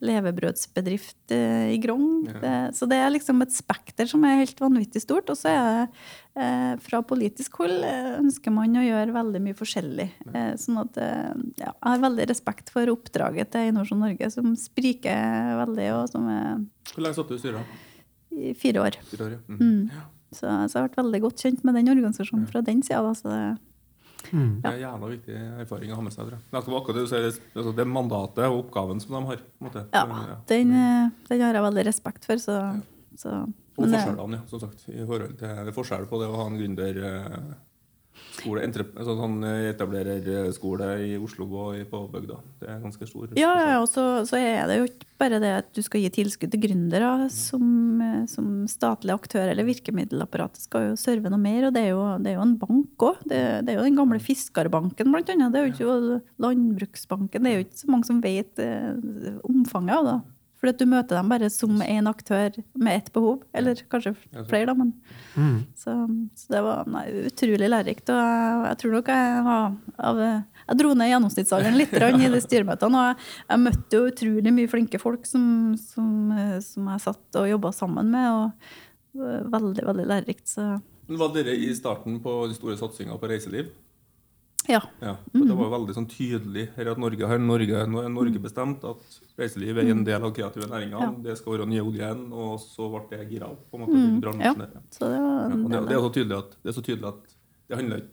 levebrødsbedrift 0.05 1.33
eh, 1.35 1.71
i 1.75 1.79
Grong. 1.83 2.27
Ja. 2.29 2.53
Så 2.77 2.88
det 2.90 2.99
er 3.01 3.12
liksom 3.14 3.43
et 3.45 3.55
spekter 3.55 4.09
som 4.11 4.25
er 4.27 4.43
helt 4.43 4.61
vanvittig 4.61 5.03
stort. 5.05 5.31
Og 5.33 5.38
så 5.40 5.53
er 5.53 5.64
det 5.64 6.45
eh, 6.45 6.75
fra 6.85 7.01
politisk 7.07 7.61
hold 7.62 7.85
eh, 7.88 8.11
ønsker 8.19 8.55
man 8.55 8.77
å 8.81 8.85
gjøre 8.85 9.17
veldig 9.17 9.43
mye 9.47 9.59
forskjellig. 9.59 10.09
Sånn 10.61 10.83
at 10.83 11.01
ja, 11.01 11.73
jeg 11.73 11.88
har 11.88 12.05
veldig 12.05 12.29
respekt 12.31 12.73
for 12.75 12.93
oppdraget 12.93 13.55
til 13.55 13.73
Innovasjon 13.73 14.05
Norge, 14.05 14.31
som 14.35 14.55
spriker 14.59 15.59
veldig, 15.64 15.90
og 15.99 16.12
som 16.12 16.31
er 16.31 16.62
Hvor 16.93 17.07
lenge 17.07 17.19
satt 17.19 17.33
du 17.33 17.37
i 17.38 17.43
styret? 17.43 17.75
i 18.35 18.55
fire 18.59 18.83
år. 18.83 18.99
Fire 19.11 19.29
år, 19.29 19.37
ja. 19.37 19.40
Mm. 19.49 19.61
Mm. 19.61 20.03
Så, 20.35 20.40
så 20.43 20.49
jeg 20.49 20.81
har 20.81 20.88
vært 20.88 20.99
veldig 20.99 21.21
godt 21.23 21.45
kjent 21.45 21.64
med 21.67 21.79
den 21.79 21.93
organisasjonen 21.93 22.49
fra 22.51 22.62
den 22.67 22.83
sida. 22.83 23.12
Så 23.14 23.31
det, 23.31 23.43
Mm. 24.33 24.61
Det 24.63 24.71
er 24.71 24.79
jævla 24.85 25.11
viktig 25.11 25.35
erfaring 25.65 25.91
å 25.93 25.97
ha 25.97 26.03
med 26.03 26.13
seg. 26.13 26.25
tror 26.25 26.31
jeg. 26.39 26.41
Det 26.51 26.57
er 26.57 26.79
akkurat 26.79 26.95
det 26.95 27.05
du 27.05 27.11
sier, 27.11 27.75
det- 27.75 27.79
er 27.85 27.91
mandatet 27.91 28.45
og 28.49 28.65
oppgaven 28.65 29.01
som 29.01 29.15
de 29.15 29.27
har. 29.27 29.37
på 29.37 29.61
en 29.61 29.69
måte. 29.71 29.85
ja, 29.93 30.37
den, 30.47 30.73
eh, 30.73 31.11
den 31.29 31.41
har 31.41 31.55
jeg 31.55 31.63
veldig 31.63 31.85
respekt 31.87 32.25
for. 32.25 32.37
Så, 32.37 32.83
så, 33.17 33.31
Og 33.77 33.85
men 33.85 33.91
det- 33.91 34.01
forskjellene, 34.01 34.33
ja, 34.41 34.47
som 34.47 34.61
sagt. 34.61 34.89
I 34.89 35.05
forhold 35.07 35.39
til, 35.39 35.49
det 35.49 35.69
er 35.69 35.73
forskjell 35.73 36.07
på 36.07 36.21
det 36.21 36.29
å 36.29 36.37
ha 36.37 36.47
en 36.47 36.59
gründer 36.59 36.97
eh, 37.05 37.55
skole, 38.35 38.64
altså 38.66 39.14
sånn 39.18 39.38
eh, 39.47 39.70
etablererskole 39.73 40.90
i 41.07 41.14
Oslo 41.20 41.47
og 41.49 41.81
på 41.90 42.03
bygda. 42.12 42.38
Det 42.61 42.68
er 42.70 42.83
ganske 42.83 43.09
stor 43.09 43.35
Ja, 43.38 43.53
ja, 43.61 43.81
og 43.81 43.88
så, 43.90 44.25
så 44.29 44.40
er 44.40 44.66
det 44.70 44.79
jo 44.81 44.88
ikke 44.88 45.11
bare 45.20 45.38
det 45.40 45.53
at 45.61 45.68
du 45.77 45.81
skal 45.85 46.03
gi 46.03 46.11
tilskudd 46.12 46.53
til 46.53 46.62
gründere 46.64 47.29
som, 47.33 47.64
eh, 48.03 48.25
som 48.31 48.66
statlig 48.70 49.14
aktør, 49.14 49.47
eller 49.53 49.68
virkemiddelapparatet 49.68 50.66
skal 50.66 50.90
jo 50.90 51.01
serve 51.01 51.33
noe 51.33 51.40
mer, 51.40 51.68
og 51.68 51.77
det 51.77 51.87
er 51.87 51.92
jo, 51.94 52.05
det 52.25 52.33
er 52.33 52.38
jo 52.38 52.47
en 52.47 52.59
bank 52.61 53.09
òg. 53.09 53.25
Det, 53.25 53.40
det 53.64 53.75
er 53.75 53.81
jo 53.81 53.88
den 53.88 53.99
gamle 53.99 54.20
Fiskarbanken, 54.23 55.12
blant 55.14 55.33
annet. 55.33 55.55
Det 55.55 55.61
er 55.61 55.68
jo 55.68 55.75
ikke 55.75 56.20
Landbruksbanken. 56.44 57.44
Det 57.44 57.51
er 57.51 57.59
jo 57.59 57.66
ikke 57.66 57.83
så 57.85 57.92
mange 57.92 58.11
som 58.11 58.23
vet 58.25 58.62
eh, 58.62 59.42
omfanget 59.47 59.99
av 60.01 60.11
det. 60.11 60.20
At 60.72 60.79
du 60.81 60.87
møter 60.88 61.18
dem 61.18 61.29
bare 61.29 61.50
som 61.53 61.83
én 61.85 62.09
aktør 62.09 62.57
med 62.74 62.96
ett 62.96 63.11
behov, 63.12 63.42
eller 63.55 63.81
kanskje 63.92 64.14
flere, 64.48 64.66
da. 64.70 64.74
men 64.74 64.92
Mm. 65.35 65.64
så, 65.74 65.90
så 66.38 66.53
det 66.53 66.61
var 66.62 66.87
nei, 66.87 67.05
utrolig 67.27 67.66
lærerikt. 67.68 68.09
Og 68.14 68.18
jeg, 68.20 68.59
jeg 68.68 68.79
tror 68.79 68.92
nok 68.94 69.09
jeg 69.11 69.44
var 69.44 69.64
av, 69.98 70.20
Jeg 70.68 70.79
dro 70.79 70.92
ned 70.94 71.11
gjennomsnittsalderen 71.11 71.77
litt 71.77 71.92
i 71.92 72.31
de 72.31 72.40
styremøtene. 72.40 73.00
Og 73.00 73.09
jeg, 73.11 73.31
jeg 73.50 73.62
møtte 73.64 73.98
jo 73.98 74.11
utrolig 74.12 74.53
mye 74.55 74.70
flinke 74.70 75.00
folk 75.03 75.27
som, 75.27 75.74
som, 75.81 76.09
som 76.62 76.90
jeg 76.94 77.05
satt 77.05 77.40
og 77.40 77.50
jobba 77.50 77.72
sammen 77.74 78.14
med. 78.14 78.31
Og 78.31 79.18
det 79.18 79.22
var 79.50 79.59
veldig, 79.59 79.87
veldig 79.90 80.07
lærerikt. 80.12 80.46
Så 80.55 80.68
Men 81.09 81.18
Var 81.20 81.35
dere 81.35 81.57
i 81.59 81.74
starten 81.74 82.20
på 82.22 82.46
de 82.48 82.55
store 82.57 82.79
satsinga 82.81 83.18
på 83.18 83.29
reiseliv? 83.35 83.72
Ja. 84.70 84.81
Ja, 85.00 85.14
for 85.33 85.46
Det 85.50 85.59
var 85.59 85.70
veldig 85.74 85.96
sånn 85.96 86.09
tydelig 86.11 86.66
her 86.77 86.90
at 86.94 87.00
Norge 87.00 87.29
har 87.29 87.42
Norge, 87.42 87.85
Norge 87.90 88.42
bestemt 88.42 88.85
at 88.88 89.18
reiseliv 89.38 89.81
er 89.83 89.92
en 89.92 90.05
del 90.07 90.24
av 90.24 90.35
kreative 90.37 90.68
næringer. 90.70 91.05
Ja. 91.05 91.12
Det 91.29 91.38
skal 91.40 91.57
være 91.57 91.68
nye 91.70 91.85
oljen, 91.85 92.27
og 92.33 92.59
så 92.62 92.88
ble 92.92 93.05
det 93.12 93.29
gira 93.33 93.50
opp. 93.53 93.64
på 93.70 93.79
en 93.79 93.87
måte, 93.87 94.00
mm. 94.00 94.18
bransjen 94.24 94.66
ja. 94.66 94.68
Ja. 94.74 94.85
Så 94.94 95.09
det 95.12 95.22
var 95.22 95.40
Ja, 95.44 95.57
og 95.57 95.70
det, 95.70 95.81
det, 95.88 95.96
er 95.96 96.05
så 96.05 96.12
tydelig 96.18 96.38
at, 96.38 96.59
det 96.62 96.72
er 96.72 96.79
så 96.79 96.85
tydelig 96.85 97.11
at 97.12 97.35
det 97.64 97.81
handler 97.81 98.05
ikke 98.05 98.12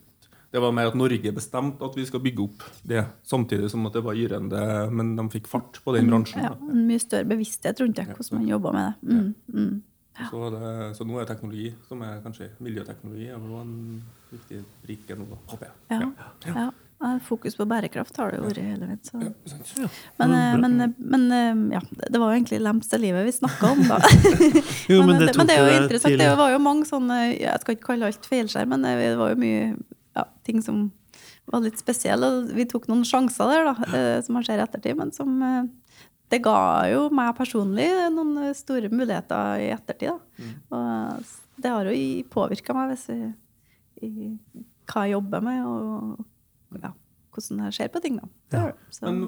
det 0.52 0.60
var 0.60 0.74
mer 0.76 0.90
at 0.90 0.98
Norge 1.00 1.32
bestemte 1.32 1.86
at 1.88 1.94
vi 1.96 2.04
skal 2.08 2.20
bygge 2.24 2.44
opp 2.44 2.64
det, 2.84 3.06
samtidig 3.24 3.70
som 3.72 3.86
at 3.88 3.96
det 3.96 4.04
var 4.04 4.18
yrende, 4.20 4.64
men 4.92 5.14
de 5.16 5.24
fikk 5.32 5.48
fart 5.48 5.80
på 5.84 5.94
den 5.96 6.12
bransjen. 6.12 6.44
ja, 6.44 6.52
en 6.60 6.82
mye 6.90 7.00
større 7.00 7.30
bevissthet 7.30 7.80
rundt 7.80 7.96
det, 8.02 8.10
hvordan 8.10 8.42
man 8.42 8.50
jobba 8.50 8.74
med 8.76 8.90
det. 8.90 9.16
Mm, 9.16 9.30
mm. 9.56 9.78
Så, 10.30 10.50
det, 10.54 10.96
så 10.98 11.08
nå 11.08 11.20
er 11.22 11.26
teknologi, 11.30 11.74
som 11.88 12.02
er 12.06 12.22
kanskje 12.24 12.50
miljøteknologi, 12.62 13.28
er 13.34 13.42
vel 13.42 13.58
en 13.62 13.76
viktig 14.32 14.62
brikke 14.86 15.18
nå, 15.20 15.26
håper 15.52 15.70
jeg. 15.70 15.76
Ja. 15.98 16.54
ja. 16.54 16.70
Ja, 17.02 17.16
Fokus 17.26 17.56
på 17.58 17.66
bærekraft 17.66 18.18
har 18.22 18.30
det 18.30 18.38
jo 18.38 18.44
vært 18.46 18.60
hele 18.62 18.86
veien. 18.86 19.00
Så. 19.02 19.18
Ja. 19.82 19.88
Men, 20.22 20.34
eh, 20.38 20.58
men, 20.62 20.94
men 21.02 21.24
eh, 21.34 21.62
ja, 21.74 21.82
det 22.14 22.20
var 22.22 22.30
jo 22.30 22.36
egentlig 22.38 22.60
lemste 22.62 23.00
livet 23.02 23.26
vi 23.26 23.32
snakka 23.34 23.72
om, 23.74 23.82
da. 23.90 23.98
Jo, 24.92 25.00
men, 25.02 25.08
men 25.10 25.24
det 25.24 25.32
det, 25.32 25.38
men 25.40 25.50
det 25.50 25.56
er 25.58 25.64
jo 25.66 25.80
interessant. 25.82 26.12
til- 26.12 26.22
Det 26.22 26.28
var 26.38 26.52
jo 26.54 26.60
mange 26.62 26.86
sånne 26.86 27.18
Jeg 27.40 27.58
skal 27.64 27.74
ikke 27.78 27.88
kalle 27.88 28.06
alt 28.12 28.30
feilskjær, 28.30 28.70
men 28.70 28.86
det 28.86 29.16
var 29.18 29.34
jo 29.34 29.40
mye 29.42 29.64
ja, 30.14 30.28
ting 30.46 30.62
som 30.62 30.92
var 31.50 31.66
litt 31.66 31.82
spesielle. 31.82 32.30
Og 32.38 32.54
vi 32.54 32.68
tok 32.70 32.86
noen 32.92 33.02
sjanser 33.08 33.50
der, 33.50 33.72
da, 33.72 33.90
eh, 33.98 34.22
som 34.22 34.38
man 34.38 34.46
ser 34.46 34.62
i 34.62 34.66
ettertid, 34.68 35.00
men 35.02 35.10
som 35.18 35.34
eh, 35.42 35.64
Det 36.32 36.40
ga 36.44 36.88
jo 36.92 37.06
meg 37.14 37.36
personlig 37.36 37.90
noen 38.16 38.54
store 38.56 38.92
muligheter 38.92 39.66
i 39.66 39.70
ettertid, 39.76 40.14
da. 40.14 40.20
Mm. 40.40 40.58
Og 40.78 41.62
det 41.62 41.74
har 41.76 41.92
jo 41.92 42.26
påvirka 42.32 42.76
meg 42.78 42.94
hvis 42.94 43.08
jeg, 43.12 43.32
i 44.02 44.32
hva 44.92 45.06
jeg 45.06 45.16
jobber 45.16 45.44
med, 45.46 45.66
og 45.68 46.80
ja, 46.82 46.94
hvordan 47.36 47.66
jeg 47.68 47.78
ser 47.78 47.92
på 47.94 48.02
ting, 48.04 48.20
da. 48.22 48.32
Ja. 48.56 48.64
Men, 49.04 49.26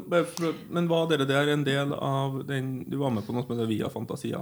men 0.74 0.89
var 0.92 1.08
dere 1.12 1.28
der 1.28 1.54
en 1.54 1.63
del 1.68 1.94
av 1.96 2.42
den 2.48 2.82
Du 2.92 2.98
var 3.00 3.13
med 3.16 3.24
på 3.24 3.36
noe 3.36 3.46
som 3.46 3.56
heter 3.56 3.70
Via 3.70 3.92
Fantasia. 3.92 4.42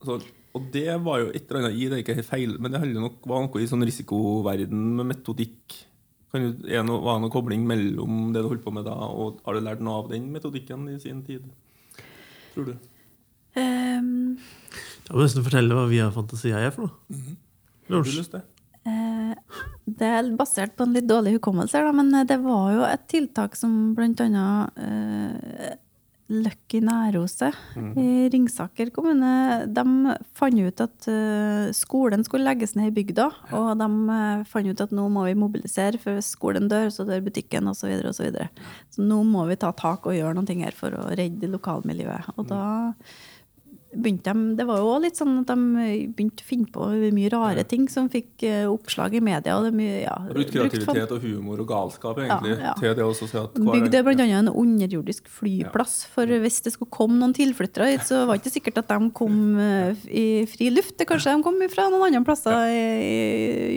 Altså, 0.00 0.20
og 0.56 0.70
det 0.72 0.88
var 1.04 1.20
jo 1.20 1.32
et 1.32 1.50
eller 1.50 1.66
annet 1.66 1.76
i 1.76 1.90
det, 1.90 2.00
ikke 2.02 2.16
helt 2.16 2.28
feil, 2.28 2.56
men 2.60 2.72
det 2.72 2.80
nok, 2.94 3.20
var 3.28 3.44
noe 3.44 3.60
i 3.60 3.68
sånn 3.68 3.84
risikoverden 3.84 4.88
med 5.00 5.10
metodikk. 5.12 5.76
Kan 6.32 6.44
du, 6.44 6.64
er 6.68 6.84
noe, 6.84 7.02
var 7.04 7.18
det 7.18 7.26
noe 7.26 7.32
kobling 7.32 7.64
mellom 7.68 8.30
det 8.34 8.42
du 8.44 8.50
holdt 8.50 8.64
på 8.64 8.72
med 8.74 8.86
da, 8.88 8.96
og 8.96 9.40
har 9.46 9.56
du 9.56 9.64
lært 9.64 9.84
noe 9.84 10.02
av 10.02 10.10
den 10.12 10.30
metodikken 10.32 10.88
i 10.92 10.98
sin 11.02 11.22
tid? 11.26 11.44
Tror 12.56 12.70
du? 12.72 12.76
Um, 13.56 14.36
Da 15.06 15.12
må 15.14 15.20
du 15.20 15.26
nesten 15.26 15.44
fortelle 15.46 15.76
hva 15.76 15.86
Via 15.88 16.08
Fantasia 16.12 16.58
er 16.66 16.72
for 16.74 16.88
noe. 16.88 17.36
Har 17.86 17.94
Lars? 17.98 18.08
du 18.10 18.18
lyst 18.22 18.32
til? 18.34 18.42
Eh, 18.86 19.34
Det 19.86 20.08
er 20.08 20.28
basert 20.38 20.74
på 20.78 20.84
en 20.86 20.92
litt 20.96 21.06
dårlig 21.08 21.36
hukommelse, 21.36 21.78
da, 21.84 21.92
men 21.94 22.10
det 22.26 22.36
var 22.42 22.72
jo 22.74 22.82
et 22.88 23.04
tiltak 23.12 23.54
som 23.58 23.94
blant 23.96 24.20
annet 24.24 24.80
eh, 24.82 25.76
Lucky 26.26 26.80
Nærose 26.82 27.52
i 27.76 28.26
Ringsaker 28.32 28.90
kommune 28.94 29.66
de 29.70 30.14
fant 30.34 30.58
ut 30.58 30.82
at 30.82 31.06
eh, 31.12 31.68
skolen 31.76 32.24
skulle 32.26 32.48
legges 32.48 32.74
ned 32.74 32.90
i 32.90 32.94
bygda. 32.96 33.28
Og 33.54 33.68
de 33.78 33.88
eh, 34.16 34.42
fant 34.50 34.66
ut 34.66 34.82
at 34.82 34.94
nå 34.96 35.06
må 35.12 35.26
vi 35.28 35.36
mobilisere, 35.38 36.00
for 36.02 36.18
hvis 36.18 36.32
skolen 36.34 36.66
dør, 36.72 36.90
så 36.90 37.06
dør 37.06 37.22
butikken 37.28 37.70
osv. 37.70 37.86
Så, 37.86 37.90
videre, 37.92 38.10
og 38.10 38.18
så, 38.18 38.26
videre. 38.26 38.48
så 38.90 39.06
nå 39.06 39.20
må 39.28 39.46
vi 39.46 39.58
ta 39.62 39.70
tak 39.76 40.08
og 40.08 40.16
gjøre 40.16 40.34
noe 40.34 40.58
her 40.58 40.74
for 40.74 40.98
å 40.98 41.06
redde 41.14 41.52
lokalmiljøet. 41.52 42.32
Og 42.34 42.50
da 42.50 42.64
begynte 44.02 44.32
de, 44.32 44.54
det 44.58 44.66
var 44.68 44.80
jo 44.82 44.88
også 44.92 45.02
litt 45.06 45.18
sånn 45.20 45.34
at 45.40 45.50
de 45.50 45.86
begynte 46.16 46.44
å 46.44 46.48
finne 46.48 46.70
på 46.72 46.88
mye 47.16 47.30
rare 47.32 47.64
ting 47.68 47.86
som 47.92 48.08
fikk 48.12 48.44
eh, 48.46 48.64
oppslag 48.68 49.16
i 49.16 49.22
media. 49.24 49.56
Og 49.58 49.74
mye, 49.76 50.02
ja, 50.04 50.16
Brukt 50.30 50.52
kreativitet 50.54 51.14
og 51.16 51.24
humor 51.24 51.62
og 51.62 51.70
galskap 51.70 52.20
egentlig 52.22 52.56
Ja, 52.56 52.70
ja. 52.70 52.74
til 52.80 52.96
det 52.98 53.06
å 53.06 53.14
si 53.16 53.28
at 53.40 53.56
Bygde 53.56 54.02
bl.a. 54.06 54.26
en 54.40 54.50
underjordisk 54.52 55.30
flyplass. 55.32 55.98
For 56.12 56.30
hvis 56.44 56.60
det 56.66 56.74
skulle 56.74 56.92
komme 56.92 57.18
noen 57.20 57.34
tilflyttere 57.36 57.92
hit, 57.94 58.06
så 58.08 58.24
var 58.24 58.36
det 58.36 58.44
ikke 58.44 58.54
sikkert 58.58 58.82
at 58.84 58.92
de 58.92 59.10
kom 59.16 59.40
eh, 59.62 60.04
i 60.24 60.26
fri 60.50 60.70
luft. 60.74 60.96
Det 61.00 61.08
Kanskje 61.08 61.36
de 61.36 61.46
kom 61.46 61.58
fra 61.72 61.88
noen 61.92 62.08
andre 62.10 62.24
plasser 62.26 62.70
i, 62.72 62.84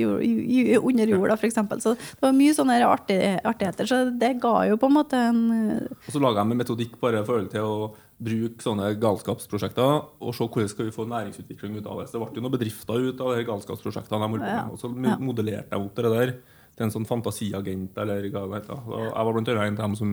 i, 0.01 0.03
i, 0.03 0.33
i, 0.73 0.77
under 0.77 1.15
jorda, 1.15 1.39
f.eks. 1.39 1.59
Så 1.83 1.95
det 1.95 2.25
var 2.25 2.35
mye 2.35 2.57
sånne 2.57 2.79
artig, 2.87 3.19
artigheter. 3.47 3.89
Så 3.89 4.03
det 4.19 4.35
ga 4.43 4.55
jo 4.69 4.79
på 4.81 4.89
en 4.89 4.97
måte 4.99 5.23
en 5.29 5.41
eh, 5.55 5.97
Og 6.07 6.13
så 6.15 6.21
laga 6.23 6.43
de 6.43 6.55
en 6.55 6.63
metodikk 6.63 6.99
bare 7.01 7.23
i 7.23 7.27
forhold 7.27 7.51
til 7.53 7.65
å 7.65 7.89
bruke 8.19 8.63
sånne 8.63 8.91
galskapsprosjekter 8.99 9.91
og 10.19 10.35
se 10.35 10.45
hvordan 10.45 10.71
skal 10.71 10.89
vi 10.89 10.95
få 10.95 11.05
næringsutvikling 11.07 11.77
ut 11.79 11.87
av 11.87 12.01
det. 12.01 12.09
Så 12.09 12.17
det 12.17 12.23
ble 12.25 12.41
jo 12.41 12.45
noen 12.45 12.55
bedrifter 12.57 13.09
ut 13.09 13.21
av 13.23 13.35
de 13.35 13.45
galskapsprosjektene. 13.47 14.19
de 14.19 14.45
Ja. 14.45 14.65
med, 14.65 14.73
Og 14.73 14.79
så 14.79 14.89
modellerte 15.19 15.71
jeg 15.71 15.85
opp 15.85 15.95
det 15.95 16.03
der 16.03 16.33
til 16.79 16.85
en 16.87 16.93
sånn 16.93 17.05
fantasiagent. 17.09 17.97
eller 17.99 18.29
hva 18.31 18.45
det 18.47 18.61
heter. 18.61 18.77
Og 18.87 19.01
Jeg 19.03 19.25
var 19.27 19.33
blant 19.35 19.49
annet 19.51 19.67
en 19.67 19.75
av 19.75 19.83
dem 19.83 19.95
som 19.99 20.11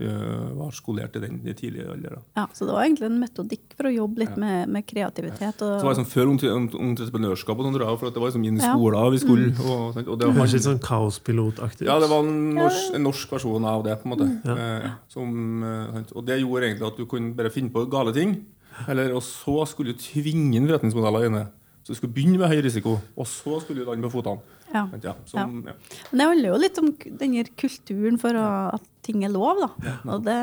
uh, 0.00 0.54
var 0.56 0.70
skolert 0.72 1.16
i 1.18 1.20
den 1.20 1.40
i 1.44 1.52
tidlig 1.52 1.84
alder. 1.84 2.16
da. 2.16 2.22
Ja, 2.40 2.46
så 2.56 2.64
det 2.64 2.72
var 2.72 2.86
egentlig 2.86 3.08
en 3.10 3.18
metodikk 3.20 3.76
for 3.76 3.90
å 3.90 3.92
jobbe 3.92 4.22
litt 4.24 4.32
Ja. 4.32 4.40
med, 4.40 4.68
med 4.72 4.86
kreativitet. 4.88 5.60
Og, 5.60 5.80
Så 5.80 5.84
var 5.84 5.92
det 5.94 6.00
sånn 6.00 6.08
Før 6.08 6.30
entre- 6.32 6.54
entreprenørskap 6.88 7.58
og 7.58 7.64
sånn, 7.68 7.98
for 7.98 8.08
at 8.08 8.14
det 8.14 8.20
var 8.22 8.30
liksom 8.30 8.46
inn 8.48 8.56
i 8.56 8.64
Ja. 8.64 8.72
skolen 8.74 9.12
vi 9.12 9.18
skulle. 9.18 9.52
Og, 9.68 9.96
og 10.08 10.18
det 10.18 10.26
var, 10.26 10.34
Kanskje 10.34 10.58
litt 10.58 10.68
sånn 10.70 10.80
kaospilotaktig. 10.80 11.86
ja, 11.86 11.98
det 12.00 12.08
var 12.08 12.20
en 12.24 12.54
norsk, 12.54 12.94
en 12.94 13.02
norsk 13.04 13.30
versjon 13.36 13.64
av 13.64 13.84
det. 13.84 13.98
på 14.02 14.06
en 14.08 14.12
måte. 14.16 14.28
Ja. 14.44 14.56
Eh, 14.56 14.90
som, 15.08 15.62
eh, 15.62 16.02
og 16.14 16.24
det 16.24 16.40
gjorde 16.40 16.62
egentlig 16.64 16.86
at 16.86 16.96
du 16.96 17.04
kunne 17.06 17.34
bare 17.36 17.50
finne 17.50 17.70
på 17.70 17.84
gale 17.90 18.12
ting. 18.14 18.46
Eller, 18.88 19.12
og 19.12 19.22
så 19.22 19.66
skulle 19.66 19.92
du 19.92 19.98
tvinge 19.98 20.54
inn 20.56 20.68
forretningsmodeller 20.68 21.26
inne. 21.26 21.48
Så 21.82 21.94
du 21.94 21.94
skulle 21.94 22.12
begynne 22.12 22.38
med 22.38 22.48
høy 22.50 22.62
risiko, 22.62 23.00
og 23.16 23.26
så 23.26 23.60
skulle 23.62 23.80
du 23.82 23.86
lande 23.90 24.04
på 24.04 24.12
fotene. 24.22 24.40
Ja. 24.72 24.84
Ja, 25.02 25.14
som, 25.28 25.62
ja. 25.66 25.74
Men 26.10 26.20
det 26.20 26.28
handler 26.32 26.50
jo 26.52 26.60
litt 26.64 26.82
om 26.82 26.92
denne 27.22 27.44
kulturen 27.58 28.20
for 28.20 28.38
å, 28.38 28.48
at 28.76 28.84
ting 29.06 29.24
er 29.24 29.32
lov, 29.32 29.62
da. 29.64 29.94
Og 30.12 30.26
det, 30.26 30.38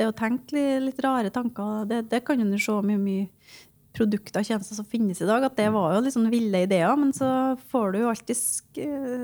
det 0.00 0.08
å 0.08 0.16
tenke 0.16 0.56
litt, 0.56 0.86
litt 0.88 1.04
rare 1.04 1.32
tanker, 1.34 1.84
det, 1.90 2.04
det 2.12 2.22
kan 2.26 2.40
jo 2.40 2.60
se 2.60 2.78
mye, 2.86 3.00
mye 3.00 3.28
produkter 3.92 4.40
og 4.40 4.46
tjenester 4.48 4.74
som 4.78 4.86
finnes 4.88 5.20
i 5.20 5.26
dag, 5.28 5.44
at 5.44 5.56
det 5.58 5.66
var 5.74 5.94
jo 5.98 6.10
sånn 6.14 6.30
ville 6.32 6.62
ideer, 6.64 6.94
men 6.96 7.12
så 7.12 7.58
får 7.72 7.92
du 7.92 7.98
jo 8.00 8.08
alltid 8.12 8.36
sk 8.38 8.80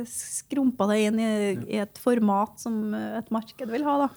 skrumpa 0.08 0.86
det 0.90 0.98
inn 1.06 1.18
i, 1.22 1.28
i 1.72 1.78
et 1.82 1.98
format 2.02 2.58
som 2.60 2.92
et 2.94 3.30
marked 3.34 3.70
vil 3.72 3.84
ha, 3.86 3.94
da. 4.04 4.08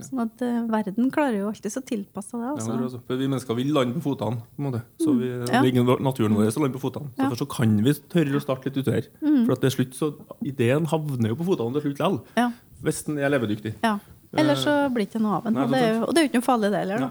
Sånn 0.00 0.22
at 0.24 0.42
uh, 0.44 0.62
verden 0.70 1.10
klarer 1.14 1.38
jo 1.42 1.50
alltid 1.50 1.76
å 1.76 1.84
tilpasse 1.84 2.32
det. 2.32 2.44
Ja, 2.44 2.54
det 2.54 2.62
Altså. 2.62 2.72
jeg 2.72 2.86
også. 2.88 3.00
For 3.06 3.20
vi 3.20 3.28
mennesker 3.28 3.58
vil 3.58 3.72
lande 3.76 3.98
på 4.00 4.06
fotene. 4.08 4.40
på 4.56 4.62
en 4.62 4.68
måte. 4.70 4.82
Så 5.00 5.12
vi, 5.18 5.28
Mm. 5.28 5.46
ja. 5.46 5.60
Det 5.62 5.64
ligger 5.68 6.00
naturen 6.00 6.34
vår 6.34 6.48
å 6.48 6.62
lande 6.64 6.78
på 6.78 6.84
fotene. 6.88 7.10
Så 7.12 7.18
Ja. 7.18 7.24
Derfor 7.28 7.36
så 7.44 7.48
kan 7.48 7.76
vi 7.84 7.92
tørre 7.92 8.36
å 8.38 8.40
starte 8.42 8.64
litt 8.66 8.78
ute 8.80 8.92
her. 8.92 9.02
Mm. 9.22 9.44
For 9.46 9.52
at 9.52 9.60
til 9.60 9.70
slutt 9.70 9.94
så 9.94 10.14
Ideen 10.42 10.86
havner 10.86 11.28
jo 11.28 11.36
på 11.36 11.44
fotene 11.44 11.72
til 11.74 11.82
slutt 11.92 11.98
likevel. 11.98 12.20
Ja, 12.36 12.50
Hvis 12.82 13.04
den 13.04 13.18
er 13.18 13.28
levedyktig. 13.30 13.74
ja. 13.82 13.98
Ellers 14.36 14.60
så 14.60 14.72
blir 14.92 15.06
det 15.06 15.08
ikke 15.08 15.22
noe 15.24 15.38
av 15.38 15.46
den. 15.46 15.56
Og 15.56 15.70
det 15.72 15.78
er 15.80 15.94
jo, 15.94 16.26
ikke 16.26 16.40
noe 16.40 16.44
farlig, 16.44 16.68
det 16.74 16.82
heller. 16.82 17.06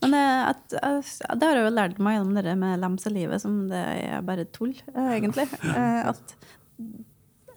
Men 0.00 0.14
at, 0.16 0.62
at, 0.80 1.10
det 1.36 1.48
har 1.48 1.58
jeg 1.58 1.66
jo 1.66 1.72
lært 1.74 2.00
meg 2.00 2.16
gjennom 2.16 2.38
det 2.38 2.54
med 2.62 2.80
lems 2.80 3.04
og 3.10 3.14
livet, 3.14 3.42
som 3.42 3.58
det 3.68 3.80
er 4.06 4.24
bare 4.24 4.46
tull, 4.56 4.74
eh, 4.94 5.12
egentlig. 5.18 5.48
Eh, 5.70 6.08
At 6.10 6.32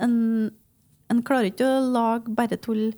en, 0.04 0.16
en 1.12 1.22
klarer 1.26 1.50
ikke 1.50 1.66
å 1.66 1.86
lage 1.94 2.34
bare 2.36 2.60
tull 2.62 2.92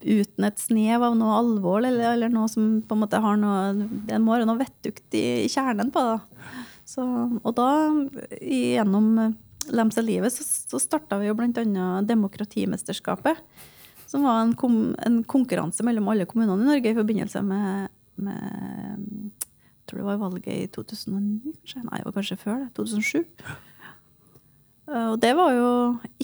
uten 0.00 0.46
et 0.46 0.60
snev 0.62 1.04
av 1.04 1.16
noe 1.18 1.36
alvor, 1.36 1.82
eller, 1.82 2.14
eller 2.14 2.32
noe 2.32 2.48
som 2.50 2.78
på 2.86 2.96
en 2.96 3.02
måte 3.02 3.20
har 3.20 3.38
noe 3.40 3.88
Det 4.08 4.18
må 4.22 4.36
være 4.36 4.46
noe 4.48 4.60
vettugt 4.60 5.16
i, 5.18 5.44
i 5.44 5.50
kjernen 5.52 5.92
på 5.94 6.04
det. 6.06 6.18
Så, 6.88 7.04
og 7.04 7.52
da, 7.58 7.68
gjennom 8.40 9.34
Lems 9.68 9.98
og 10.00 10.06
livet, 10.06 10.32
så, 10.32 10.46
så 10.46 10.80
starta 10.80 11.18
vi 11.20 11.28
jo 11.28 11.36
annet 11.36 12.08
Demokratimesterskapet. 12.08 13.42
Som 14.08 14.24
var 14.24 14.42
en, 14.42 14.54
kom, 14.56 14.76
en 15.04 15.20
konkurranse 15.28 15.84
mellom 15.84 16.08
alle 16.08 16.26
kommunene 16.28 16.64
i 16.64 16.70
Norge 16.70 16.92
i 16.92 16.96
forbindelse 16.96 17.42
med, 17.44 17.90
med 18.24 18.42
Jeg 19.28 19.90
tror 19.90 20.00
det 20.00 20.06
var 20.06 20.20
valget 20.22 20.52
i 20.54 20.68
2009, 20.72 21.54
kanskje? 21.60 21.82
Nei, 21.84 21.98
det 22.00 22.08
var 22.08 22.16
kanskje 22.16 22.38
før 22.40 22.62
det. 22.62 22.70
2007. 22.78 23.24
Eh, 24.88 25.08
Og 25.12 25.18
det 25.20 25.34
var 25.36 25.52
jo 25.56 25.70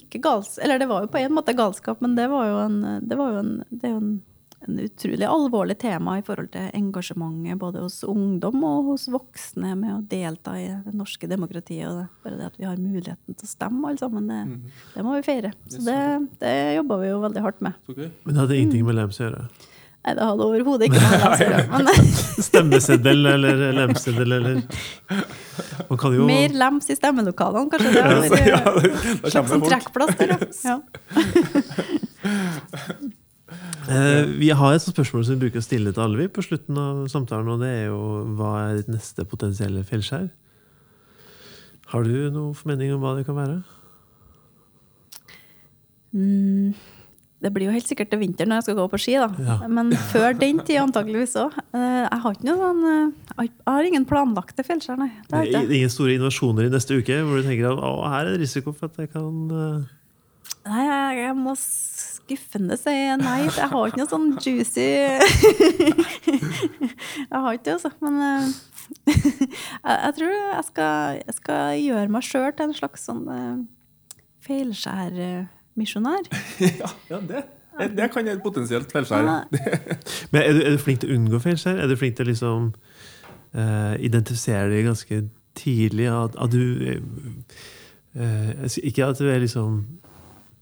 ikke 0.01 0.21
gals... 0.25 0.57
Eller 0.65 0.81
det 0.81 0.89
var 0.89 1.05
jo 1.05 1.13
på 1.13 1.21
en 1.21 1.37
måte 1.37 1.57
galskap, 1.57 2.01
men 2.05 2.17
det 2.17 2.29
var 2.33 2.49
jo 2.49 2.61
en, 2.65 2.79
det 3.05 3.19
var 3.21 3.35
jo 3.35 3.43
en, 3.45 3.53
det 3.71 3.89
er 3.89 3.93
jo 3.95 4.01
en, 4.01 4.15
en 4.69 4.79
utrolig 4.81 5.27
alvorlig 5.29 5.77
tema 5.83 6.17
i 6.19 6.23
forhold 6.25 6.51
til 6.55 6.71
engasjementet 6.79 7.59
både 7.61 7.83
hos 7.85 7.99
ungdom 8.09 8.63
og 8.65 8.85
hos 8.93 9.05
voksne 9.13 9.75
med 9.77 9.91
å 9.95 10.01
delta 10.09 10.55
i 10.61 10.67
det 10.87 10.95
norske 10.97 11.29
demokratiet. 11.31 11.87
Og 11.91 11.99
det, 12.01 12.07
bare 12.25 12.39
det 12.41 12.47
at 12.53 12.59
vi 12.61 12.65
har 12.69 12.77
muligheten 12.81 13.35
til 13.37 13.45
å 13.47 13.51
stemme, 13.53 13.85
alle 13.89 13.99
sammen, 14.01 14.27
det, 14.31 14.41
Mhm. 14.49 14.73
det 14.95 15.05
må 15.05 15.15
vi 15.19 15.23
feire. 15.27 15.53
Så 15.69 15.85
det, 15.85 16.01
det 16.41 16.55
jobber 16.77 16.97
vi 17.05 17.09
jo 17.13 17.21
veldig 17.21 17.43
hardt 17.45 17.61
med. 17.61 17.73
Okay. 17.89 18.11
Men 18.25 18.35
det 18.35 18.41
hadde 18.45 18.57
ingenting 18.59 18.85
med 18.87 18.95
lems 18.97 19.21
å 19.21 19.25
gjøre. 19.29 19.45
Nei, 20.05 20.13
det 20.19 20.21
hadde 20.29 20.45
overhodet 20.45 20.85
ikke 20.91 21.01
noe 21.01 21.11
med 21.11 21.21
det 21.25 21.29
å 21.33 21.49
gjøre. 21.49 21.95
Stemmeseddel 22.49 23.27
eller 23.31 23.73
lemseddel 23.73 24.33
eller 24.37 24.63
Man 25.89 25.99
kan 26.01 26.13
jo 26.13 26.27
mer 26.29 26.49
lems 26.53 26.91
i 26.93 26.97
stemmelokalene, 26.99 27.71
kanskje. 27.73 27.93
Det 27.95 28.03
hadde 28.05 28.29
vært 28.35 29.35
Ja, 29.35 29.45
sånn 29.49 29.65
trekkplass 29.65 30.17
der, 30.21 30.37
ja. 30.65 30.77
Eh, 33.89 34.25
vi 34.41 34.49
har 34.57 34.73
et 34.75 34.83
sånt 34.85 34.97
spørsmål 34.97 35.25
som 35.27 35.35
vi 35.37 35.45
bruker 35.47 35.61
å 35.61 35.67
stille 35.67 35.93
til 35.93 36.03
alle 36.05 36.23
vi 36.23 36.29
på 36.33 36.45
slutten 36.45 36.79
av 36.81 37.05
samtalen, 37.13 37.49
og 37.55 37.61
det 37.65 37.69
er 37.69 37.87
jo 37.91 38.01
hva 38.39 38.53
er 38.71 38.79
ditt 38.81 38.91
neste 38.95 39.27
potensielle 39.29 39.85
fjellskjær? 39.89 40.29
Har 41.93 42.07
du 42.07 42.15
noen 42.33 42.55
formening 42.57 42.95
om 42.95 43.03
hva 43.05 43.15
det 43.19 43.27
kan 43.29 43.37
være? 43.37 43.59
Mm, 46.15 46.75
det 47.45 47.51
blir 47.53 47.67
jo 47.69 47.75
helt 47.75 47.89
sikkert 47.91 48.13
til 48.13 48.21
vinteren 48.23 48.53
når 48.53 48.61
jeg 48.63 48.67
skal 48.69 48.79
gå 48.79 48.87
på 48.93 49.01
ski, 49.03 49.17
da. 49.21 49.29
Ja. 49.43 49.57
Men 49.69 49.91
før 50.13 50.37
den 50.39 50.63
tid 50.65 50.81
antakeligvis 50.85 51.35
òg. 51.43 51.57
Jeg 51.75 52.21
har 52.25 52.39
ikke 52.39 52.49
noe 52.49 52.61
sånn 52.63 52.87
eh, 52.89 53.45
Jeg 53.45 53.53
har 53.69 53.89
ingen 53.91 54.07
planlagte 54.09 54.65
fjellskjær, 54.67 55.01
nei. 55.03 55.11
Det 55.27 55.29
Det 55.29 55.43
er 55.43 55.51
ikke. 55.67 55.77
ingen 55.81 55.93
store 55.93 56.17
innovasjoner 56.17 56.69
i 56.71 56.73
neste 56.73 56.97
uke 57.01 57.21
hvor 57.27 57.43
du 57.43 57.49
tenker 57.51 57.69
at 57.75 57.83
å, 57.85 57.93
her 58.15 58.31
er 58.31 58.33
det 58.37 58.45
risiko 58.47 58.73
for 58.73 58.89
at 58.93 59.03
jeg 59.05 59.13
kan 59.13 59.45
eh, 59.51 59.93
Nei, 60.65 60.81
jeg, 60.87 61.19
jeg 61.27 61.37
må 61.37 61.53
skuffende 62.25 62.77
si 62.81 62.95
nei. 63.21 63.45
Jeg 63.47 63.71
har 63.71 63.87
ikke 63.89 64.01
noe 64.01 64.11
sånn 64.11 64.31
juicy 64.41 64.89
Jeg 67.31 67.31
har 67.31 67.53
ikke 67.53 67.67
det, 67.69 67.77
altså. 67.77 67.91
Men 68.05 68.15
eh, 68.25 68.47
jeg, 69.15 69.97
jeg 69.97 70.13
tror 70.19 70.33
jeg 70.35 70.65
skal, 70.71 71.21
jeg 71.21 71.35
skal 71.39 71.63
gjøre 71.83 72.15
meg 72.17 72.23
sjøl 72.27 72.53
til 72.57 72.67
en 72.69 72.77
slags 72.77 73.05
sånn 73.09 73.25
uh, 73.29 73.59
feilskjærmisjonær. 74.45 76.25
Ja, 76.81 76.91
ja 77.11 77.21
det, 77.21 77.45
det, 77.79 77.91
det 77.99 78.11
kan 78.15 78.27
jeg 78.29 78.43
potensielt 78.45 78.93
feilskjære. 78.93 79.39
Men 80.33 80.43
er 80.43 80.53
du, 80.53 80.61
er 80.63 80.77
du 80.77 80.83
flink 80.83 81.03
til 81.03 81.13
å 81.13 81.19
unngå 81.19 81.41
feilskjær? 81.43 81.81
Er 81.83 81.91
du 81.91 81.97
flink 81.99 82.19
til 82.19 82.27
å 82.27 82.31
liksom 82.31 82.69
uh, 82.75 83.95
identifisere 83.99 84.71
det 84.71 84.85
ganske 84.87 85.25
tidlig? 85.59 86.09
At, 86.13 86.39
at 86.41 86.55
du 86.55 86.63
eh, 86.85 87.01
eh, 88.15 88.51
jeg 88.65 88.71
sier 88.75 88.91
Ikke 88.91 89.11
at 89.11 89.21
du 89.21 89.29
er 89.31 89.43
liksom 89.43 89.85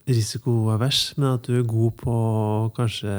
risikoavers, 0.09 1.13
men 1.17 1.35
at 1.37 1.47
du 1.47 1.59
er 1.61 1.67
god 1.69 1.93
på 2.01 2.13
å 2.13 2.73
kanskje 2.77 3.13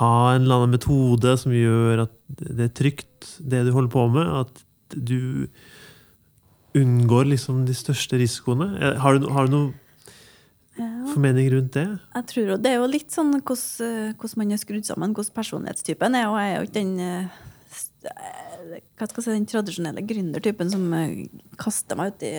ha 0.00 0.12
en 0.34 0.42
eller 0.42 0.56
annen 0.60 0.74
metode 0.74 1.36
som 1.38 1.52
gjør 1.54 2.02
at 2.08 2.14
det 2.40 2.64
er 2.66 2.74
trygt, 2.74 3.28
det 3.38 3.64
du 3.68 3.72
holder 3.76 3.92
på 3.92 4.06
med. 4.10 4.26
At 4.42 4.64
du 4.96 5.46
unngår 6.76 7.30
liksom 7.30 7.64
de 7.68 7.74
største 7.76 8.18
risikoene. 8.20 8.66
Eh, 8.82 8.96
Har 9.00 9.18
du, 9.18 9.28
har 9.32 9.46
du 9.46 9.52
noen 9.54 9.74
Ja. 10.76 10.84
formening 11.08 11.46
rundt 11.54 11.72
det? 11.72 11.86
Jeg 12.14 12.26
tror 12.26 12.56
Det 12.60 12.66
er 12.70 12.74
jo 12.76 12.86
litt 12.90 13.08
sånn 13.10 13.30
hvordan, 13.40 14.12
hvordan 14.18 14.36
man 14.36 14.52
er 14.52 14.60
skrudd 14.60 14.84
sammen, 14.84 15.14
hvordan 15.14 15.32
personlighetstypen 15.38 16.14
er. 16.14 16.26
Og 16.28 16.36
jeg 16.36 16.52
er 16.52 16.56
jo 16.58 16.66
ikke 16.66 16.80
den 16.82 17.00
eh, 17.00 17.28
eh, 18.04 18.45
hva 18.66 19.06
skal 19.08 19.20
jeg 19.20 19.24
si, 19.26 19.32
den 19.34 19.48
tradisjonelle 19.50 20.02
gründertypen 20.08 20.70
som 20.72 20.84
eh, 20.98 21.26
kaster 21.60 21.98
meg 21.98 22.14
ut 22.14 22.24
i 22.26 22.32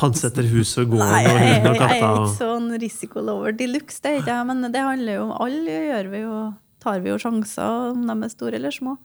Pantsetter 0.00 0.46
huset 0.52 0.84
og 0.84 0.94
gården 0.94 1.12
Nei, 1.12 1.22
og 1.24 1.38
hunden 1.38 1.68
og 1.70 1.78
jeg, 1.78 1.80
jeg 1.80 2.00
er 2.00 2.10
ikke 2.10 2.34
sånn 2.38 2.68
risikolover 2.82 3.56
de 3.58 3.68
luxe, 3.70 4.00
det 4.04 4.12
er 4.12 4.20
ikke 4.22 4.36
jeg. 4.38 4.48
Men 4.50 4.68
det 4.74 4.84
handler 4.86 5.18
jo 5.18 5.26
om 5.28 5.34
alle 5.46 5.78
gjør 5.90 6.10
vi 6.14 6.22
jo 6.24 6.38
tar 6.84 7.00
vi 7.00 7.08
jo 7.14 7.20
sjanser, 7.20 7.92
om 7.94 8.02
de 8.04 8.16
er 8.26 8.32
store 8.32 8.58
eller 8.60 8.74
små. 8.74 8.96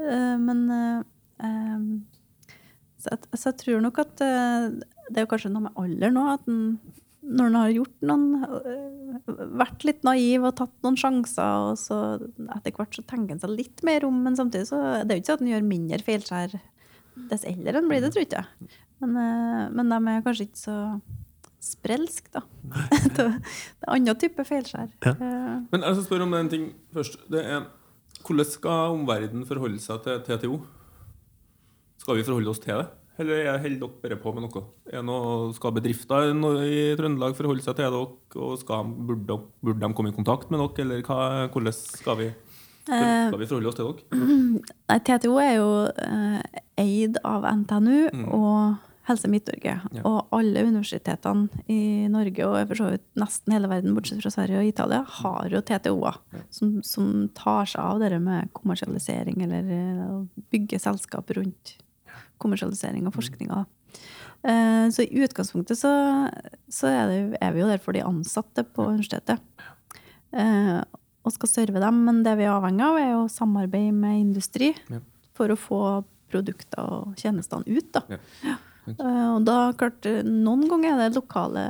Eh, 0.00 0.36
Men 0.40 0.62
eh, 0.72 1.82
så, 2.98 3.12
jeg, 3.12 3.18
så 3.34 3.50
jeg 3.50 3.58
tror 3.64 3.82
nok 3.84 4.00
at 4.02 4.14
det 4.18 5.20
er 5.20 5.24
jo 5.26 5.30
kanskje 5.30 5.52
noe 5.52 5.68
med 5.68 5.76
alder 5.80 6.10
nå. 6.14 6.24
at 6.34 6.48
en, 6.50 6.78
når 7.28 7.50
en 7.50 7.58
har 7.58 7.74
gjort 7.74 8.06
noen 8.08 8.26
eh, 8.46 8.84
Vært 9.58 9.84
litt 9.84 10.04
naiv 10.06 10.44
og 10.48 10.54
tatt 10.60 10.74
noen 10.84 10.96
sjanser, 11.00 11.70
og 11.72 11.78
så 11.80 11.96
etter 12.54 12.74
hvert 12.76 12.96
så 12.96 13.02
tenker 13.08 13.34
en 13.34 13.42
seg 13.42 13.52
litt 13.52 13.82
mer 13.86 14.04
om, 14.08 14.18
men 14.24 14.36
samtidig 14.38 14.68
så 14.70 14.78
det 15.02 15.14
er 15.14 15.18
jo 15.18 15.22
ikke 15.22 15.30
sånn 15.32 15.40
at 15.40 15.44
en 15.44 15.50
gjør 15.52 15.66
mindre 15.68 15.98
feilskjær 16.06 16.58
dess 17.32 17.46
eldre 17.48 17.80
en 17.80 17.88
blir, 17.90 18.02
det 18.04 18.12
tror 18.14 18.24
ikke 18.26 18.42
jeg. 18.44 18.68
Men, 19.02 19.16
eh, 19.22 19.64
men 19.74 19.90
de 19.92 19.98
er 20.12 20.22
kanskje 20.26 20.46
ikke 20.48 20.60
så 20.60 20.76
sprelsk, 21.68 22.30
da. 22.36 22.44
det 23.16 23.24
er 23.24 23.32
en 23.32 23.96
annen 23.96 24.20
type 24.20 24.44
feilskjær. 24.46 24.92
Ja. 25.04 25.14
Eh, 25.14 25.54
Men 25.72 25.84
jeg 25.84 25.98
skal 25.98 26.06
spørre 26.06 26.28
om 26.28 26.36
en 26.38 26.52
ting 26.52 26.68
først. 26.94 27.18
Det 27.32 27.42
er, 27.42 27.66
hvordan 28.22 28.48
skal 28.48 28.94
omverdenen 28.94 29.48
forholde 29.48 29.82
seg 29.82 30.04
til 30.06 30.22
TTO? 30.28 30.60
Skal 31.98 32.20
vi 32.20 32.26
forholde 32.26 32.52
oss 32.54 32.62
til 32.62 32.78
det? 32.78 32.88
Eller 33.18 33.40
jeg 33.44 33.62
holder 33.64 33.80
dere 33.82 34.16
bare 34.16 34.18
på 34.22 34.32
med 34.36 34.44
noe? 34.46 34.62
Er 34.94 35.02
noe 35.06 35.52
skal 35.56 35.72
bedrifter 35.74 36.30
i 36.62 36.82
Trøndelag 36.98 37.34
forholde 37.38 37.64
seg 37.64 37.74
til 37.78 37.88
dere? 37.88 38.02
Og 38.38 38.58
skal, 38.62 38.92
burde, 39.08 39.40
burde 39.64 39.82
de 39.82 39.92
komme 39.98 40.12
i 40.12 40.16
kontakt 40.16 40.52
med 40.54 40.62
dere? 40.62 40.84
Eller 40.86 41.02
hva, 41.06 41.48
hvordan 41.52 41.74
skal 41.78 42.20
vi, 42.22 42.28
Eh, 42.88 43.26
skal 43.28 43.36
vi 43.42 43.46
forholde 43.50 43.68
oss 43.68 43.76
til 43.76 43.88
dere? 43.90 44.28
Nei, 44.88 44.98
TTO 45.04 45.34
er 45.42 45.50
jo 45.58 45.70
eh, 45.92 46.60
eid 46.80 47.18
av 47.28 47.44
NTNU 47.44 47.98
Mm. 48.14 48.22
og 48.32 48.78
Helse 49.08 49.28
Midt-Norge. 49.28 49.74
Ja. 49.96 50.02
Og 50.08 50.32
alle 50.36 50.62
universitetene 50.68 51.48
i 51.68 52.08
Norge 52.12 52.44
og 52.44 52.56
for 52.70 52.80
så 52.80 52.88
vidt 52.94 53.04
nesten 53.20 53.52
hele 53.56 53.68
verden, 53.68 53.92
bortsett 53.96 54.20
fra 54.24 54.32
Sverige 54.32 54.60
og 54.62 54.68
Italia, 54.68 55.02
har 55.18 55.48
jo 55.52 55.60
TTO-er 55.64 56.16
som, 56.52 56.78
som 56.84 57.28
tar 57.36 57.68
seg 57.68 57.80
av 57.84 58.00
det 58.04 58.18
med 58.24 58.50
kommersialisering, 58.56 59.40
eller 59.44 59.68
eh, 59.76 60.02
å 60.08 60.18
bygge 60.52 60.80
selskap 60.80 61.28
rundt 61.36 61.74
kommersialisering 62.42 63.06
av 63.06 63.12
og 63.12 63.18
forskninga. 63.18 63.64
Uh, 64.46 64.86
Så 64.94 65.02
i 65.02 65.24
utgangspunktet 65.24 65.78
så, 65.80 65.90
så 66.70 66.86
er, 66.90 67.10
det, 67.10 67.38
er 67.42 67.52
vi 67.54 67.64
jo 67.64 67.70
der 67.70 67.82
for 67.82 67.96
de 67.96 68.04
ansatte 68.06 68.62
på 68.62 68.86
universitetet. 68.92 69.42
Uh, 70.32 70.82
Og 71.26 71.34
skal 71.34 71.50
serve 71.50 71.80
dem, 71.82 72.04
men 72.06 72.22
det 72.24 72.36
vi 72.38 72.46
er 72.46 72.54
avhengig 72.54 72.84
av, 72.86 72.96
er 73.00 73.10
jo 73.16 73.26
samarbeid 73.32 73.92
med 73.92 74.20
industri 74.22 74.74
Ja. 74.88 75.00
for 75.34 75.50
å 75.52 75.58
få 75.58 75.82
produkter 76.30 76.84
og 76.84 77.16
tjenestene 77.18 77.66
ut. 77.66 77.92
Da. 77.92 78.02
Ja. 78.44 78.56
Uh, 78.88 79.36
Og 79.36 79.44
da, 79.44 79.72
klart, 79.76 80.06
eh, 80.06 80.22
noen 80.24 80.68
ganger 80.70 80.94
er 80.94 81.08
det 81.08 81.18
lokale 81.18 81.64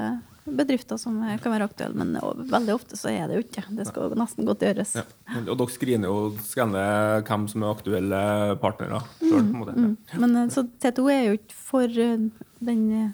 bedrifter 0.56 0.98
som 1.00 1.18
kan 1.42 1.54
være 1.54 1.68
aktuelle, 1.68 1.98
men 1.98 2.16
veldig 2.50 2.74
ofte 2.74 2.98
så 2.98 3.10
er 3.12 3.28
det 3.28 3.38
jo 3.38 3.44
ikke 3.44 3.64
det. 3.76 3.88
Skal 3.88 4.16
nesten 4.18 4.48
godt 4.48 4.64
gjøres. 4.66 4.94
Ja. 4.98 5.04
Og 5.44 5.54
dere 5.54 5.74
screener 5.74 6.10
jo 6.10 6.32
skanner 6.48 7.22
hvem 7.28 7.46
som 7.50 7.64
er 7.64 7.72
aktuelle 7.74 8.22
partnere 8.62 9.02
Selv, 9.20 9.52
måte. 9.54 9.76
Mm. 9.76 9.96
Men 10.22 10.52
så 10.54 10.64
T2 10.82 11.08
er 11.12 11.24
jo 11.28 11.38
ikke 11.38 11.58
for 11.70 12.00
eh, 12.06 12.28
den, 12.70 12.84
eh, 12.92 13.10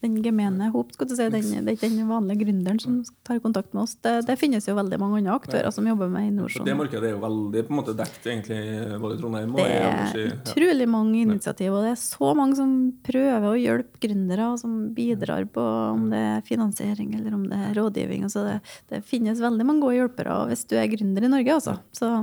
den 0.00 0.16
gemene 0.24 0.70
hop, 0.72 0.92
skal 0.94 1.08
du 1.10 1.14
si. 1.16 1.26
Den, 1.32 1.48
det 1.64 1.74
er 1.74 1.76
ikke 1.76 1.90
den 1.92 2.08
vanlige 2.08 2.46
gründeren 2.46 2.80
som 2.80 3.00
tar 3.26 3.40
kontakt 3.44 3.74
med 3.74 3.82
oss. 3.84 3.96
Det, 4.00 4.14
det 4.28 4.36
finnes 4.40 4.66
jo 4.68 4.76
veldig 4.78 4.98
mange 5.00 5.20
andre 5.20 5.36
aktører 5.36 5.74
som 5.74 5.88
jobber 5.88 6.08
med 6.12 6.30
innovasjon. 6.30 6.64
det 6.68 6.76
markedet 6.78 7.10
er 7.10 7.14
jo 7.14 7.22
veldig 7.24 7.64
på 7.66 7.74
en 7.74 7.78
måte 7.80 7.94
dekt, 7.98 8.20
egentlig, 8.24 8.60
både 9.02 9.18
i 9.18 9.20
Trondheim 9.20 9.54
og 9.54 9.60
Det 9.60 9.66
er 9.68 9.88
ellers 9.90 10.16
i 10.16 10.24
ja. 10.24 10.36
utrolig 10.40 10.88
mange 10.90 11.24
initiativ, 11.24 11.76
og 11.76 11.86
det 11.86 11.92
er 11.92 12.00
så 12.02 12.32
mange 12.38 12.58
som 12.60 12.76
prøver 13.06 13.48
å 13.50 13.56
hjelpe 13.60 14.02
gründere, 14.06 14.50
og 14.54 14.62
som 14.62 14.78
bidrar 14.96 15.48
på 15.52 15.66
om 15.90 16.08
det 16.12 16.22
er 16.30 16.46
finansiering 16.48 17.12
eller 17.18 17.36
om 17.36 17.44
det 17.50 17.60
er 17.68 17.74
rådgivning. 17.76 18.24
Altså 18.28 18.46
det, 18.46 18.56
det 18.92 19.02
finnes 19.08 19.42
veldig 19.42 19.68
mange 19.68 19.84
gode 19.84 19.98
hjelpere 19.98 20.40
hvis 20.50 20.64
du 20.70 20.78
er 20.80 20.88
gründer 20.92 21.28
i 21.28 21.34
Norge. 21.34 21.58
Altså. 21.60 21.76
Så, 21.96 22.14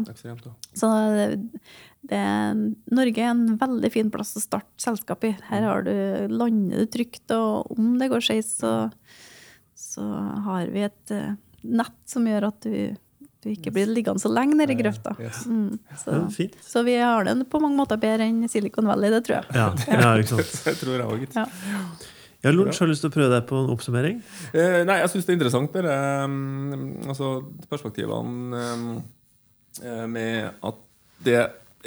så 0.78 0.93
det, 1.13 1.28
det, 2.08 2.22
Norge 2.95 3.24
er 3.24 3.34
en 3.34 3.58
veldig 3.60 3.91
fin 3.93 4.12
plass 4.14 4.36
å 4.39 4.43
starte 4.43 4.82
selskap 4.82 5.26
i. 5.28 5.34
Her 5.49 5.66
har 5.68 5.84
du, 5.88 5.93
landet 6.32 6.91
trygt, 6.93 7.26
og 7.36 7.74
om 7.76 7.97
det 7.99 8.10
går 8.14 8.24
skeis, 8.24 8.53
så, 8.62 8.74
så 9.78 10.05
har 10.47 10.72
vi 10.74 10.86
et 10.88 11.14
eh, 11.16 11.36
nett 11.68 11.99
som 12.08 12.28
gjør 12.28 12.49
at 12.51 12.68
du, 12.68 12.95
du 13.43 13.49
ikke 13.51 13.74
blir 13.76 13.91
liggende 13.91 14.24
så 14.24 14.32
lenge 14.32 14.55
nede 14.60 14.76
i 14.76 14.80
grøfta. 14.80 15.16
Mm, 15.47 15.80
så. 15.99 16.22
Så 16.64 16.86
vi 16.88 16.95
har 17.01 17.28
det 17.28 17.38
på 17.51 17.62
mange 17.64 17.80
måter 17.80 17.99
bedre 18.01 18.30
enn 18.30 18.47
Silicon 18.51 18.88
Valley, 18.88 19.12
det 19.14 19.26
tror 19.28 19.41
jeg. 19.41 19.58
Ja, 19.58 19.72
ja, 19.97 20.14
ikke 20.22 20.38
sant. 20.38 20.55
Det 20.70 20.78
tror 20.82 20.95
jeg 20.95 21.10
òg. 21.10 21.28
Ja. 21.36 21.47
Ja, 22.45 22.51
Lunch, 22.53 22.78
har 22.80 22.86
du 22.86 22.93
lyst 22.93 23.01
til 23.01 23.10
å 23.10 23.16
prøve 23.16 23.34
deg 23.34 23.47
på 23.49 23.58
en 23.58 23.72
oppsummering? 23.74 24.20
Eh, 24.53 24.84
nei, 24.86 24.99
jeg 25.01 25.10
syns 25.12 25.26
det 25.26 25.34
er 25.34 25.38
interessant, 25.39 25.74
det 25.74 25.95
um, 26.30 27.08
altså 27.10 27.32
perspektivene 27.68 28.62
um, 28.78 28.91
eh, 29.82 30.03
med 30.08 30.51
at 30.70 30.84
det 31.26 31.41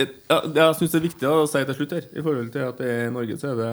det 0.07 0.61
jeg 0.61 0.77
syns 0.79 0.95
er 0.97 1.03
viktig 1.05 1.29
å 1.29 1.47
si 1.51 1.63
til 1.67 1.77
slutt 1.77 1.97
her, 1.97 2.07
i 2.15 2.23
forhold 2.25 2.53
til 2.55 2.67
at 2.67 2.79
det 2.81 2.91
i 3.07 3.11
Norge, 3.15 3.39
så 3.41 3.53
er 3.53 3.59
det, 3.59 3.73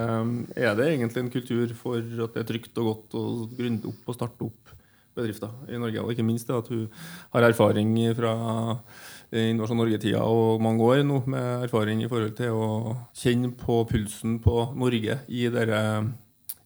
er 0.63 0.79
det 0.79 0.87
egentlig 0.93 1.23
en 1.23 1.33
kultur 1.33 1.75
for 1.77 1.99
at 1.99 2.33
det 2.35 2.43
er 2.43 2.49
trygt 2.49 2.81
og 2.81 2.89
godt 2.91 3.17
å 3.19 3.23
grunde 3.57 3.91
opp 3.91 4.09
og 4.09 4.17
starte 4.17 4.47
opp 4.47 4.73
bedrifter 5.17 5.73
i 5.73 5.79
Norge. 5.81 6.03
Og 6.03 6.13
ikke 6.13 6.25
minst 6.25 6.49
det 6.49 6.57
at 6.57 6.69
hun 6.71 6.85
har 7.33 7.47
erfaring 7.47 7.93
fra 8.17 8.33
Innovasjon 9.35 9.81
Norge-tida 9.81 10.21
og 10.23 10.61
mange 10.63 10.85
år 10.85 11.03
nå 11.03 11.19
med 11.27 11.65
erfaring 11.67 12.03
i 12.03 12.09
forhold 12.09 12.35
til 12.37 12.55
å 12.55 12.69
kjenne 13.17 13.51
på 13.59 13.81
pulsen 13.89 14.37
på 14.43 14.69
Norge 14.77 15.19
i, 15.27 15.47
dere, 15.51 15.81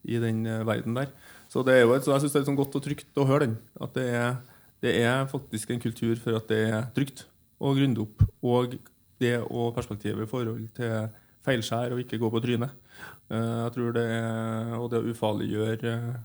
i 0.05 0.21
den 0.21 0.43
verden 0.67 0.99
der. 0.99 1.09
Så 1.51 1.65
det 1.67 1.75
er 1.75 1.83
jo 1.83 1.97
så 1.99 2.13
jeg 2.13 2.23
synes 2.23 2.35
det 2.35 2.41
er 2.43 2.47
sånn 2.47 2.59
godt 2.59 2.77
og 2.77 2.85
trygt 2.85 3.17
å 3.19 3.27
høre 3.27 3.49
den. 3.49 3.57
At 3.81 3.97
det 3.97 4.07
er, 4.15 4.37
det 4.83 4.93
er 5.01 5.25
faktisk 5.31 5.73
en 5.73 5.81
kultur 5.83 6.15
for 6.21 6.37
at 6.37 6.47
det 6.51 6.61
er 6.69 6.85
trygt 6.95 7.25
å 7.61 7.73
grunde 7.77 8.05
opp. 8.05 8.23
Og 8.45 8.77
det 9.21 9.35
og 9.47 9.71
perspektivet 9.77 10.25
i 10.25 10.29
forhold 10.29 10.67
til 10.77 11.09
feilskjær 11.45 11.95
og 11.95 12.01
ikke 12.03 12.19
gå 12.21 12.29
på 12.33 12.41
trynet. 12.43 12.73
Eh, 13.31 13.57
Jeg 13.63 13.71
tror 13.77 13.93
det 13.95 14.05
Og 14.77 14.89
det 14.91 14.99
å 15.01 15.07
ufarliggjøre 15.09 15.93
eh, 15.95 16.19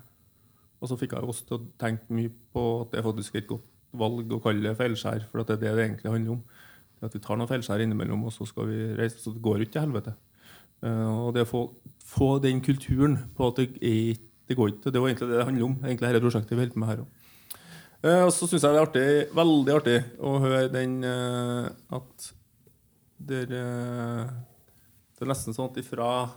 Og 0.82 0.90
så 0.90 0.98
fikk 1.00 1.14
jeg 1.16 1.24
oss 1.30 1.42
til 1.46 1.56
å 1.56 1.64
tenke 1.80 2.12
mye 2.12 2.28
på 2.52 2.64
at 2.82 2.90
det 2.92 3.00
er 3.00 3.06
faktisk 3.06 3.38
et 3.40 3.46
godt 3.48 3.64
valg 3.96 4.32
å 4.36 4.40
kalle 4.44 4.60
det 4.60 4.74
feilskjær, 4.76 5.22
for 5.30 5.40
det 5.40 5.54
er 5.54 5.60
det 5.62 5.70
det 5.78 5.84
egentlig 5.86 6.10
handler 6.12 6.34
om. 6.34 6.42
At 7.06 7.14
vi 7.16 7.20
tar 7.24 7.38
noen 7.40 7.48
feilskjær 7.48 7.80
innimellom, 7.80 8.26
og 8.28 8.32
så 8.34 8.44
skal 8.44 8.66
vi 8.68 8.90
reise. 8.98 9.16
Så 9.22 9.32
det 9.32 9.40
går 9.44 9.62
ikke 9.64 9.72
til 9.78 9.86
helvete. 9.86 10.12
Eh, 10.84 11.06
Og 11.08 11.30
det 11.32 11.46
å 11.46 11.48
få, 11.48 11.62
få 12.04 12.28
den 12.44 12.60
kulturen 12.60 13.16
på 13.36 13.48
at 13.48 13.56
det, 13.62 13.70
er, 13.80 14.18
det 14.50 14.56
går 14.58 14.74
ikke 14.74 14.92
Det 14.92 15.00
var 15.00 15.08
egentlig 15.08 15.30
det 15.30 15.38
det 15.38 15.46
handler 15.48 15.64
om. 15.70 15.78
egentlig 15.86 16.10
dette 16.12 16.24
prosjektet 16.26 16.52
vi 16.52 16.60
holder 16.60 16.74
på 16.74 16.82
med 16.84 16.88
her 16.92 17.04
også. 17.06 17.22
Og 18.26 18.30
så 18.36 18.46
syns 18.46 18.62
jeg 18.62 18.74
det 18.74 18.78
er 18.78 18.84
artig, 18.86 19.06
veldig 19.34 19.72
artig 19.74 19.96
å 20.20 20.34
høre 20.38 20.68
den 20.70 20.92
at 21.96 22.26
der, 23.18 23.52
eh, 23.52 24.26
Det 25.16 25.24
er 25.24 25.30
nesten 25.32 25.54
sånn 25.56 25.70
at 25.70 25.78
ifra 25.80 26.28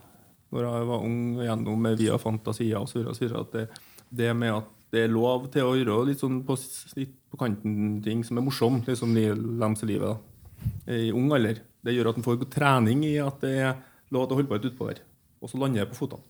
når 0.51 0.65
jeg 0.65 0.85
var 0.89 1.03
ung 1.05 1.37
og 1.37 1.43
gjennom 1.45 1.87
via 1.99 2.17
fantasier 2.17 2.79
og 2.79 2.87
så 2.89 3.03
videre, 3.03 3.41
at 3.43 3.51
det, 3.51 3.65
det 4.09 4.29
med 4.35 4.53
at 4.55 4.69
det 4.89 5.03
er 5.03 5.11
lov 5.13 5.43
til 5.53 5.61
å 5.67 5.75
gjøre 5.77 6.07
litt 6.07 6.17
sånn 6.23 6.39
på, 6.47 6.55
litt 6.97 7.11
på 7.29 7.37
kanten 7.37 7.99
ting 8.01 8.23
som 8.25 8.39
er 8.39 8.45
morsomt, 8.47 8.87
liksom 8.89 9.13
li- 9.13 9.35
lems 9.59 9.83
i 9.83 9.89
livet, 9.91 10.15
da. 10.15 10.93
i 10.95 11.11
ung 11.13 11.29
alder. 11.35 11.59
Det 11.85 11.93
gjør 11.93 12.09
at 12.09 12.17
en 12.17 12.25
får 12.25 12.39
god 12.41 12.49
trening 12.55 13.03
i 13.05 13.17
at 13.21 13.37
det 13.43 13.51
er 13.59 13.75
lov 14.09 14.25
til 14.25 14.33
å 14.33 14.39
holde 14.39 14.49
på 14.49 14.57
litt 14.57 14.71
utpå 14.71 14.87
der. 14.89 15.03
Og 15.43 15.51
så 15.51 15.59
lander 15.61 15.83
jeg 15.83 15.91
på 15.91 15.99
fotene. 15.99 16.23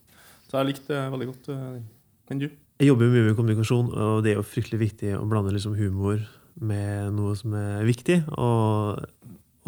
Så 0.49 0.57
jeg 0.59 0.67
likte 0.73 0.91
det 0.91 1.05
veldig 1.13 1.29
godt. 1.29 1.49
eh, 1.53 2.35
du? 2.41 2.49
Jeg 2.79 2.87
jobber 2.89 3.05
jo 3.07 3.13
mye 3.15 3.27
med 3.29 3.37
kommunikasjon, 3.39 3.93
og 3.95 4.23
det 4.25 4.33
er 4.33 4.41
jo 4.41 4.43
fryktelig 4.49 4.79
viktig 4.83 5.15
å 5.15 5.23
blande 5.29 5.53
liksom 5.55 5.77
humor 5.79 6.19
med 6.59 7.13
noe 7.15 7.35
som 7.39 7.53
er 7.55 7.85
viktig. 7.87 8.19
Og, 8.35 8.99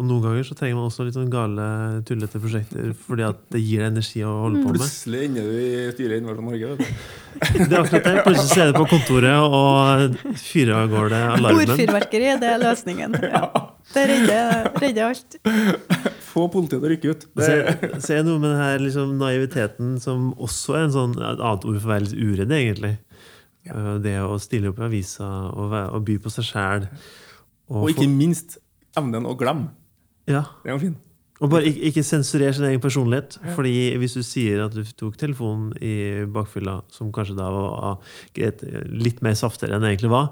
og 0.02 0.08
noen 0.08 0.22
ganger 0.24 0.46
så 0.48 0.56
trenger 0.58 0.74
man 0.80 0.88
også 0.88 1.04
litt 1.06 1.14
sånn 1.14 1.28
gale, 1.30 1.64
tullete 2.08 2.40
prosjekter 2.42 2.88
fordi 2.98 3.22
at 3.22 3.42
det 3.54 3.60
gir 3.62 3.84
deg 3.84 3.92
energi 3.92 4.22
å 4.26 4.32
holde 4.40 4.62
på 4.64 4.72
med. 4.72 4.80
Plutselig 4.82 5.20
ender 5.28 5.44
du 5.46 5.58
i 5.62 5.82
styret 5.94 6.16
i 6.16 6.18
Innovasjon 6.18 6.48
Norge. 6.48 6.70
Det 7.52 7.68
er 7.68 7.76
akkurat 7.78 8.08
det. 8.08 8.14
Plutselig 8.26 8.48
så 8.50 8.64
er 8.64 8.72
du 8.72 8.78
på 8.80 8.86
kontoret 8.90 9.44
og 9.46 10.16
fyrer 10.42 10.72
av 10.80 10.90
gårde 10.90 11.20
alarmen. 11.36 11.60
Bordfyrverkeri, 11.70 12.32
det 12.42 12.48
er 12.50 12.58
løsningen. 12.64 13.14
Ja. 13.30 13.44
Det 13.92 14.02
redder, 14.08 14.68
redder 14.82 15.12
alt. 15.12 15.36
Få 16.32 16.48
politiet 16.50 16.80
til 16.80 16.88
å 16.88 16.90
rykke 16.92 17.12
ut. 17.14 17.26
Så, 17.28 17.46
Det, 17.52 17.90
så 18.02 18.16
er 18.16 18.26
noe 18.26 18.40
med 18.42 18.54
denne 18.54 18.68
liksom, 18.86 19.14
naiviteten 19.20 19.94
som 20.02 20.30
også 20.34 20.78
er 20.78 20.86
en 20.88 20.94
sånn, 20.96 21.14
et 21.20 21.42
annet 21.42 21.66
ord 21.68 21.76
for 21.78 21.90
å 21.90 21.92
være 21.92 22.06
litt 22.08 22.16
uredd, 22.18 22.56
egentlig. 22.58 22.94
Ja. 23.68 23.98
Det 24.02 24.16
å 24.24 24.40
stille 24.42 24.72
opp 24.72 24.80
i 24.82 24.86
avisa 24.88 25.28
og, 25.52 25.76
og 25.78 26.02
by 26.08 26.18
på 26.24 26.32
seg 26.34 26.48
sjæl. 26.48 26.88
og 27.70 27.92
ikke 27.92 28.08
minst 28.10 28.58
evnen 28.98 29.28
å 29.28 29.36
glemme. 29.38 29.70
Ja, 30.28 30.44
Det 30.62 30.70
er 30.70 30.76
jo 30.76 30.82
fin. 30.88 31.00
Og 31.42 31.50
bare 31.50 31.66
ikke, 31.66 31.88
ikke 31.90 32.04
sensurer 32.06 32.54
sin 32.54 32.68
egen 32.68 32.80
personlighet. 32.80 33.34
Fordi 33.56 33.96
hvis 33.98 34.14
du 34.14 34.22
sier 34.22 34.62
at 34.68 34.76
du 34.76 34.84
tok 34.86 35.16
telefonen 35.18 35.72
i 35.82 36.22
bakfylla, 36.30 36.78
som 36.94 37.10
kanskje 37.14 37.34
da 37.34 37.48
var 37.50 37.96
litt 38.86 39.22
mer 39.26 39.34
saftigere 39.38 39.74
enn 39.74 39.82
det 39.82 39.96
egentlig 39.96 40.12
var, 40.12 40.30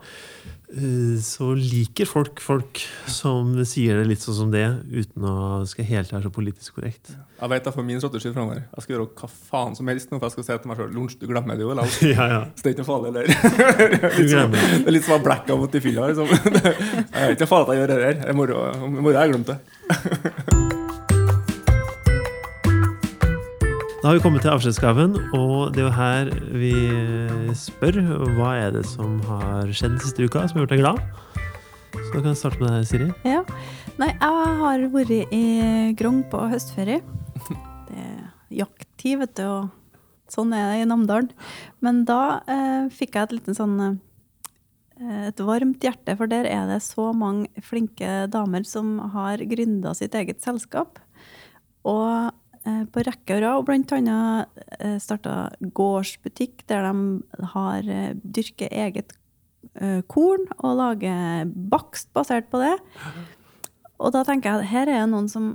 så 1.26 1.48
liker 1.58 2.06
folk 2.06 2.38
folk 2.42 2.78
som 3.10 3.56
sier 3.66 3.98
det 3.98 4.06
litt 4.06 4.22
sånn 4.22 4.36
som 4.36 4.52
det, 4.52 4.62
uten 4.86 5.26
å 5.26 5.34
skal 5.66 5.88
helt 5.88 6.12
være 6.14 6.28
så 6.28 6.32
politisk 6.34 6.78
korrekt. 6.78 7.10
Jeg 7.40 7.50
vet 7.50 7.66
derfor 7.66 7.86
min 7.86 7.98
strategi 7.98 8.30
framover. 8.30 8.62
Jeg 8.76 8.84
skal 8.84 8.94
gjøre 8.94 9.08
hva 9.18 9.30
faen 9.50 9.74
som 9.78 9.90
helst 9.90 10.12
nå, 10.12 10.20
for 10.20 10.28
jeg 10.28 10.36
skal 10.36 10.46
si 10.46 10.58
til 10.62 10.70
meg 10.70 10.78
sjøl 10.78 10.94
Lunsj, 10.94 11.18
du 11.18 11.26
glemmer 11.30 11.58
det 11.58 11.66
jo 11.66 11.74
eller? 11.74 11.98
Ja, 12.14 12.28
ja. 12.30 12.40
Så 12.54 12.62
det 12.62 12.70
er 12.70 12.76
ikke 12.76 12.84
noe 12.84 12.90
farlig 12.92 13.12
eller? 13.12 13.26
Det. 14.20 14.56
Det 14.60 14.86
er 14.86 14.94
litt 14.94 15.06
som 15.06 15.16
å 15.16 15.18
ha 15.18 15.24
blackout 15.26 15.74
i 15.74 15.82
fylla. 15.82 16.10
Liksom. 16.12 16.30
Jeg 17.14 17.22
er 17.26 17.34
ikke 17.34 17.50
farlig 17.50 17.66
at 17.66 17.74
jeg 17.74 17.82
gjør 17.82 17.94
det 17.94 18.02
her. 18.06 18.26
I 18.30 18.36
morgen 18.36 19.00
har 19.10 19.22
jeg 19.24 19.34
glemt 19.34 19.54
det. 19.54 20.69
Da 24.00 24.08
har 24.08 24.16
vi 24.16 24.22
kommet 24.24 24.40
til 24.40 24.48
avskjedsgaven, 24.48 25.10
og 25.36 25.74
det 25.74 25.82
er 25.82 25.84
jo 25.84 25.90
her 25.92 26.28
vi 26.56 26.70
spør 27.52 27.98
hva 28.38 28.54
er 28.56 28.70
det 28.72 28.86
som 28.88 29.18
har 29.28 29.68
skjedd 29.76 29.98
siste 30.00 30.24
uka 30.24 30.46
som 30.48 30.56
har 30.56 30.64
gjort 30.64 30.72
deg 30.72 30.80
glad. 30.80 31.02
Så 31.92 32.06
da 32.14 32.22
kan 32.22 32.30
jeg 32.30 32.38
starte 32.40 32.62
med 32.62 32.72
deg, 32.72 32.86
Siri. 32.88 33.10
Ja. 33.28 33.42
Nei, 34.00 34.08
jeg 34.14 34.56
har 34.62 34.86
vært 34.94 35.36
i 35.36 35.42
Grong 36.00 36.22
på 36.32 36.40
høstferie. 36.48 37.02
Det 37.90 38.00
er 38.06 38.24
jakttid, 38.62 39.20
vet 39.20 39.36
du, 39.36 39.44
og 39.50 40.32
sånn 40.32 40.56
er 40.56 40.72
det 40.72 40.80
i 40.80 40.88
Namdalen. 40.88 41.28
Men 41.84 42.00
da 42.08 42.40
eh, 42.48 42.88
fikk 42.96 43.20
jeg 43.20 43.28
et 43.28 43.36
liten 43.36 43.60
sånn 43.60 43.78
eh, 43.84 45.28
et 45.28 45.44
varmt 45.44 45.84
hjerte, 45.84 46.16
for 46.16 46.32
der 46.32 46.48
er 46.48 46.72
det 46.72 46.80
så 46.88 47.12
mange 47.12 47.52
flinke 47.68 48.24
damer 48.32 48.64
som 48.64 48.96
har 49.12 49.44
gründa 49.44 49.92
sitt 49.92 50.16
eget 50.16 50.40
selskap. 50.40 51.04
Og 51.84 52.32
på 52.92 53.02
rekke 53.06 53.38
og 53.38 53.42
rad, 53.42 53.56
og 53.56 53.96
annet 53.96 54.60
eh, 54.78 54.98
starta 55.00 55.50
gårdsbutikk 55.76 56.66
der 56.68 56.84
de 56.90 57.46
har 57.54 57.86
eh, 57.88 58.12
dyrker 58.20 58.68
eget 58.70 59.14
eh, 59.80 60.02
korn 60.12 60.44
og 60.58 60.76
lager 60.76 61.46
bakst 61.72 62.10
basert 62.16 62.50
på 62.52 62.60
det. 62.60 62.74
Og 64.00 64.12
da 64.12 64.22
tenker 64.24 64.50
jeg 64.50 64.60
at 64.60 64.70
her 64.72 64.88
er 64.92 65.06
noen 65.08 65.28
som 65.28 65.54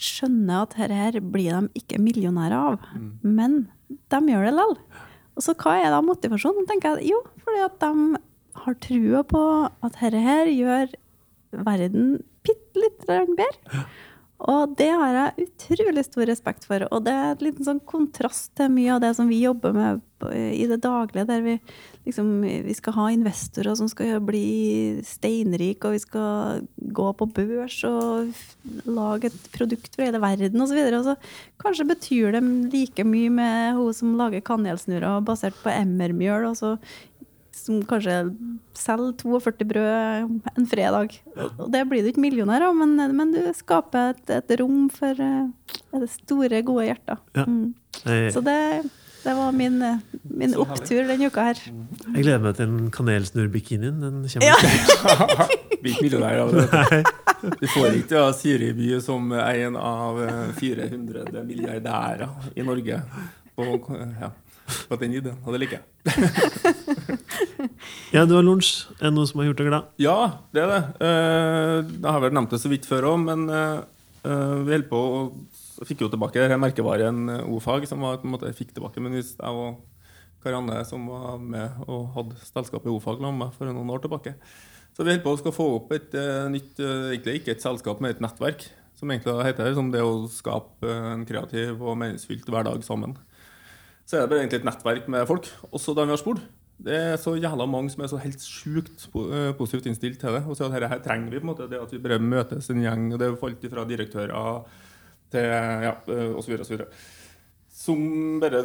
skjønner 0.00 0.64
at 0.64 0.74
her, 0.80 0.90
her 0.90 1.20
blir 1.20 1.52
de 1.54 1.68
ikke 1.82 2.00
millionærer 2.02 2.56
av, 2.58 2.80
Mm. 2.94 3.10
men 3.22 3.68
de 4.10 4.20
gjør 4.32 4.44
det 4.48 4.54
likevel. 4.56 4.78
Og 5.34 5.42
så 5.42 5.54
hva 5.58 5.76
er 5.82 5.90
da 5.90 6.00
motivasjonen? 6.02 6.66
tenker 6.66 6.96
jeg, 6.98 7.10
Jo, 7.12 7.20
fordi 7.44 7.62
at 7.64 7.78
de 7.80 8.18
har 8.64 8.74
trua 8.74 9.22
på 9.26 9.42
at 9.82 9.92
dette 10.00 10.20
her 10.22 10.46
gjør 10.46 10.92
verden 11.52 12.22
bitte 12.46 12.80
litt 12.80 13.06
bedre. 13.06 13.84
Og 14.42 14.74
det 14.76 14.90
har 14.90 15.14
jeg 15.14 15.46
utrolig 15.46 16.02
stor 16.04 16.26
respekt 16.28 16.66
for. 16.66 16.84
Og 16.90 17.04
det 17.06 17.12
er 17.14 17.30
en 17.32 17.44
liten 17.46 17.66
sånn 17.66 17.80
kontrast 17.86 18.50
til 18.58 18.72
mye 18.74 18.96
av 18.96 19.04
det 19.04 19.12
som 19.16 19.30
vi 19.30 19.44
jobber 19.44 19.76
med 19.76 20.02
i 20.32 20.64
det 20.68 20.78
daglige, 20.82 21.26
der 21.28 21.42
vi 21.44 21.54
liksom 22.06 22.28
vi 22.42 22.74
skal 22.76 22.94
ha 22.96 23.06
investorer 23.12 23.76
som 23.76 23.88
skal 23.90 24.18
bli 24.24 25.00
steinrike, 25.04 25.86
og 25.86 25.96
vi 25.96 26.02
skal 26.02 26.64
gå 26.76 27.08
på 27.18 27.28
børs 27.36 27.78
og 27.88 28.32
lage 28.88 29.30
et 29.30 29.48
produkt 29.54 29.94
for 29.94 30.06
hele 30.06 30.20
verden 30.22 30.64
osv. 30.64 30.80
Kanskje 31.60 31.88
betyr 31.88 32.36
det 32.36 32.44
like 32.72 33.06
mye 33.08 33.32
med 33.32 33.78
hun 33.78 33.96
som 33.96 34.16
lager 34.20 34.44
kanelsnurrer 34.44 35.24
basert 35.24 35.56
på 35.62 35.72
emmermjøl, 35.72 36.50
og 36.50 36.58
så 36.60 36.74
som 37.54 37.80
kanskje 37.88 38.16
selger 38.78 39.14
42 39.22 39.68
brød 39.70 40.34
en 40.54 40.68
fredag. 40.68 41.16
Og 41.36 41.70
det 41.72 41.84
blir 41.90 42.04
du 42.04 42.10
ikke 42.10 42.24
millionær 42.24 42.66
av, 42.68 42.76
men, 42.76 42.96
men 43.16 43.32
du 43.34 43.40
skaper 43.56 44.12
et, 44.14 44.34
et 44.40 44.54
rom 44.60 44.88
for 44.92 45.22
eh, 45.22 45.78
det 45.94 46.10
store, 46.18 46.60
gode 46.66 46.90
hjerter. 46.90 47.22
Ja. 47.36 47.46
Mm. 47.48 47.72
Så 48.34 48.42
det, 48.44 48.58
det 49.24 49.34
var 49.38 49.52
min, 49.56 49.82
eh, 49.82 49.98
min 50.22 50.56
opptur 50.60 51.06
denne 51.08 51.30
uka 51.30 51.46
her. 51.50 51.60
jeg 51.64 52.26
gleder 52.26 52.42
meg 52.44 52.58
til 52.58 52.72
den 52.72 52.90
kanelsnurrbikinien. 52.92 54.02
Den 54.02 54.24
kommer. 54.28 54.50
Ja. 54.50 55.48
Blir 55.84 55.94
ikke 55.94 56.06
millionær 56.08 56.42
av 56.44 56.52
det. 56.54 57.04
Du 57.60 57.66
får 57.68 57.98
ikke 57.98 58.16
ja, 58.16 58.28
Siri 58.36 58.70
By 58.76 58.98
som 59.04 59.32
en 59.36 59.78
av 59.80 60.20
eh, 60.24 60.44
400 60.60 61.44
milliardærer 61.44 62.52
i 62.56 62.64
Norge 62.66 63.00
på, 63.54 63.66
ja, 64.20 64.30
på 64.88 64.98
den 65.00 65.16
ideen, 65.18 65.40
og 65.44 65.54
det 65.54 65.64
liker 65.64 65.80
jeg. 65.80 65.86
Ja, 68.14 68.22
du 68.28 68.36
har 68.36 68.44
lunsj. 68.46 68.84
Er 69.00 69.08
det 69.08 69.16
noe 69.16 69.26
som 69.26 69.40
har 69.40 69.48
gjort 69.48 69.58
deg 69.60 69.66
glad? 69.68 69.86
Ja, 70.00 70.18
det 70.54 70.62
er 70.62 70.70
det. 70.70 70.82
Uh, 71.00 71.78
Jeg 71.96 72.06
har 72.06 72.20
vel 72.22 72.34
nevnt 72.36 72.52
det 72.54 72.60
så 72.62 72.70
vidt 72.70 72.86
før 72.86 73.08
òg, 73.10 73.16
men 73.24 73.48
eh, 73.50 73.80
eh, 74.22 74.52
vi 74.62 74.74
holder 74.76 74.86
på 74.90 75.00
så 75.74 75.86
fikk 75.88 76.04
jo 76.04 76.10
tilbake 76.12 76.46
merkevaren 76.60 77.24
eh, 77.32 77.48
O-fag, 77.50 77.88
som 77.90 78.04
var 78.04 78.20
på 78.22 78.28
en 78.28 78.34
måte 78.36 78.50
jeg 78.50 78.58
fikk 78.60 78.76
tilbake. 78.76 79.02
Men 79.02 79.16
hvis 79.16 79.34
jeg 79.34 79.64
og 79.64 79.82
Karianne, 80.44 80.82
som 80.86 81.08
var 81.08 81.40
med 81.40 81.84
og 81.88 82.12
hadde 82.14 82.38
selskapet 82.44 82.92
O-fag 82.92 83.18
sammen 83.18 83.40
med 83.40 83.54
for 83.56 83.70
noen 83.70 83.90
år 83.90 84.04
tilbake. 84.04 84.36
Så 84.94 85.02
vi 85.02 85.10
holder 85.10 85.24
på 85.24 85.34
å 85.34 85.38
skal 85.40 85.54
få 85.56 85.68
opp 85.80 85.92
et 85.96 86.12
uh, 86.14 86.46
nytt, 86.52 86.76
eh, 86.78 87.14
egentlig 87.16 87.40
ikke 87.40 87.56
et 87.56 87.64
selskap, 87.64 88.02
men 88.02 88.12
et 88.12 88.22
nettverk. 88.22 88.68
Som 88.94 89.10
egentlig 89.10 89.34
heter 89.42 89.72
som 89.74 89.88
det 89.90 90.04
å 90.04 90.28
skape 90.30 90.86
eh, 90.86 91.08
en 91.16 91.24
kreativ 91.26 91.80
og 91.82 91.96
meningsfylt 91.98 92.46
hverdag 92.46 92.84
sammen. 92.86 93.16
Så 94.04 94.18
er 94.18 94.24
det 94.24 94.32
bare 94.32 94.44
egentlig 94.44 94.60
et 94.60 94.68
nettverk 94.68 95.08
med 95.12 95.26
folk, 95.28 95.48
også 95.72 95.94
dem 95.96 96.10
vi 96.10 96.16
har 96.16 96.20
spurt. 96.20 96.44
Det 96.84 96.94
er 96.94 97.16
så 97.22 97.36
jævla 97.38 97.64
mange 97.70 97.92
som 97.92 98.02
er 98.02 98.10
så 98.10 98.18
helt 98.20 98.42
sjukt 98.42 99.06
eh, 99.14 99.52
positivt 99.56 99.86
innstilt 99.88 100.18
til 100.20 100.34
det. 100.36 100.42
Og 100.44 100.58
så 100.58 100.66
at 100.66 100.74
dette 100.74 100.90
her 100.90 101.04
trenger 101.04 101.30
vi, 101.30 101.38
på 101.38 101.46
en 101.46 101.52
måte, 101.52 101.70
det 101.70 101.80
at 101.80 101.92
vi 101.94 102.02
bare 102.02 102.18
møtes 102.20 102.70
en 102.70 102.82
gjeng. 102.82 103.12
og 103.14 103.20
Det 103.20 103.28
er 103.28 103.44
alt 103.48 103.70
fra 103.72 103.86
direktører 103.88 104.32
til 105.34 105.44
ja, 105.86 105.94
osv. 106.34 106.52
så 106.62 106.72
videre. 106.74 106.88
Som 107.74 107.98
bare 108.40 108.60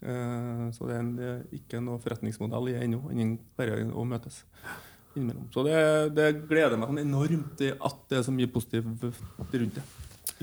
Eh, 0.06 0.66
så 0.76 0.88
det 0.88 0.96
er, 0.96 1.02
en, 1.02 1.12
det 1.16 1.28
er 1.30 1.42
ikke 1.56 1.80
noe 1.84 2.00
forretningsmodell 2.02 2.72
i 2.72 2.78
ennå, 2.80 3.02
enn 3.12 3.36
bare 3.58 3.78
å 3.92 4.06
møtes 4.08 4.42
innimellom. 5.16 5.48
Så 5.54 5.64
det, 5.66 5.76
det 6.16 6.30
gleder 6.48 6.80
meg 6.80 6.90
sånn 6.92 7.02
enormt 7.04 7.62
at 7.64 8.02
det 8.10 8.20
er 8.20 8.26
så 8.26 8.34
mye 8.34 8.50
positivt 8.52 9.06
rundt 9.06 9.78
det. 9.78 9.84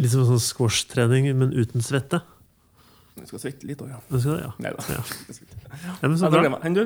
Litt 0.01 0.13
som 0.13 0.25
sånn 0.25 0.41
squash-trening, 0.41 1.29
men 1.37 1.53
uten 1.53 1.83
svette. 1.85 2.23
Du 3.13 3.25
skal 3.29 3.43
svette 3.43 3.67
litt 3.69 3.81
òg, 3.83 3.91
ja. 3.93 3.99
Ja. 4.41 4.51
Nei 4.63 4.73
da. 4.73 4.85
Ja. 4.89 5.03
Ja. 5.83 5.95
Men 6.03 6.13
så 6.21 6.29
bra. 6.29 6.45
Enn 6.63 6.75
du? 6.77 6.83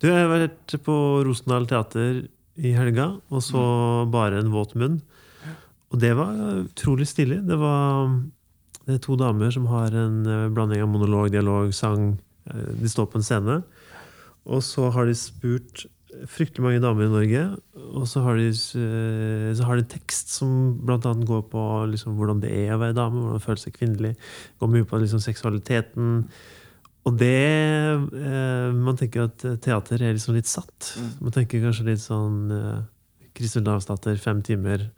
Du 0.00 0.06
har 0.08 0.30
vært 0.30 0.72
på 0.84 0.94
Rosendal 1.26 1.66
teater 1.68 2.22
i 2.56 2.74
helga, 2.76 3.08
og 3.30 3.42
så 3.42 3.62
bare 4.10 4.38
en 4.40 4.52
våt 4.54 4.74
munn. 4.78 5.00
Og 5.92 6.00
det 6.02 6.12
var 6.18 6.34
utrolig 6.64 7.06
stilig. 7.10 7.40
Det 7.46 7.58
var 7.58 8.08
det 8.84 8.98
er 8.98 9.02
to 9.04 9.16
damer 9.16 9.52
som 9.54 9.66
har 9.70 9.94
en 9.96 10.24
eh, 10.28 10.48
blanding 10.52 10.82
av 10.84 10.90
monolog, 10.92 11.30
dialog, 11.32 11.72
sang. 11.72 12.18
Eh, 12.50 12.70
De 12.80 12.90
står 12.90 13.08
på 13.08 13.20
en 13.20 13.24
scene. 13.24 13.62
Og 14.44 14.60
så 14.66 14.90
har 14.92 15.08
de 15.08 15.14
spurt 15.16 15.86
fryktelig 16.30 16.62
mange 16.62 16.82
damer 16.82 17.08
i 17.08 17.10
Norge, 17.10 17.44
og 17.96 18.04
så 18.06 18.20
har 18.26 18.36
de, 18.38 18.50
eh, 18.52 19.48
så 19.56 19.66
har 19.66 19.80
de 19.80 19.86
tekst 19.88 20.34
som 20.36 20.74
bl.a. 20.84 20.98
går 21.00 21.46
på 21.50 21.62
liksom, 21.90 22.18
hvordan 22.18 22.42
det 22.44 22.52
er 22.52 22.74
å 22.74 22.82
være 22.82 22.98
dame, 22.98 23.24
hvordan 23.24 23.42
føle 23.42 23.62
seg 23.62 23.78
kvinnelig. 23.78 24.12
Går 24.60 24.70
mye 24.76 24.86
på 24.90 25.00
liksom, 25.00 25.22
seksualiteten. 25.24 26.26
Og 27.04 27.16
det 27.20 27.36
eh, 27.36 28.70
Man 28.72 28.96
tenker 28.96 29.28
at 29.28 29.44
teater 29.64 30.00
er 30.00 30.16
liksom 30.16 30.36
litt 30.38 30.48
satt. 30.48 30.94
Mm. 30.96 31.10
Man 31.26 31.34
tenker 31.36 31.64
kanskje 31.64 31.88
litt 31.90 32.04
sånn 32.04 32.52
eh, 32.54 32.82
Kristel 33.36 33.64
Davsdatter, 33.66 34.16
fem 34.20 34.40
timer, 34.46 34.88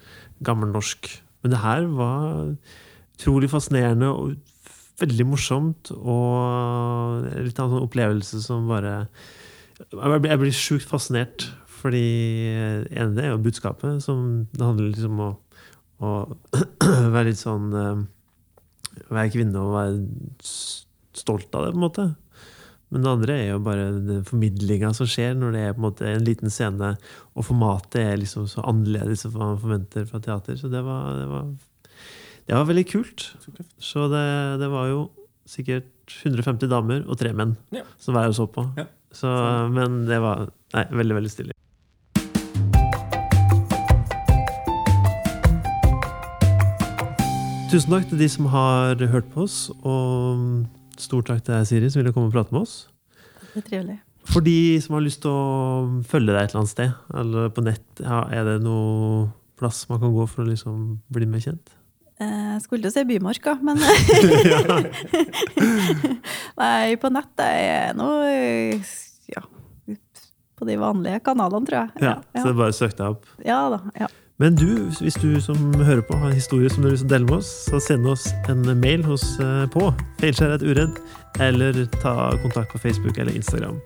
gammelnorsk. 0.44 1.08
Men 1.42 1.54
det 1.54 1.62
her 1.62 1.86
var 1.88 2.52
utrolig 3.16 3.50
fascinerende 3.50 4.10
og 4.12 4.36
veldig 5.00 5.26
morsomt. 5.28 5.92
Og 5.96 7.26
litt 7.46 7.58
av 7.58 7.68
en 7.68 7.76
sånn 7.76 7.86
opplevelse 7.88 8.42
som 8.44 8.68
bare 8.70 9.06
Jeg 9.92 10.40
blir, 10.40 10.52
sjukt 10.54 10.88
fascinert. 10.88 11.48
Fordi 11.76 12.06
en 12.56 12.86
ene 12.90 13.14
det 13.16 13.26
er 13.26 13.34
jo 13.34 13.42
budskapet, 13.44 14.00
som 14.02 14.46
det 14.52 14.64
handler 14.64 14.90
liksom 14.90 15.20
om 15.20 15.26
å, 15.26 15.32
å 16.00 16.12
være 17.14 17.30
litt 17.30 17.42
sånn 17.42 17.72
eh, 17.76 18.04
Være 19.12 19.30
kvinne 19.34 19.60
og 19.60 19.74
være 19.76 20.85
stolt 21.20 21.54
av 21.56 21.66
det, 21.66 21.72
på 21.74 21.80
en 21.80 21.86
måte. 21.86 22.06
Men 22.94 23.02
det 23.02 23.10
andre 23.10 23.34
er 23.42 23.48
jo 23.50 23.62
bare 23.66 23.86
den 23.98 24.22
formidlinga 24.28 24.92
som 24.94 25.08
skjer 25.10 25.32
når 25.34 25.56
det 25.56 25.62
er 25.66 25.72
på 25.74 25.80
en 25.82 25.86
måte 25.88 26.06
en 26.06 26.22
liten 26.26 26.52
scene, 26.54 26.92
og 27.34 27.46
formatet 27.48 27.98
er 28.02 28.20
liksom 28.20 28.46
så 28.50 28.62
annerledes 28.62 29.26
enn 29.26 29.34
man 29.34 29.58
forventer 29.58 30.06
fra 30.06 30.20
teater. 30.22 30.54
Så 30.60 30.70
det 30.70 30.84
var, 30.86 31.08
det 31.18 31.26
var, 31.32 31.48
det 32.46 32.54
var 32.60 32.68
veldig 32.70 32.86
kult. 32.92 33.26
Så 33.82 34.06
det, 34.12 34.24
det 34.62 34.70
var 34.70 34.86
jo 34.92 35.00
sikkert 35.50 35.90
150 36.22 36.70
damer 36.70 37.02
og 37.10 37.18
tre 37.18 37.32
menn 37.34 37.56
Ja. 37.74 37.82
som 37.98 38.14
var 38.14 38.30
og 38.30 38.38
så 38.38 38.46
på. 38.50 38.68
Ja. 38.78 38.86
Så, 39.14 39.30
men 39.74 40.04
det 40.06 40.20
var 40.22 40.46
nei, 40.76 40.86
veldig, 40.94 41.18
veldig 41.22 41.30
stilig. 41.34 41.54
Tusen 47.70 47.90
takk 47.92 48.06
til 48.08 48.20
de 48.22 48.28
som 48.30 48.46
har 48.52 49.00
hørt 49.10 49.26
på 49.34 49.42
oss, 49.44 49.56
og 49.82 50.64
stor 51.02 51.22
takk 51.26 51.42
til 51.46 51.54
deg, 51.54 51.66
Siri, 51.68 51.88
som 51.92 52.02
ville 52.02 52.12
komme 52.14 52.28
og 52.30 52.34
prate 52.36 52.52
med 52.54 52.62
oss. 52.66 52.74
Det 53.54 53.62
er 53.62 53.66
trivelig. 53.70 53.98
For 54.26 54.42
de 54.42 54.56
som 54.82 54.96
har 54.96 55.04
lyst 55.06 55.20
til 55.22 55.30
å 55.30 56.02
følge 56.10 56.32
deg 56.34 56.40
et 56.42 56.50
eller 56.50 56.60
annet 56.64 56.72
sted, 56.72 56.90
eller 57.14 57.50
på 57.54 57.62
nett, 57.62 57.84
ja, 58.02 58.24
er 58.34 58.42
det 58.48 58.56
noe 58.64 59.28
plass 59.56 59.84
man 59.88 60.00
kan 60.02 60.10
gå 60.16 60.24
for 60.28 60.42
å 60.42 60.48
liksom 60.50 60.96
bli 61.14 61.28
mer 61.30 61.40
kjent? 61.44 61.70
Eh, 62.18 62.56
Jeg 62.56 62.62
skulle 62.64 62.88
jo 62.88 62.92
si 62.94 63.04
Bymarka, 63.06 63.54
men 63.62 63.78
Nei, 66.60 66.96
på 67.00 67.10
nett 67.12 67.42
er 67.44 67.56
jeg 67.60 67.96
nå 67.98 68.06
ja, 69.30 69.42
på 70.56 70.68
de 70.68 70.76
vanlige 70.80 71.20
kanalene, 71.26 71.66
tror 71.68 71.78
jeg. 71.82 71.90
Ja, 72.06 72.14
Så 72.34 72.46
det 72.48 72.54
er 72.54 72.60
bare 72.62 72.74
å 72.74 72.78
søke 72.78 72.96
deg 72.98 73.16
opp. 73.16 73.26
ja 73.44 73.58
da. 73.74 73.80
Ja. 74.00 74.08
Men 74.38 74.56
du, 74.56 74.68
hvis 75.00 75.16
du 75.16 75.38
som 75.40 75.56
hører 75.80 76.02
på 76.04 76.16
har 76.20 76.28
en 76.28 76.36
historie 76.36 76.68
som 76.68 76.84
du 76.84 76.90
å 76.90 76.96
dele 77.08 77.24
med 77.24 77.38
oss, 77.38 77.48
så 77.70 77.80
send 77.80 78.04
oss 78.10 78.26
en 78.52 78.66
mail 78.82 79.04
hos, 79.06 79.24
eh, 79.40 79.64
på 79.72 79.88
feilskjæret 80.20 80.64
uredd, 80.66 80.98
eller 81.40 81.86
ta 82.02 82.34
kontakt 82.42 82.74
på 82.74 82.82
Facebook 82.82 83.16
eller 83.16 83.32
Instagram. 83.32 83.80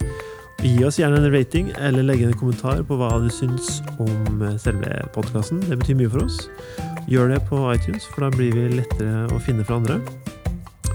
Gi 0.60 0.82
oss 0.84 0.98
gjerne 0.98 1.22
en 1.22 1.30
rating, 1.32 1.70
eller 1.78 2.02
legge 2.02 2.26
en 2.26 2.34
kommentar 2.34 2.82
på 2.82 2.98
hva 2.98 3.12
du 3.22 3.30
syns 3.30 3.78
om 4.02 4.42
selve 4.58 4.90
podkasten. 5.14 5.62
Det 5.70 5.78
betyr 5.78 6.00
mye 6.02 6.10
for 6.10 6.26
oss. 6.26 6.42
Gjør 7.06 7.30
det 7.30 7.40
på 7.46 7.62
iTunes, 7.70 8.10
for 8.10 8.26
da 8.26 8.34
blir 8.34 8.50
vi 8.52 8.82
lettere 8.82 9.30
å 9.30 9.38
finne 9.46 9.64
for 9.64 9.78
andre. 9.78 10.00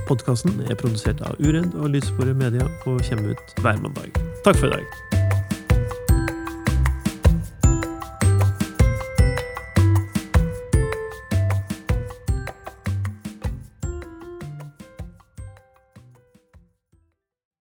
Podkasten 0.05 0.59
er 0.67 0.75
produsert 0.75 1.23
av 1.25 1.39
Uredd 1.39 1.79
og 1.79 1.95
Lydsporet 1.95 2.35
Media 2.35 2.67
og 2.85 3.01
kommer 3.07 3.31
ut 3.31 3.59
hver 3.63 3.79
mandag. 3.81 4.19
Takk 4.43 4.59
for 4.59 4.67
i 4.67 4.75
dag. 4.75 5.44